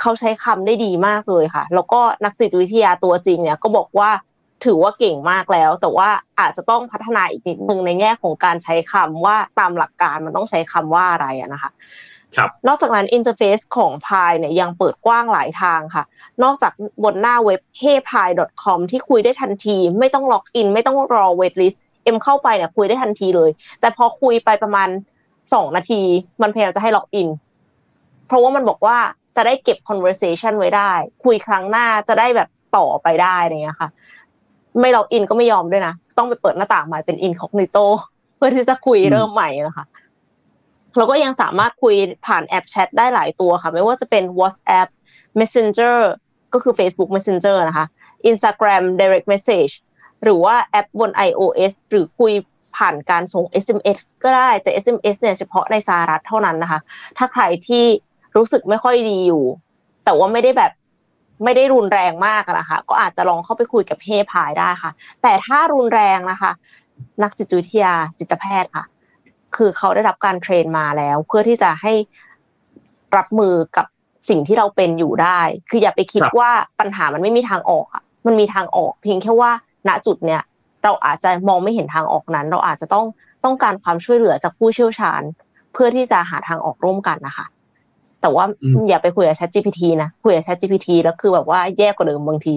[0.00, 4.10] เขาใช้คำได้ดีมากเลยค่ะ แล้วก็นักจิตวิทยาตัวจริงเนี่ยก็บอกว่า
[4.64, 6.08] ถือว่าเก่งมากแล้ว แต่ว่า
[6.40, 11.72] อาจจะต้องพัฒนาอีกนิดนึงในแง่ของการใช้คำว่าตามหลักการมันต้องใช้คำว่าอะไรอะนะคะครับ
[12.68, 16.04] นอกจากนั้น interface ของ Pi เนี่ยยังเปิดกว้างหลายทางค่ะ
[16.42, 16.72] นอกจาก
[17.04, 24.88] บนหน้าเว็บ heypi.com ที่คุยได้ทันที ไม่ต้องล็อกอิน ไม่ต้องรอ waitlist เอ็มเข้าไปเนี่ยคุยได้ทันทีเลย แต่พอคุยไปประมาณ
[25.52, 26.02] สองนาที
[26.42, 27.28] มันพยายามจะให้ล็อกอิน
[28.26, 28.96] เพราะว่ามันบอกว่า
[29.36, 30.92] จะได้เก็บ conversation ไว้ได้
[31.24, 33.88] คุยครั้งหน้าจะได้แบบต่อไปได้อะไรเงี้ยค่ะ
[34.80, 37.84] ไม่ล็อกอินก็ไม่ยอมด้วยนะ ต้องไปเปิดหน้าต่างใหม่เป็น incognito
[38.36, 39.86] เพื่อที่จะคุยเริ่มใหม่นะคะ
[40.96, 41.94] เราก็ยังสามารถคุย
[42.26, 44.88] ผ่านแอปแชทได้หลายตัวค่ะ ไม่ว่าจะเป็น WhatsApp
[45.40, 45.96] Messenger
[46.52, 47.86] ก็คือ Facebook Messenger นะคะ
[48.30, 49.72] Instagram Direct Message
[50.22, 52.32] หรือว่าแอปบน iOS หรือคุย
[52.76, 56.80] ผ่านการส่ง SMS ก็ได้แต่ SMS เนี่ยเฉพาะในสหรัฐเท่านั้นนะคะ
[57.18, 57.84] ถ้าใครที่
[58.36, 59.44] รู้สึกไม่ค่อยดีอยู่
[60.04, 60.72] แต่ว่าไม่ได้แบบ
[61.44, 64.90] ไม่ได้รุนแรงมากนะคะ ก็อาจจะลองเข้าไปคุยกับเฮพายได้ค่ะ
[65.22, 66.52] แต่ถ้ารุนแรงนะคะ
[67.22, 68.84] นักจิตวิทยาจิตแพทย์ค่ะ
[69.56, 71.92] คือเขาได้รับการเทรนมาแล้ว เพื่อที่จะให้
[73.16, 73.86] รับมือกับ
[74.28, 75.40] สิ่งที่เราเป็นอยู่ได้
[75.70, 76.50] คืออย่าไปคิดว่า
[76.80, 79.50] ปัญหามันไม่มีทางออกอะ มันมีทางออก เพียงแค่ว่า
[79.88, 80.42] ณจุดเนี้ย
[80.84, 83.06] เราอาจจะมองไม่เห็นทางออกนั้น เราอาจจะต้อง
[83.44, 85.22] ต้องการความช่วยเหลือจากผู้เชี่ยวชาญ
[85.72, 87.46] เพื่อที่จะหาทางออกร่วมกันนะคะ
[88.20, 88.44] แต่ว่า
[88.88, 92.54] อย่าไปคุยกับ Chat GPT นะคุยกับ Chat GPT แล้วคือแบบว่าแย่กว่าเดิมบางที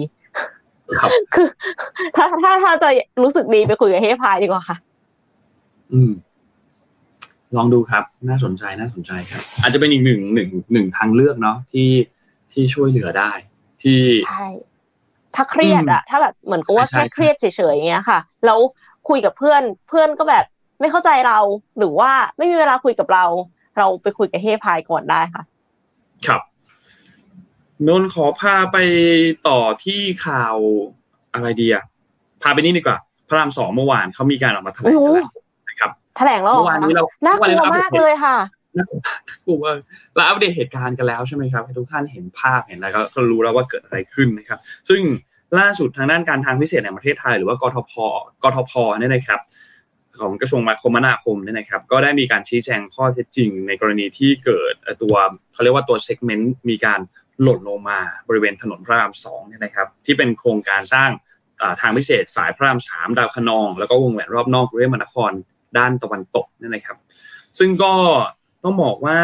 [1.34, 1.46] คือ
[2.16, 2.88] ถ้าถ้าถ้าจะ
[3.22, 4.76] รู้สึกดีไปคุยกับเฮพายดีกว่าค่ะ
[5.92, 6.12] อืม
[7.56, 11.90] ลองดูครับ น่าสนใจน่าสนใจครับ อาจจะเป็นอีกหนึ่งหนึ่งหนึ่งทางเลือกเนาะที่
[12.52, 13.30] ที่ช่วยเหลือได้
[13.82, 14.46] ที่ใช่
[15.34, 18.58] ถ้าเครียดอะถ้าแบบเหมือนกับว่าแค่เครียดเฉยๆอย่างเงี้ยค่ะแล้ว
[19.08, 20.44] คุยกับเพื่อนเพื่อนก็แบบ
[20.80, 21.38] ไม่เข้าใจเรา
[21.78, 23.24] หรือว่าไม่มีเวลาคุยกับเรา
[23.78, 25.42] เราไปคุยกับเฮพายก่อนได้ค่ะ
[26.26, 26.40] ครับ
[27.88, 28.76] นนขอพาไป
[29.48, 30.56] ต่อที่ข่าว
[31.32, 31.84] อะไรดีอะ
[32.42, 35.28] พาไปนี่ดีกว่า พระรามสองเมื่อวานเขามีการออกมาแถลงแล้ว
[36.16, 38.36] แถลงแล้วเมื่อวานนี้เราน่ากลัวมากเลยค่ะ
[38.76, 38.84] น่า
[39.46, 39.64] กลัว
[40.14, 44.58] เราอัปเดตเหตุการณ์กันแล้วใช่ไหมครับทุกท่านเห็นภาพเห็นแล้วก็รู้แล้วว่าเกิดอะไรขึ้นนะครับ
[44.88, 45.02] ซึ่ง
[45.58, 47.92] ล่าสุดทางด้านการทางพิเศษในประเทศไทย หรือว่ากทพ
[48.42, 49.40] กทพเนี่ยนะครับ
[50.20, 55.14] ของกระทรวงคมนาคมเนี่ยนะครับ ก็ได้มีการชี้แจงข้อเท็จจริง ในกรณีที่เกิดตัว
[55.52, 57.00] เขาเรียกว่าตัวเซกเมนต์มีการ
[57.42, 57.98] หล่นลงมา
[58.28, 61.10] บริเวณถนนพระรามสองเนี่ยนะครับ ที่เป็นโครงการสร้าง
[61.80, 65.32] ทางพิเศษสายพระรามสามดาวคนอง แล้วก็วงแหวนรอบนอกกรุงเทพมหานคร
[65.78, 66.96] ด้านตะวันตกนี่นะครับ
[67.58, 67.94] ซึ่งก็
[68.62, 69.18] ต้องบอกว่า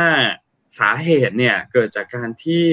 [0.79, 2.65] สาเหตุเนี่ยเกิดจากการที่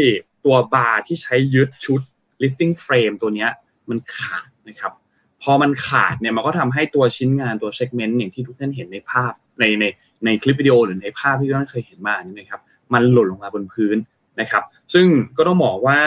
[0.46, 2.02] ตัวบาร์ที่ใช้ยึดชุด
[2.42, 3.48] lifting frame ตัวนี้
[3.90, 4.94] มันขาดนะครับ
[5.42, 9.86] พอมันขาดเนี่ยมันก็ทำให้ตัวชิ้นงานตัว segment อย่างที่ทุกท่านเห็นในภาพในใน
[10.26, 12.62] ในคลิปวิดีโอหรือในภาพที่ทุกท่านเคยเห็นมานี่นะครับ
[12.94, 13.98] มันหล่นลงมาบนพื้น
[14.40, 14.64] นะครับ
[14.94, 15.08] ซึ่ง
[15.38, 16.02] ก็ต้องบอกว่า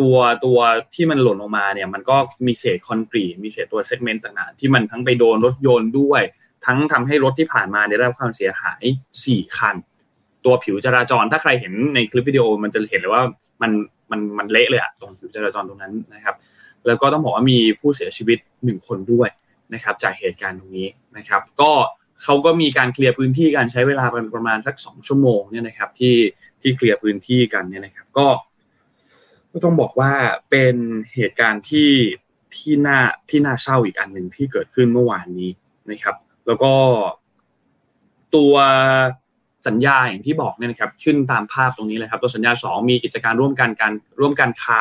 [0.00, 0.58] ตัวตัว
[0.94, 6.22] ที่มันหล่นลงมาเนี่ยมันก็มีเศษคอนกรีตมีเศษตัว segment ต่างๆ ที่มันทั้งไปโดนรถยนต์ด้วย
[6.66, 8.82] ทั้งทำให้รถที่ผ่านมาได้รับความเสียหาย
[9.24, 9.76] 4 คัน
[10.44, 13.22] ตัวผิวจราจรถ้าใครเห็นในคลิปวิดีโอมันจะเห็นเลยว่า
[13.62, 13.70] มัน
[14.10, 16.34] มันมันเละเลยอะตรงผิวจราจรตรงนั้นนะครับ
[16.86, 19.28] แล้วก็ต้องบอกว่ามีผู้เสียชีวิตหนึ่งคนด้วย
[19.74, 21.70] นะครับ จากเหตุการณ์ตรงนี้นะครับ ก็
[22.22, 26.16] เขาก็มีการเคลียร์พื้นที่การใช้เวลาเป็นประมาณสักสองชั่วโมงเนี่ยนะครับที่
[26.60, 28.26] ที่เคลียร์พื้นที่กันเนี่ยนะครับ ก็
[29.52, 30.12] ก็ต้องบอกว่า
[30.50, 30.76] เป็น
[31.14, 31.90] เหตุการณ์ที่
[32.56, 35.50] ที่น่าที่น่าเศร้าอีกอันหนึ่งที่เกิดขึ้นเมื่อวานนี้
[35.90, 36.14] นะครับ
[36.48, 36.72] แล้วก็
[38.34, 38.54] ตัว
[39.66, 44.80] สัญญาอย่างที่บอกเนี่ยนะครับ ขึ้นตามภาพตรงนี้เลยครับ ตัวสัญญา 2 มีกิจการร่วมกันการร่วมการค้า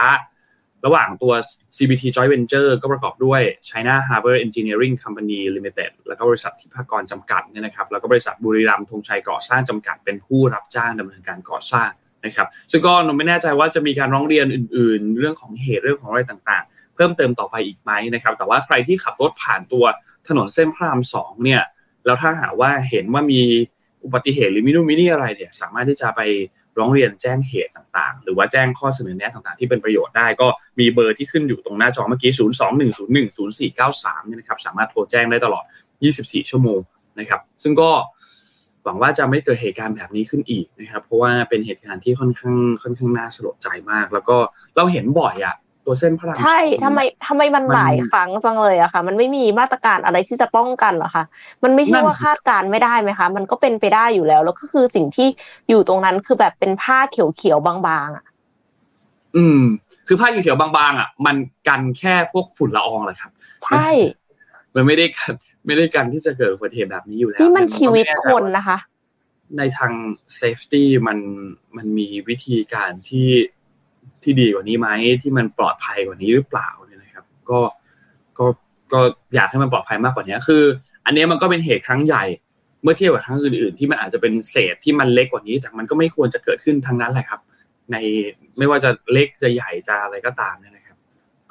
[0.85, 1.33] ระหว่างตัว
[1.77, 11.89] CBT Joint Venture ก็ประกอบด้วย China Harbor Engineering Company Limited แล้วก็บริษัททิพากรจำกัดเนี่ยนะครับ แล้วก็บริษัทบุรีรัมย์ธงชัยก่อสร้างจำกัดเป็นผู้รับจ้างดำเนินการก่อสร้าง
[12.25, 19.85] นะครับ ซึ่งก็นไม่แน่ใจว่าจะมีการร้องเรียนอื่น ๆ เรื่องของเหตุเรื่องของอะไรต่างๆ เพิ่มเติมต่อไปอีกไหมนะครับ แต่ว่าใครที่ขับรถผ่านตัว
[20.29, 21.61] ถนนเส้นพระรามสองเนี่ย
[22.05, 23.41] แล้วถ้าหากว่าเห็นว่ามี
[24.03, 26.21] อุบัติเหตุหรือมินูมินี่อะไรเนี่ยสามารถที่จะไป
[26.77, 30.47] ร้องเรียนแจ้งเหตุต่างๆ หรือว่าแจ้งข้อเสนอแนะต่างๆ ที่เป็นประโยชน์ได้ก็
[30.79, 35.63] มีเบอร์ที่ขึ้นอยู่ตรงหน้าจอเมื่อกี้ 0 2 1 0 1 0 4 9 3เนี่ยนะครับสามารถโทรแจ้งได้ตลอด
[36.07, 36.79] 24 ชั่วโมง
[37.19, 37.89] นะครับ ซึ่งก็
[38.83, 44.37] หวังว่าจะไม่เกิดเหตุการณ์แบบนี้ขึ้นอีกนะครับ เพราะว่าเป็นเหตุการณ์ที่ค่อนข้างค่อนข้างน่าสลดใจมาก แล้วก็
[44.75, 45.55] เราเห็นบ่อยอะ
[45.87, 51.23] ตัวเส้นพระรามใช่ทำไมทำไมมันหลายครั้งจังเลยอะค่ะ มันไม่มีมาตรการอะไรที่จะป้องกันหรอคะ
[51.63, 55.27] มันไม่ใช่ว่าคาดการไม่ได้ไหมคะ มันก็เป็นไปได้อยู่แล้ว แล้วก็คือสิ่งที่
[55.69, 57.75] อยู่ตรงนั้นคือแบบเป็นผ้าเขียวๆบา
[58.05, 58.25] งๆอะ
[59.35, 59.61] อืม
[60.07, 61.35] คือผ้าเขียวๆบางๆอะ มัน
[61.67, 63.31] กันแค่พวกฝุ่นละอองแหละครับ
[63.65, 63.89] ใช่
[64.75, 65.33] มันไม่ได้กัน
[65.65, 68.77] ไม่ได้กันที่จะเกิดอุบัติเหตุแบบนี้อยู่แล้วนี่มันชีวิตคนนะคะ
[69.57, 69.91] ในทาง
[70.35, 71.19] safety มัน
[71.77, 73.27] มันมีวิธีการที่
[74.23, 74.89] ที่ดีกว่านี้ไหม
[75.21, 77.59] ที่มันปลอดภัยกว่านี้หรือเปล่าเนี่ยนะครับ ก็
[78.37, 78.45] ก็
[78.93, 78.99] ก็
[79.35, 80.63] อยากให้มันปลอดภัยมากกว่านี้คือ
[81.05, 82.23] อันนี้มันก็เป็นเหตุครั้งใหญ่
[82.83, 87.39] เมื่อเทียบกับครั้งอื่นๆ ที่มันอาจจะเป็นเศษที่มันเล็กกว่านี้ แต่มันก็ไม่ควรจะเกิดขึ้นทั้งนั้นแหละครับ
[87.91, 87.95] ใน
[88.57, 90.97] ไม่ว่าจะเล็กจะใหญ่จะอะไรก็ตามเนี่ยนะครับ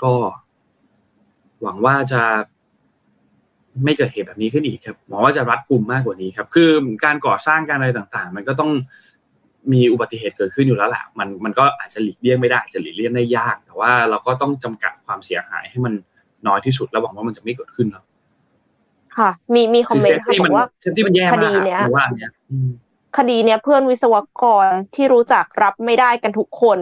[0.03, 0.13] ก็
[1.63, 2.23] หวังว่าจะ
[3.85, 6.71] ไม่เกิดเหตุแบบนี้ขึ้นอีกครับหวังว่าจะรัดกุมมากกว่านี้ครับ คือ
[7.05, 8.71] การก่อสร้างการอะไรต่างๆ มันก็ต้อง
[9.73, 15.95] มีอุบัติเหตุเกิดขึ้นอยู่แล้วแหละมันมันก็อาจจะหลีกเลี่ยงไม่ได้จะหลีกเลี่ยงได้ยาก แต่ว่าเราก็ต้องจำกัดความเสียหายให้มัน
[16.47, 18.05] น้อยที่สุดแล้วหวังว่ามันจะไม่เกิดขึ้นเนาะ
[19.19, 20.67] ค่ะ มีมีคอมเมนต์ค่ะบอกว่า
[21.33, 22.31] คดีเนี้ยว่าเนี้ย
[23.19, 26.79] คดีเนี้ยเพื่อนวิศวกรที่รู้จักรับไม่ได้กันทุกคน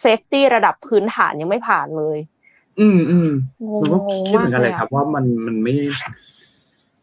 [0.00, 2.18] safety ระดับพื้นฐานยังไม่ผ่านเลย
[2.80, 3.30] อืมอืม
[3.82, 3.98] มันก็
[4.28, 5.72] คิดเหมือนกันเลยครับ ว่ามันมันไม่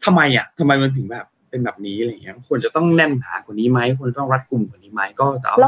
[0.04, 5.58] ทำไมอะทำไมมันถึงแบบ เป็นแบบนี้อะไรเงี้ยควรจะต้องแน่นหนากว่านี้ไหมควรต้องรัดกลุ่มกว่านี้ไหมก็แต่เอา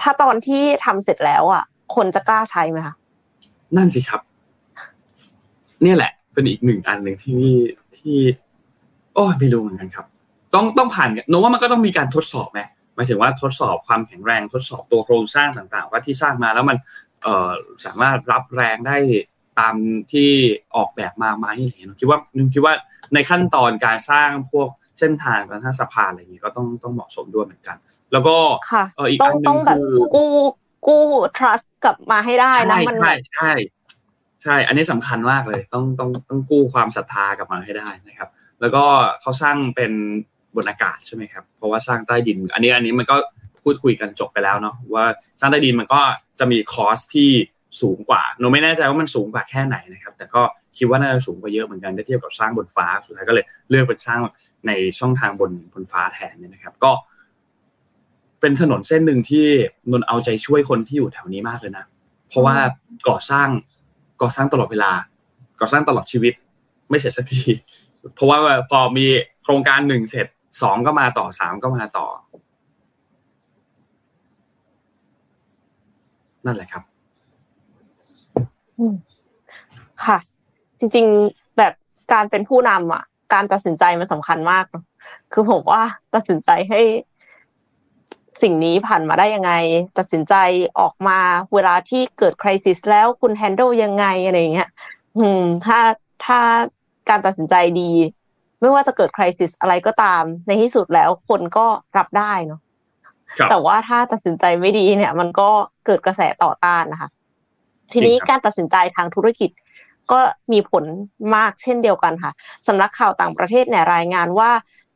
[0.00, 1.64] ถ้าตอนที่ทำเสร็จแล้วอะ
[1.94, 2.94] คนจะกล้าใช้ไหมคะ
[3.76, 4.20] นั่นสิครับ
[5.82, 7.44] เนี่ยแหละ เป็นอีกหนึ่งอันหนึ่งที่
[7.96, 8.18] ที่
[9.14, 10.06] โอ้ไม่รู้เหมือนกันครับ
[10.54, 12.60] ต้องต้องผ่านโน้ว่ามันก็ต้องมีการทดสอบไหม
[12.94, 16.76] หมายถึงว่าทดสอบความแข็งแรงทดสอบตัวโครงสร้างต่าง ๆ ว่าที่สร้างมาแล้วมัน
[17.22, 17.50] เอ่อ
[17.84, 18.96] สามารถรับแรงได้
[19.58, 19.74] ตาม
[20.12, 20.30] ที่
[20.76, 22.18] ออกแบบมาไหมเห็นคิดว่า
[22.54, 22.74] คิดว่า
[23.14, 27.76] ในขั้นตอนการสร้างพวกเส้นทางการทางสะพานอะไรอย่างนี้ก็ต้องต้องเหมาะสมด้วยเหมือนกัน
[28.12, 28.36] แล้วก็
[28.96, 30.30] เอออีกอันหนึ่งคือกู้
[30.86, 31.04] กู้
[31.38, 33.52] trust กลับมาให้ได้นะมันใช่ใช่
[34.42, 38.28] ใช่ อันนี้สำคัญมากเลย ต้องต้องต้องกู้ความศรัทธากลับมาให้ได้นะครับ
[38.60, 38.84] แล้วก็
[39.20, 39.92] เขาสร้างเป็น
[40.56, 43.16] บนอากาศใช่ไหมครับ เพราะว่าสร้างใต้ดิน อันนี้อันนี้มันก็
[43.62, 45.04] พูดคุยกันจบไปแล้วเนาะว่า
[45.40, 46.00] สร้างใต้ดินมันก็
[46.38, 47.30] จะมีคอสที่
[47.80, 50.42] สูงกว่าหนูไม่แน่ใจว่ามันสูงกว่าแค่ไหนนะครับ แต่ก็
[50.78, 54.20] คิดว่าน่าจะสูงกว่าเยอะเหมือนกันถ้าเทียบกับสร้างบนฟ้าสุดท้ายก็เลยเลือกเป็นสร้าง
[54.66, 56.92] ในช่องทางบนบนฟ้าแทนเนี่ยนะครับ ก็
[58.40, 59.46] เป็นถนนเส้นหนึ่งที่
[59.90, 61.84] นนเอาใจช่วยคนที่อยู่แถวนี้มากเลยนะ
[62.28, 62.56] เพราะว่า
[63.08, 63.48] ก่อสร้าง
[64.22, 64.92] ก่อสร้างตลอดเวลา
[65.60, 66.34] ก่อสร้างตลอดชีวิต
[66.90, 67.42] ไม่เสร็จสักที
[68.14, 68.38] เพราะว่า
[68.70, 69.06] พอมี
[69.42, 70.26] โครงการหนึ่งเสร็จ
[70.62, 72.06] สองก็มาต่อสามก็มาต่อ
[76.46, 76.82] นั่นแหละครับ
[80.04, 80.18] ค่ะ
[80.78, 81.72] จริง ๆ แบบ
[82.12, 83.02] การเป็นผู้นำอะ
[83.32, 84.64] การตัดสินใจมันสำคัญมาก
[85.32, 85.82] คือผมว่า
[86.14, 86.80] ตัดสินใจให้
[88.42, 89.52] สิ่งนี้ผ่านมาได้ยังไง
[89.98, 90.34] ตัดสินใจ
[90.78, 91.18] ออกมา
[91.54, 94.68] เวลาที่เกิดคริสิสแล้วคุณแฮนด์ลยังไงอะไรเงี้ย
[95.18, 95.78] อืม ถ้า
[96.24, 96.38] ถ้า
[97.08, 97.90] การตัดสินใจดี
[98.60, 101.66] ไม่ว่าจะเกิดคริสิสอะไรก็ตาม ในที่สุดแล้วคนก็
[101.96, 102.60] รับได้เนาะ
[103.50, 105.48] แต่ว่าถ้าตัดสินใจไม่ดีเนี่ย มันก็
[105.86, 107.10] เกิดกระแสต่อต้านนะคะ
[107.92, 109.50] ทีนี้การตัดสินใจทางธุรกิจ
[110.12, 110.20] ก็
[110.52, 110.84] มีผล
[111.34, 112.32] มากเช่นเดียวกันค่ะ
[112.66, 114.50] สำนักข่าวต่างประเทศเนี่ยรายงานว่า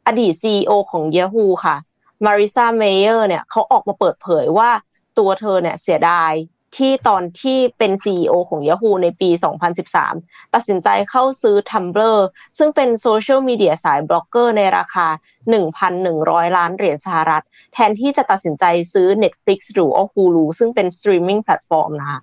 [0.07, 1.77] อดีต CEO ของ Yahoo ค่ะ
[2.25, 4.71] มาริซาเมเยอร์เนี่ยเขาออกมาเปิดเผยว่า
[5.19, 6.33] ตัวเธอเนี่ยเสียดาย
[6.77, 9.31] ที่ตอนที่เป็น CEO ของ Yahoo ในปี
[9.93, 12.19] 2013 ตัดสินใจเข้าซื้อ Tumblr
[12.59, 15.07] ซึ่งเป็นโซเชียลมีเดียสายบล็อกเกอร์ในราคา
[15.83, 17.45] 1,100 ล้านเหรียญสหรัฐ
[17.75, 22.21] แทนที่จะตัดสินใจซื้อ Netflix หรือ Hulu ซึ่งเป็น streaming platform นะคะ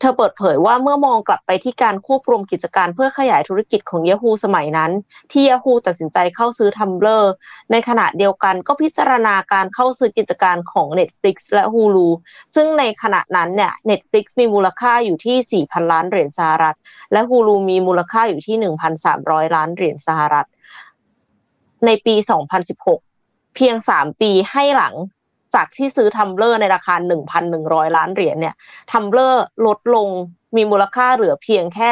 [0.00, 4.90] เธอเปิดเผยว่าเมื่อมองกลับไปที่การควบรวมกิจการเพื่อขยายธุรกิจของ Yahoo สมัยนั้น
[5.32, 7.24] ที่ Yahoo ตัดสินใจเข้าซื้อ Tumblr
[7.70, 12.08] ในขณะเดียวกันก็พิจารณาการเข้าซื้อกิจการของ Netflix และ Hulu
[12.54, 16.76] ซึ่งในขณะนั้นเนี่ย Netflix มีมูลค่าอยู่ที่ 4,000 ล้านเหรียญสหรัฐ
[17.12, 18.56] และ Hulu มีมูลค่าอยู่ที่
[19.06, 20.46] 1,300 ล้านเหรียญสหรัฐ
[21.86, 22.14] ในปี
[22.84, 24.94] 2016 เพียง 3 ปีให้หลัง
[25.54, 26.94] จากที่ซื้อทัมเบอร์ในราคา
[27.46, 28.54] 1,100 ล้านเหรียญเนี่ย
[28.92, 30.08] ทัมเบอร์ลดลง
[30.56, 31.88] มีมูลค่าเหลือเพียงแค่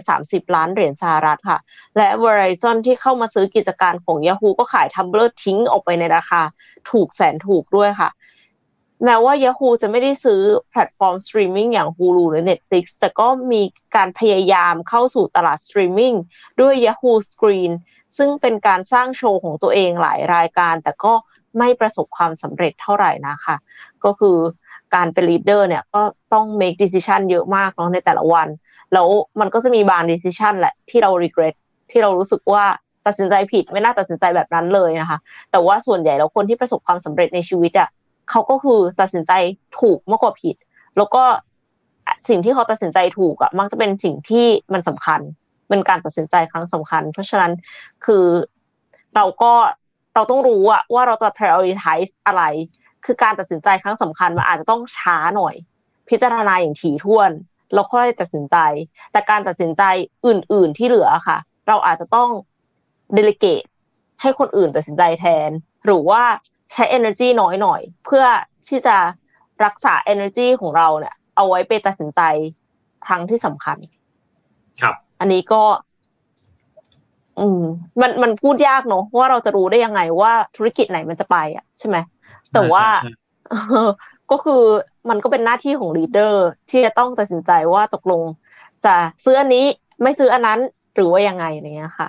[0.00, 1.58] 230 ล้านเหรียญสหรัฐค่ะ
[1.96, 6.40] และ Verizon ที่เข้ามาซื้อกิจการของ Yahoo ก็ขายทัมเบอร์ทิ้งออกไปในราคา
[6.90, 8.10] ถูกแสนถูกด้วยค่ะ
[9.04, 10.40] แม้ว่า Yahoo จะไม่ได้ซื้อ
[10.70, 13.62] แพลตฟอร์มสตรีมมิ่งอย่าง Hulu หรือ Netflix แต่ก็มี
[13.96, 16.14] การพยายามเข้าสู่ตลาดสตรีมมิ่ง
[16.60, 17.72] ด้วย Yahoo Screen
[18.16, 21.14] ซึ่งเป็นการสร้างโชว์ของตัวเองหลายรายการ แต่ก็
[21.58, 23.56] ไม่ประสบความสำเร็จเท่าไหร่นะคะ
[24.04, 24.36] ก็คือ
[24.94, 26.02] การเป็น leader เนี่ยก็
[26.32, 28.48] ต้อง make decision เยอะมากเนาะในแต่ละวัน
[28.92, 29.08] แล้ว
[29.40, 31.54] มันก็จะมีบาง decision แหละที่เรา regret
[31.90, 32.64] ที่เรารู้สึกว่า
[33.06, 35.18] ตัดสินใจผิดไม่น่าตัดสินใจแบบนั้นเลยนะคะ
[35.50, 37.88] แต่ว่าส่วนใหญ่แล้วคนที่ประสบความสำเร็จในชีวิตอะ
[38.30, 39.32] เขาก็คือตัดสินใจ
[39.80, 40.56] ถูกมากกว่าผิด
[40.96, 41.22] แล้วก็
[42.28, 45.20] สิ่งที่เขาตัดสินใจถูกอะมักจะเป็นสิ่งที่มันสำคัญ
[45.68, 47.52] เป็นการตัดสินใจครั้งสำคัญ เพราะฉะนั้น
[48.04, 48.24] คือ
[49.16, 49.52] เราก็
[50.14, 52.42] เราต้องรู้อะว่าเราจะ prioritize อะไร
[53.04, 55.54] คือการตัดสินใจครั้งสำคัญมันอาจจะต้องช้าหน่อย
[56.08, 57.30] พิจารณาอย่างถี่ถ้วน
[57.74, 58.56] แล้วค่อยตัดสินใจ
[59.12, 59.82] แต่การตัดสินใจ
[60.26, 61.38] อื่น ๆ ที่เหลือค่ะ
[61.68, 62.28] เราอาจจะต้อง
[63.16, 63.66] delegate
[64.20, 65.50] ให้คนอื่นตัดสินใจแทน
[65.84, 66.22] หรือว่า
[66.72, 68.24] ใช้ energy น้อยหน่อย เพื่อ
[68.68, 68.96] ที่จะ
[69.64, 72.20] รักษา energy ของเราเนี่ย เอาไว้ไปตัดสินใจ
[73.06, 73.78] ครั้งที่สำคัญ
[74.80, 75.62] ครับ อันนี้ก็
[77.38, 77.62] อืม
[78.00, 81.96] มันมันพูดยากเนอะว่าเราจะรู้ได้ยังไงว่าธุรกิจไหนมันจะไปอะใช่ไหม
[82.52, 82.84] แต่ว่า
[84.30, 84.62] ก็คือ
[85.08, 88.22] มันก็เป็นหน้าที่ของ leader ที่จะต้องตัดสินใจว่าตกลง
[88.84, 89.66] จะซื้ออันนี้
[90.02, 90.60] ไม่ซื้ออันนั้น
[90.94, 92.08] หรือว่ายังไงเนี้ยค่ะ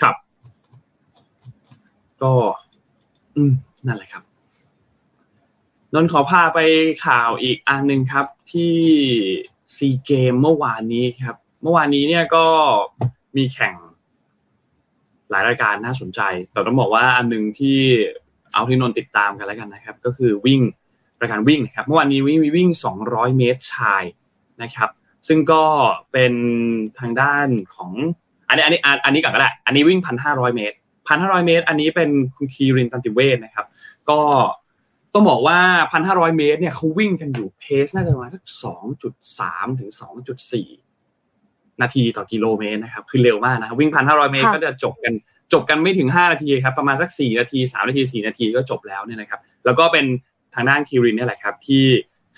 [0.00, 0.14] ครับ
[2.22, 2.32] ก็
[3.36, 3.52] อืม
[3.86, 4.22] นั่นแหละครับ
[5.94, 6.58] นนขอพาไป
[7.06, 8.74] ข่าวอีกอันหนึ่งครับ ที่
[9.76, 12.44] ซีเกมส์เมื่อวานนี้ครับ เมื่อวานนี้เนี่ยก็
[13.36, 13.74] มีแข่ง
[15.30, 16.20] หลายรายการน่าสนใจ
[16.52, 17.78] แต่ต้องบอกว่าอันหนึ่งที่
[18.52, 20.60] เอาที่นนติดตามกันแล้วกันนะครับ ก็คือวิ่ง
[21.20, 22.68] รายการวิ่งนะครับเมื่อวานนี้วิ่งวิ่ง
[23.02, 24.02] 200 เมตรชาย
[24.62, 24.90] นะครับ
[25.28, 25.62] ซึ่งก็
[26.12, 26.34] เป็น
[26.98, 27.92] ทางด้านของ
[28.48, 30.76] อันนี้อันนี้อันนี้ก่อนก็ได้อันนี้วิ่ง 1,500 เมตร
[31.10, 33.66] 1,500 เมตร อันนี้เป็นคุณคีรินตันติเวศนะครับ
[34.10, 34.20] ก็
[35.14, 35.58] ต้องบอกว่า
[35.96, 38.44] 1,500 เมตรเนี่ยเขาวิ่งกันอยู่เพสน่าจะประมาณสัก
[39.10, 39.90] 2.3 ถึง
[40.42, 40.87] 2.4
[41.82, 45.12] นาทีต่อกิโลเมตรนะครับคือเร็วมากนะครับวิ่ง1,500เมตรก็จะจบกัน
[45.52, 50.06] จบกันไม่ถึง 5 นาทีครับประมาณสัก 4 นาที 3 นาที 4 นาทีก็จบแล้วเนี่ยนะครับแล้วก็เป็น
[50.54, 51.84] ทางด้านคิรินนี่แหละครับ ที่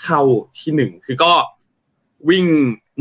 [0.02, 0.20] เข้า
[0.58, 1.32] ที่หนึ่งคือก็
[2.30, 2.46] วิ่ง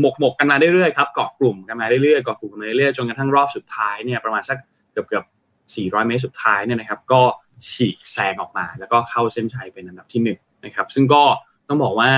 [0.00, 4.58] หมกหมกกันมาเรื่อยๆครับเกาะกลุ่มกันมาเรื่อยๆเกาะกลุ่มกันมาเรื่อยๆจนกระทั่งรอบสุดท้ายเนี่ยประมาณสัก
[4.92, 5.24] เกือบเกือบ
[5.64, 7.22] 400 เมตรสุดท้ายเนี่ยนะครับ ก็
[7.70, 11.22] ฉีกแซงออกมา แล้วก็เข้าเส้นชัยเป็นอันดับที่หนึ่งนะครับซึ่งก็
[11.68, 12.12] ต้องบอกว่า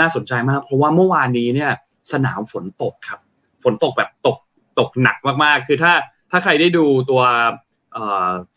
[0.00, 1.70] น่าสนใจมาก เพราะว่าเมื่อวานนี้เนี่ย
[2.12, 3.20] สนามฝนตกครับ
[3.66, 4.36] ฝนตกแบบตก
[4.78, 5.92] ตกหนักมากๆ คือถ้า
[6.30, 7.22] ถ้าใครได้ดูตัว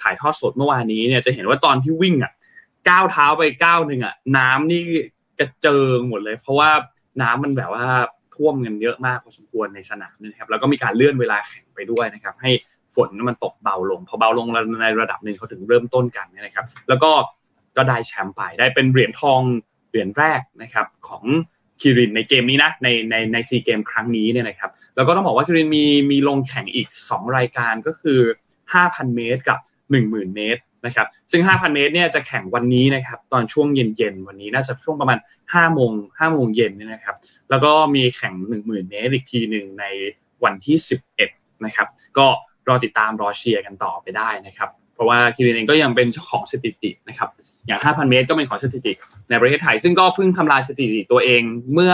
[0.02, 2.32] ถ่ายทอดสดเมื่อวานนี้เนี่ยจะเห็นว่าตอนที่วิ่งอะ
[2.90, 4.82] ก้าวเท้าไปก้าวหนึ่งอะน้ำนี่
[5.40, 6.70] กระเจิงหมดเลย เพราะว่า
[7.22, 7.86] น้ำมันแบบว่า
[8.36, 12.52] ท่วมกันเยอะมากพอสมควรในสนามนะครับ แล้วก็มีการเลื่อนเวลาแข่งไปด้วยนะครับ ให้
[12.96, 14.48] ฝนมันตกเบาลง พอเบาลง
[14.82, 17.12] ในระดับหนึ่งเขาถึงเริ่มต้นกันนะครับ แล้วก็
[17.78, 19.42] ก็ได้แชมป์ไปได้เป็นเหรียญทอง
[19.90, 21.24] เหรียญแรกนะครับของ
[21.82, 28.20] คิรินในเกมนี้นะในในในซีเกมครั้งนี้เนี่ยนะครับแล้วก็ต้องบอกว่าคิรินมีมีลงแข่งอีก 2 รายการก็คือ
[28.68, 29.60] 5,000 เมตรกับ
[29.98, 37.16] 10,000 เมตรนะครับซึ่ง 5,000 เมตรเนี่ยจะแข่งวันนี้นะครับตอนช่วงเย็นๆ วันนี้น่าจะช่วงประมาณ5โมง5โมงเย็นเนี่ยนะครับ
[37.50, 39.86] แล้วก็มีแข่ง 10,000 เมตรอีกทีหนึ่งใน
[40.44, 40.78] วันที่
[41.22, 42.28] 11นะครับก็
[42.68, 44.70] รอติดตามรอเชียร์กันต่อไปได้นะครับ
[45.00, 47.30] เพราะว่าคิรินเองก็ยังเป็นเจ้าของสถิตินะครับ
[47.68, 48.92] อย่าง 5,000 เมตรก็เป็นของสถิติ
[49.30, 51.42] ในประเทศไทย ซึ่งก็เพิ่งทำลายสถิติตัวเอง
[51.74, 51.94] เมื่อ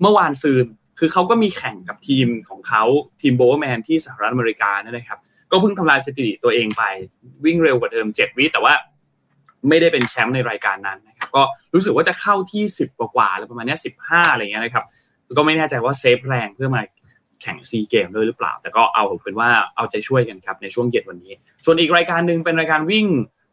[0.00, 0.64] เมื่อวานซืน
[0.98, 2.82] คือเขาก็มีแข่งกับทีมของเขา
[3.20, 5.18] ทีม Bowerman ที่สหรัฐอเมริกานี่นะครับ
[5.50, 6.82] ก็เพิ่งทำลายสถิติตัวเองไป
[7.44, 8.72] วิ่งเร็วกว่าเดิม 7 วิแต่ว่า
[9.68, 11.42] ไม่ได้เป็นแชมป์ในรายการนั้นนะครับก็
[11.74, 14.84] รู้สึกว่าจะเข้าที่ 10 กว่าๆแล้วประมาณนี้15 อะไรเงี้ยนะครับ
[15.38, 16.80] ก็ไม่แน่ใจว่า save แรงเพื่อมา
[17.42, 21.32] แข่งซีเกมส์ด้วยหรือเปล่า แต่ก็เอาผมเป็นว่าเอาใจช่วยกันครับในช่วงเย็นวันนี้
[21.64, 23.06] ส่วนอีกรายการหนึ่งเป็นรายการวิ่ง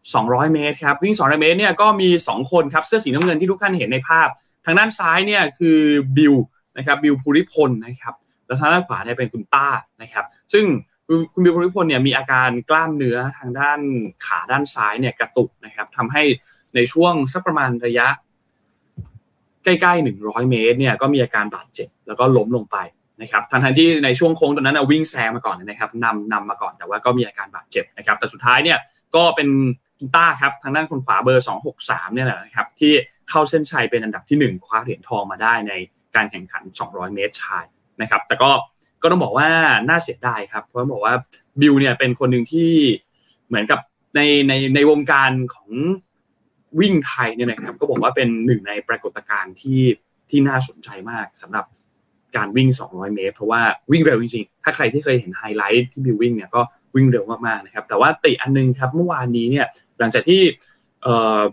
[0.03, 4.27] 200 เมตรครับวิ่ง 200 เมตรเนี่ยก็มี 2 คนครับเสื้อสีน้ำเงินที่ทุกท่านเห็นในภาพ
[4.65, 5.79] ทางด้านซ้ายเนี่ยคือ
[6.17, 6.35] บิล
[6.77, 8.13] นะครับบิลภูริพลนะครับ
[8.45, 9.67] แล้วทางด้านขวาเนี่ยเป็นคุณต้า
[10.01, 10.65] นะครับซึ่ง
[11.33, 13.79] คุณบิลภูริพลเนี่ยมีอาการกล้ามเนื้อทางด้าน
[14.25, 16.23] ขาด้านซ้ายเนี่ยกระตุกนะครับทำให้
[16.75, 18.07] ในช่วงสักประมาณระยะ
[19.63, 22.77] ใกล้ๆ100 เมตรเนี่ยก็มีอาการบาดเจ็บแล้วก็ล้มลงไป
[23.21, 28.77] นะครับทั้งที่ในช่วงโค้งตอนนั้นวิ่งแซงมาก่อนนะครับนำนำมาก่อนแต่ว่าก็มีอาการบาดเจ็บนะครับแต่สุดท้ายเนี่ย
[29.15, 29.49] ก็เป็น
[29.99, 31.45] กินต้าครับทางด้านคนขวาเบอร์
[31.77, 32.93] 263เนี่ยแหละนะครับที่
[33.29, 35.73] เข้าเส้นชัยเป็นอันดับที่ 1 คว้าเหรียญทองมาได้ใน
[36.15, 37.65] การแข่งขัน 200 เมตรชาย
[38.01, 38.49] นะครับแต่ก็
[39.01, 39.49] ก็ต้องบอกว่า
[39.89, 41.13] น่าเสียดายครับเพราะบอกว่า
[41.61, 42.71] บิลเนี่ยเป็นคนหนึ่งที่
[43.47, 43.79] เหมือนกับ
[44.15, 45.69] ในในในวงการของ
[46.79, 49.81] วิ่งไทยเนี่ยนะครับก็บอกว่าเป็นหนึ่งในปรากฏการณ์ที่
[50.29, 51.65] ที่น่าสนใจมากสำหรับ
[52.35, 53.61] การวิ่ง 200 เมตร เพราะว่า
[53.91, 56.61] วิ่งเร็วจริงๆ ถ้าใครที่เคยเห็นไฮไลท์ที่บิววิ่งเนี่ยก็
[56.95, 59.65] วิ่งเร็วมากๆนะครับ แต่ว่าติอันนึงครับเมื่อวานนี้เนี่ย
[59.99, 60.41] หลังจากที่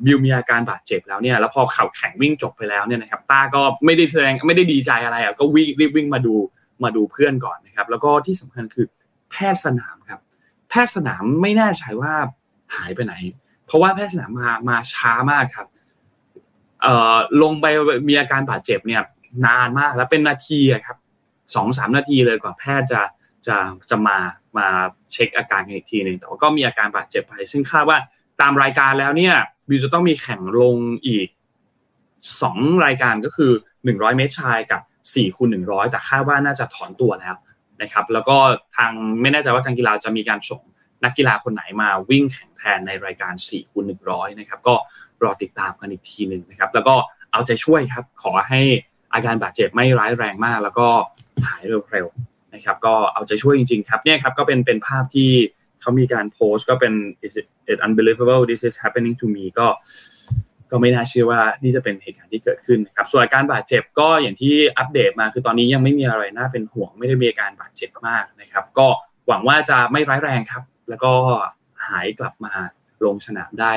[0.05, 6.35] บิวมีอาการบาดเจ็บแล้วเนี่ยแล้วพอเขาแข่งวิ่งจบไปแล้วเนี่ยนะครับต้าก็ไม่ได้แสดงไม่ได้ดีใจอะไรอะก็วิ่งรีบวิ่งมาดู
[6.85, 8.87] มาดูเพื่อนก่อนนะครับ แล้วก็ที่สำคัญคือ
[9.31, 10.21] แพทย์สนามครับ
[10.69, 12.13] แพทย์สนามไม่แน่ใจว่า
[12.77, 13.15] หายไปไหน
[13.67, 15.67] เพราะว่าแพทย์สนามมามาช้ามากครับ
[17.43, 17.67] ลงไป
[18.09, 19.03] มีอาการบาดเจ็บเนี่ย
[19.47, 20.97] นานมากแล้วเป็นนาทีครับ
[21.55, 23.01] สองสามนาทีเลยกว่าแพทย์จะ
[23.47, 23.57] จะ
[23.91, 24.19] จะมา
[24.59, 24.67] มา
[25.13, 27.99] เช็คอาการกันอีกทีหนึ่งแต่ว่าก็มีอาการบาดเจ็บไป ซึ่งคาดว่า
[28.41, 29.35] ตามรายการแล้วเนี่ย
[29.69, 30.77] บิวจะต้องมีแข่งลง
[31.07, 31.29] อีก
[32.43, 33.53] สองรายการก็คือ
[33.85, 34.81] หนึ่งร้อยเมตรชายกับ
[35.15, 37.37] สี่คูณหนึ่งร้อยแต่คาดว่าน่าจะถอนตัวแล้ว
[37.83, 38.37] นะครับ แล้วก็
[38.77, 40.63] ทางไม่แน่ใจว่าการกีฬาจะมีการส่ง
[41.05, 44.75] นักกีฬาคนไหนมาวิ่งแข่งแทนในรายการ4คูณ100 นะครับ ก็
[45.23, 46.95] รอติดตามกันอีกทีหนึ่งนะครับ แล้วก็
[47.33, 48.61] เอาใจช่วยครับ ขอให้
[49.15, 50.87] อาการบาดเจ็บไม่ร้ายแรงมาก แล้วก็
[51.47, 55.31] หายเร็วๆนะครับ ก็เอาใจช่วยจริง ๆ ครับเนี่ยครับก็เป็นเป็นภาพที่
[55.81, 56.93] เขามีการโพสต์ก็เป็น
[57.71, 59.67] it unbelievable this is happening to me ก็
[60.71, 68.87] ก็ไม่น่าเชื่อว่านี่จะเป็นเหตุการณ์ที่เกิดขึ้นนะครับ ส่วนอาการบาดเจ็บก็อย่างที่อัปเดตมา คือตอนนี้ยังไม่มีอะไรน่าเป็นห่วง ไม่ได้มีอาการบาดเจ็บมากนะครับ ก็
[69.29, 71.13] หวังว่าจะไม่ร้ายแรงครับ แล้วก็
[71.89, 72.53] หายกลับมา
[73.05, 73.73] ลงสนามได้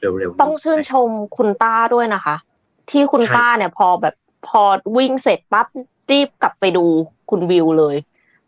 [0.00, 2.36] เร็วๆ ต้องชื่นชมคุณต้าด้วยนะคะ
[2.90, 4.14] ที่คุณต้าเนี่ยพอแบบ
[4.46, 4.62] พอ
[4.96, 5.66] วิ่งเสร็จปั๊บ
[6.10, 6.84] รีบกลับไปดู
[7.30, 7.96] คุณวิวเลย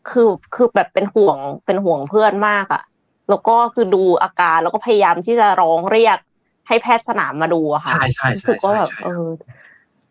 [0.08, 2.82] คือคือแบบเป็นห่วงเป็นห่วงเพื่อนมากอะ่ะ
[3.28, 6.18] แล้วก็คือดูอาการแล้วก็พยายามที่จะร้องเรียก
[6.68, 9.26] ให้แพทย์สนามมาดูอะค่ะใช่ใช่ใช่ก็แบบเออ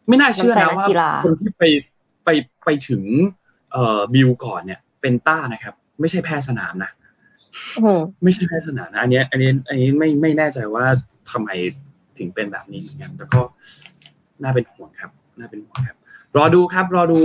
[0.08, 0.88] ไม่น่าเชื่อนะว่า
[1.26, 1.64] คนที่ไป
[2.26, 2.30] ไป
[2.66, 3.04] ไปถึง
[3.72, 6.92] เอ่อบิวก่อนเนี่ย เป็นต้านะครับ ไม่ใช่แพทย์สนามนะ
[8.24, 10.86] ไม่ใช่แพทย์สนามนะอันนี้อันนี้อันนี้ไม่ไม่แน่ใจว่า
[11.32, 11.50] ทำไม
[12.18, 13.42] ถึงเป็นแบบนี้เหมือนกันแต่ก็
[14.44, 15.12] น่าเป็นห่วงครับ
[15.42, 15.98] น่าเป็นห่วงครับ
[16.38, 17.20] รอดูครับ รอดู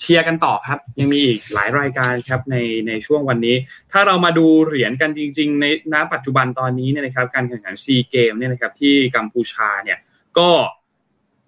[0.00, 2.56] เชียร์กันต่อครับ ยังมีอีกหลายรายการครับใน
[2.88, 3.56] ในช่วงวันนี้
[3.92, 9.98] ถ้าเรามาดูเหรียญกันจริง ๆ ในณปัจจุบันตอนนี้เนี่ยนะครับ การแข่งขันซีเกมเนี่ยนะครับ ที่กัมพูชาเนี่ย
[10.38, 10.48] ก็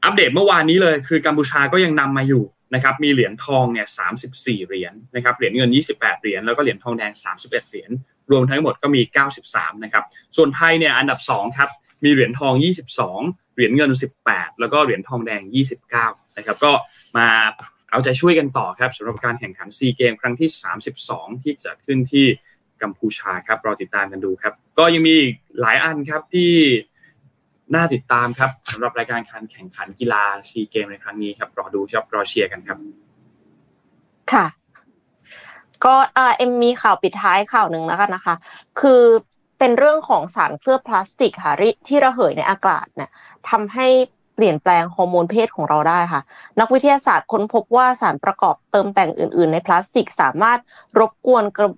[0.05, 3.87] อัปเดตเมื่อวานนี้เลย คือกัมพูชาก็ยังนำมาอยู่นะครับมีเหรียญทองเนี่ย
[4.27, 7.91] 34เหรียญนะครับเหรียญเงิน 28 เหรียญแล้วก็เหรียญทองแดง 31 เหรียญ
[8.31, 9.01] รวมทั้งหมดก็มี
[9.43, 10.05] 93 นะครับ
[10.37, 11.71] ส่วนไทยเนี่ยอันดับ 2 ครับ
[12.05, 12.53] มีเหรียญทอง
[13.01, 13.91] 22 เหรียญเงิน
[14.27, 15.43] 18 แล้วก็เหรียญทองแดง
[15.91, 16.73] 29 นะครับ ก็
[17.17, 17.29] มา
[17.91, 20.49] เอาใจช่วยกันต่อครับสำหรับการแข่งขันซีเกมครั้งที่
[20.97, 22.27] 32 ที่จัดขึ้นที่
[22.83, 25.17] กัมพูชาครับรอติดตามกันดูครับ ก็ยังมี
[25.61, 26.53] หลายอันครับที่
[27.75, 32.79] น่าติดตามครับสำหรับรายการการแข่งขันกีฬาซีเกมในครั้งนี้ครับรอดูครับรอเชียร์กันครับ
[34.33, 34.47] ค่ะ
[35.85, 35.95] ก็
[36.37, 38.35] เอ็มมีข่าวปิดท้ายข่าวหนึ่งแล้วกันนะคะ
[38.81, 39.03] คือ
[39.65, 41.55] เป็นเรื่องของสารเคลือบพลาสติกค่ะ
[41.89, 43.11] ที่ระเหยในอากาศเนี่ย
[43.51, 43.87] ทำให้
[44.35, 46.23] เปลี่ยนแปลงฮอร์โมนเพศของเราได้ค่ะ
[46.61, 50.59] นักวิทยาศาสตร์ค้นพบว่าสารประกอบเติมแต่งอื่น ๆ ในพลาสติก สามารถ
[50.99, 51.71] รบกวนกระ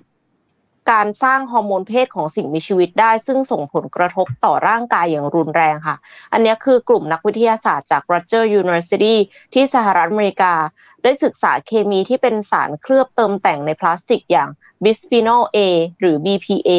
[0.90, 5.96] การสร้างฮอร์โมนเพศของสิ่งมีชีวิตได้ ซึ่งส่งผลกระทบต่อร่างกายอย่างรุนแรงค่ะ
[6.32, 9.16] อันนี้คือกลุ่มนักวิทยาศาสตร์จาก Rutgers University
[9.54, 10.54] ที่สหรัฐอเมริกา
[11.02, 14.48] ได้ศึกษาเคมีที่เป็นสารเคลือบเติมแต่งในพลาสติกอย่าง
[14.84, 15.58] บิสฟีนอล A
[16.00, 16.70] หรือ BPA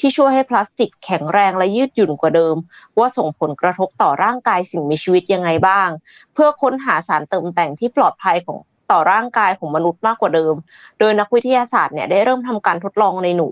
[0.00, 2.56] ที่ช่วยให้พลาสติกแข็งแรงและยืดหยุ่นกว่าเดิม
[2.98, 5.88] ว่าส่งผลกระทบต่อร่างกายสิ่งมีชีวิตยังไงบ้าง
[6.32, 8.58] เพื่อค้นหาสารเติมแต่งที่ปลอดภัยของ
[8.90, 10.54] ต่อร่างกายของมนุษย์มากกว่าเดิม
[10.98, 13.48] โดยนักวิทยาศาสตร์เนี่ยได้เริ่มทำการทดลองในหนู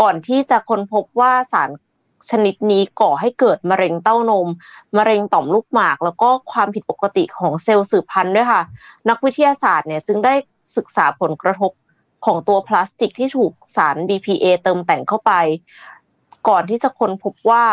[0.00, 1.70] ก่อนที่จะค้นพบว่าสาร
[2.30, 4.48] ชนิดนี้ก่อให้เกิดมะเร็งเต้านม
[4.96, 8.62] มะเร็งต่อมลูกหมาก แล้วก็ความผิดปกติของเซลล์สืบพันธุ์ด้วยค่ะ
[9.08, 10.34] นักวิทยาศาสตร์เนี่ยจึงได้
[10.76, 11.72] ศึกษาผลกระทบ
[12.26, 15.32] ของตัวพลาสติกที่ถูกสาร BPA เติมแต่งเข้าไป
[16.48, 17.64] ก่อนที่จะค้นพบว่า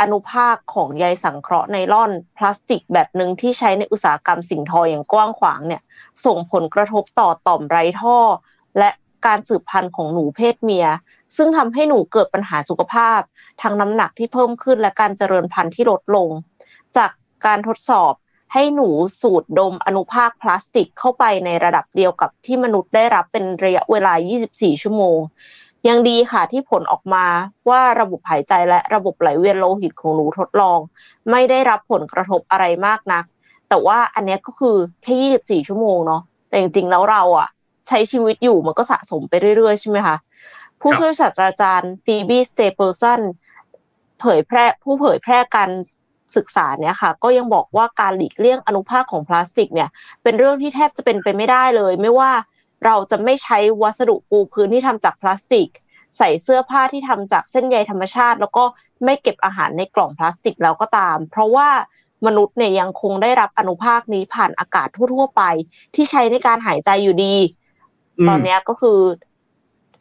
[0.00, 5.82] อนุภาคของใยสังเคราะห์ไนล่อน พลาสติกแบบหนึ่งที่ใช้ในอุตสาหกรรมสิ่งทออย่างกว้างขวางเนี่ย
[6.24, 8.18] ส่งผลกระทบต่อต่อมไรท่อ
[8.78, 8.90] และ
[9.26, 10.86] การสืบพันธุ์ของหนูเพศเมีย
[11.36, 13.20] ซึ่งทำให้หนูเกิดปัญหาสุขภาพ
[13.62, 16.28] ทางน้ำหนักที่เพิ่มขึ้นและการเจริญพันธุ์ที่ลดลง
[16.96, 17.10] จาก
[17.46, 18.12] การทดสอบ
[18.52, 18.88] ให้หนู
[19.20, 24.12] สูดดมอนุภาคพลาสติกเข้าไปในระดับเดียวกับที่มนุษย์ได้รับเป็นระยะเวลา
[24.48, 25.18] 24 ชั่วโมง
[25.88, 27.24] ยังดีค่ะที่ผลออกมา
[27.68, 30.78] ว่าระบบหายใจและระบบไหลเวียนโลหิตของหนูทดลอง
[31.30, 33.24] ไม่ได้รับผลกระทบอะไรมากนัก
[33.68, 37.48] แต่ว่าอันนี้ก็คือแค่24ชั่วโมงเนาะแต่จริงๆแล้วเราอะ
[37.88, 40.16] ใช้ชีวิตอยู่มันก็สะสมไปเรื่อยๆ ใช่ไหมคะ
[40.80, 43.20] ผู้ช่วยศาสตราจารย์ฟีบีสเตเปิลตัน
[44.20, 45.70] เผยแพร่ผู้เผยแพร่การ
[46.36, 49.88] ศึกษาเนี่ยค่ะ ก็ยังบอกว่าการหลีกเลี่ยงอนุภาคของพลาสติกเนี่ย
[50.22, 52.30] เป็นเรื่องที่แทบจะเป็นไปไม่ได้เลย ไม่ว่า
[52.84, 55.68] เราจะไม่ใช้วัสดุปูพื้นที่ทำจากพลาสติก
[56.16, 58.64] ใส่เสื้อผ้าที่ทำจากเส้นใยธรรมชาติ แล้วก็
[59.04, 61.68] ไม่เก็บอาหารในกล่องพลาสติกแล้วก็ตาม เพราะว่า
[62.26, 65.42] มนุษย์เนี่ยยังคงได้รับอนุภาคนี้ผ่านอากาศทั่ว ๆ ไป
[65.94, 67.36] ที่ใช้ในการหายใจอยู่ดี
[68.28, 68.98] ตอนนี้ก็คือ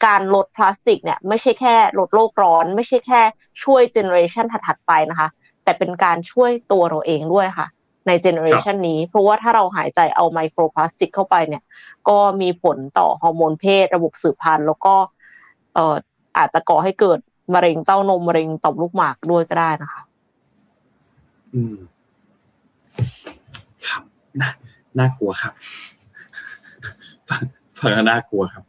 [0.05, 3.21] การลดพลาสติกเนี่ย ไม่ใช่แค่ลดโลกร้อน ไม่ใช่แค่
[3.63, 5.29] ช่วย generation ถัดๆไปนะคะ
[5.63, 7.67] แต่เป็นการช่วยตัวเราเองด้วยค่ะ
[8.09, 11.63] ใน generation นี้ เพราะว่าถ้าเราหายใจเอาไมโครพลาสติกเข้าไปเนี่ย
[12.09, 14.95] ก็มีผลต่อฮอร์โมนเพศ ระบบสืบพันธุ์ แล้วก็
[15.73, 15.95] เอ่อ
[16.37, 17.19] อาจจะก่อให้เกิด
[17.53, 20.01] มะเร็งเต้านมมะเร็งต่อมลูกหมากด้วยก็ได้นะคะ
[21.53, 21.75] อืม
[23.87, 24.03] ครับ
[24.41, 24.49] น่า
[24.99, 25.53] น่ากลัวครับ
[27.29, 27.41] ฟัง
[27.77, 28.63] ฟังน่ากลัวครับ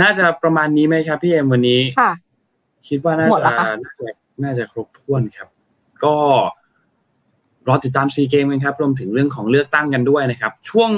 [0.00, 2.12] น่าจะประมาณนี้ไหมครับ พี่เอ็มวันนี้ค่ะ
[2.88, 4.12] คิดว่าน่าหมดจะแล้วค่ะน่าจะ
[4.42, 5.48] น่าจะครบถ้วนครับ
[6.04, 6.16] ก็
[7.68, 10.92] รอติดตามซีเกมกันครับรวมถึงเรื่องของเลือกตั้งกันด้วยนะครับ ช่วง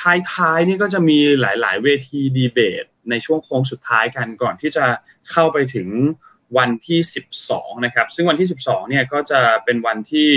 [0.00, 4.84] ท้ายๆนี่ก็จะมีหลายๆ เวทีดีเบต ในช่วงโค้งสุดท้ายกันก่อนที่จะ
[5.30, 5.88] เข้าไปถึง
[6.58, 6.98] วันที่
[7.42, 10.28] 12 นะครับ ซึ่งวันที่ 12 เนี่ยก็จะเป็นวันที่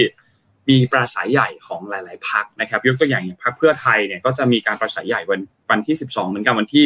[0.69, 6.85] มีปราศัยใหญ่ของหลาย ๆพักนะครับ ยกตัวอย่างอย่างพักเพื่อไทยเนี่ยก็จะมีการปราศัยใหญ่วันวันที่ 12 เหมือนกันวันที่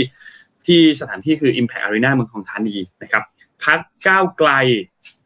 [0.66, 3.24] ที่สถานที่คือ Impact Arena เมืองทองธานีนะครับ
[3.66, 4.52] พักก้าวไกล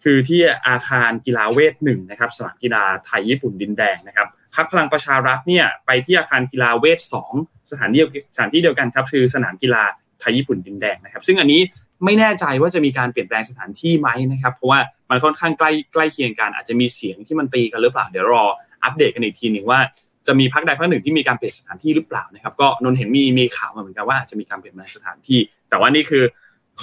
[0.10, 7.34] คือที่อาคารกีฬาเวทหนึ่งนะครับสนามกีฬาไทยญี่ปุ่นดินแดงนะครับพักพลังประชารัฐเนี่ยไปที่อาคารกีฬาเวทสอง
[7.72, 8.02] สถานที่
[8.34, 9.84] สถานที่เดียวกันครับคือสนามกีฬา
[10.20, 11.62] ไทยญี่ปุ่นดินแดงนะครับ ซึ่งอันนี้
[12.06, 14.80] ไม่แน่ใจว่าจะมีการเปลี่ยนแปลงสถานที่ไหมนะครับ เพราะว่า
[15.10, 18.44] มันค่อนข้างใกล้ใกล้เคียงกันอาจจะมีเสียงที่มันตีกันหรือเปล่าเดี๋ยวรอ
[18.84, 19.80] อัปเดตกันอีกทีหนึ่งว่า
[20.28, 25.40] จะมีพักใดพักหนึ่งที่มีการเปลี่ยนสถานที่หรือเปล่านะครับ ก็นนเห็นมีมีข่าวมาเหมือนกันว่าอาจจะมีการเปลี่ยนแปลงสถานที่
[25.70, 26.24] แต่ว่านี่คือ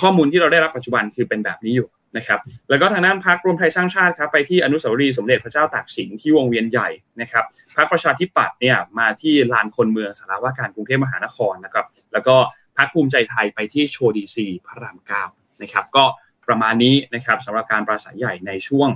[0.01, 2.41] ข้อมูลที่เราได้รับปัจจุบันคือเป็นแบบนี้อยู่ นะครับ
[2.71, 6.89] แล้วก็ทางด้านพักรวมไทยสร้างชาติครับไปที่อนุสาวรีย์สมเด็จพระเจ้าตากสินที่วงเวียนใหญ่
[7.21, 7.45] นะครับ
[7.77, 12.37] พักประชาธิปัตย์เนี่ยมาที่ลานคนเมืองสารว่าการกรุงเทพมหานครนะครับแล้วก็
[12.77, 15.25] พักภูมิใจไทยไปที่โชดีซีพระรามเก้า
[15.63, 16.05] นะครับก็
[16.47, 18.89] ประมาณนี้นะครับสำหรับการปราศัยใหญ่ในช่วง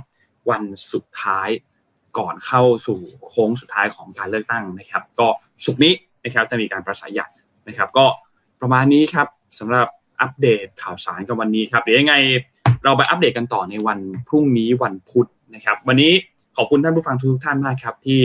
[0.49, 1.49] วันสุดท้าย
[2.17, 5.27] ก่อนเข้าสู่โค้งสุดท้ายของการเลือกตั้งนะครับ ก็
[5.65, 5.93] สุกนี้
[6.23, 7.27] นะครับจะมีการปราศัยใหญ่
[7.67, 8.05] นะครับ ก็
[8.61, 9.27] ประมาณนี้ครับ
[9.59, 9.87] สำหรับ
[10.21, 12.15] อัปเดตข่าวสารกันวันนี้ครับเดี๋ยวยังไง
[12.83, 16.11] เราไปอัปเดตกันต่อในวันพรุ่งนี้วันพุธนะครับ วันนี้
[16.57, 18.19] ขอบคุณท่านผู้ฟังทุกท่านมากครับ ที่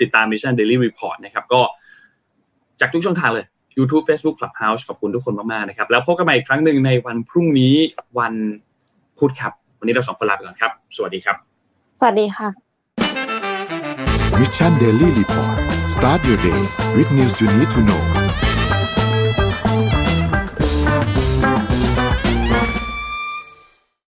[0.00, 1.60] ติดตาม Mission Daily Report นะครับ ก็
[2.80, 3.46] จากทุกช่องทางเลย
[3.78, 7.74] YouTube Facebook Clubhouse ขอบคุณทุกคนมากๆนะครับ แล้วพบกันใหม่อีกครั้งหนึ่งในวันพรุ่งนี้
[8.18, 8.34] วัน
[9.18, 11.36] พุธครับ วันนี้เราสองคนลาไปก่อนครับ สวัสดีครับ
[12.00, 12.48] สวัสดีค่ะ
[14.38, 15.56] Mission Daily Report
[15.94, 16.60] start your day
[16.96, 18.02] with news you need to know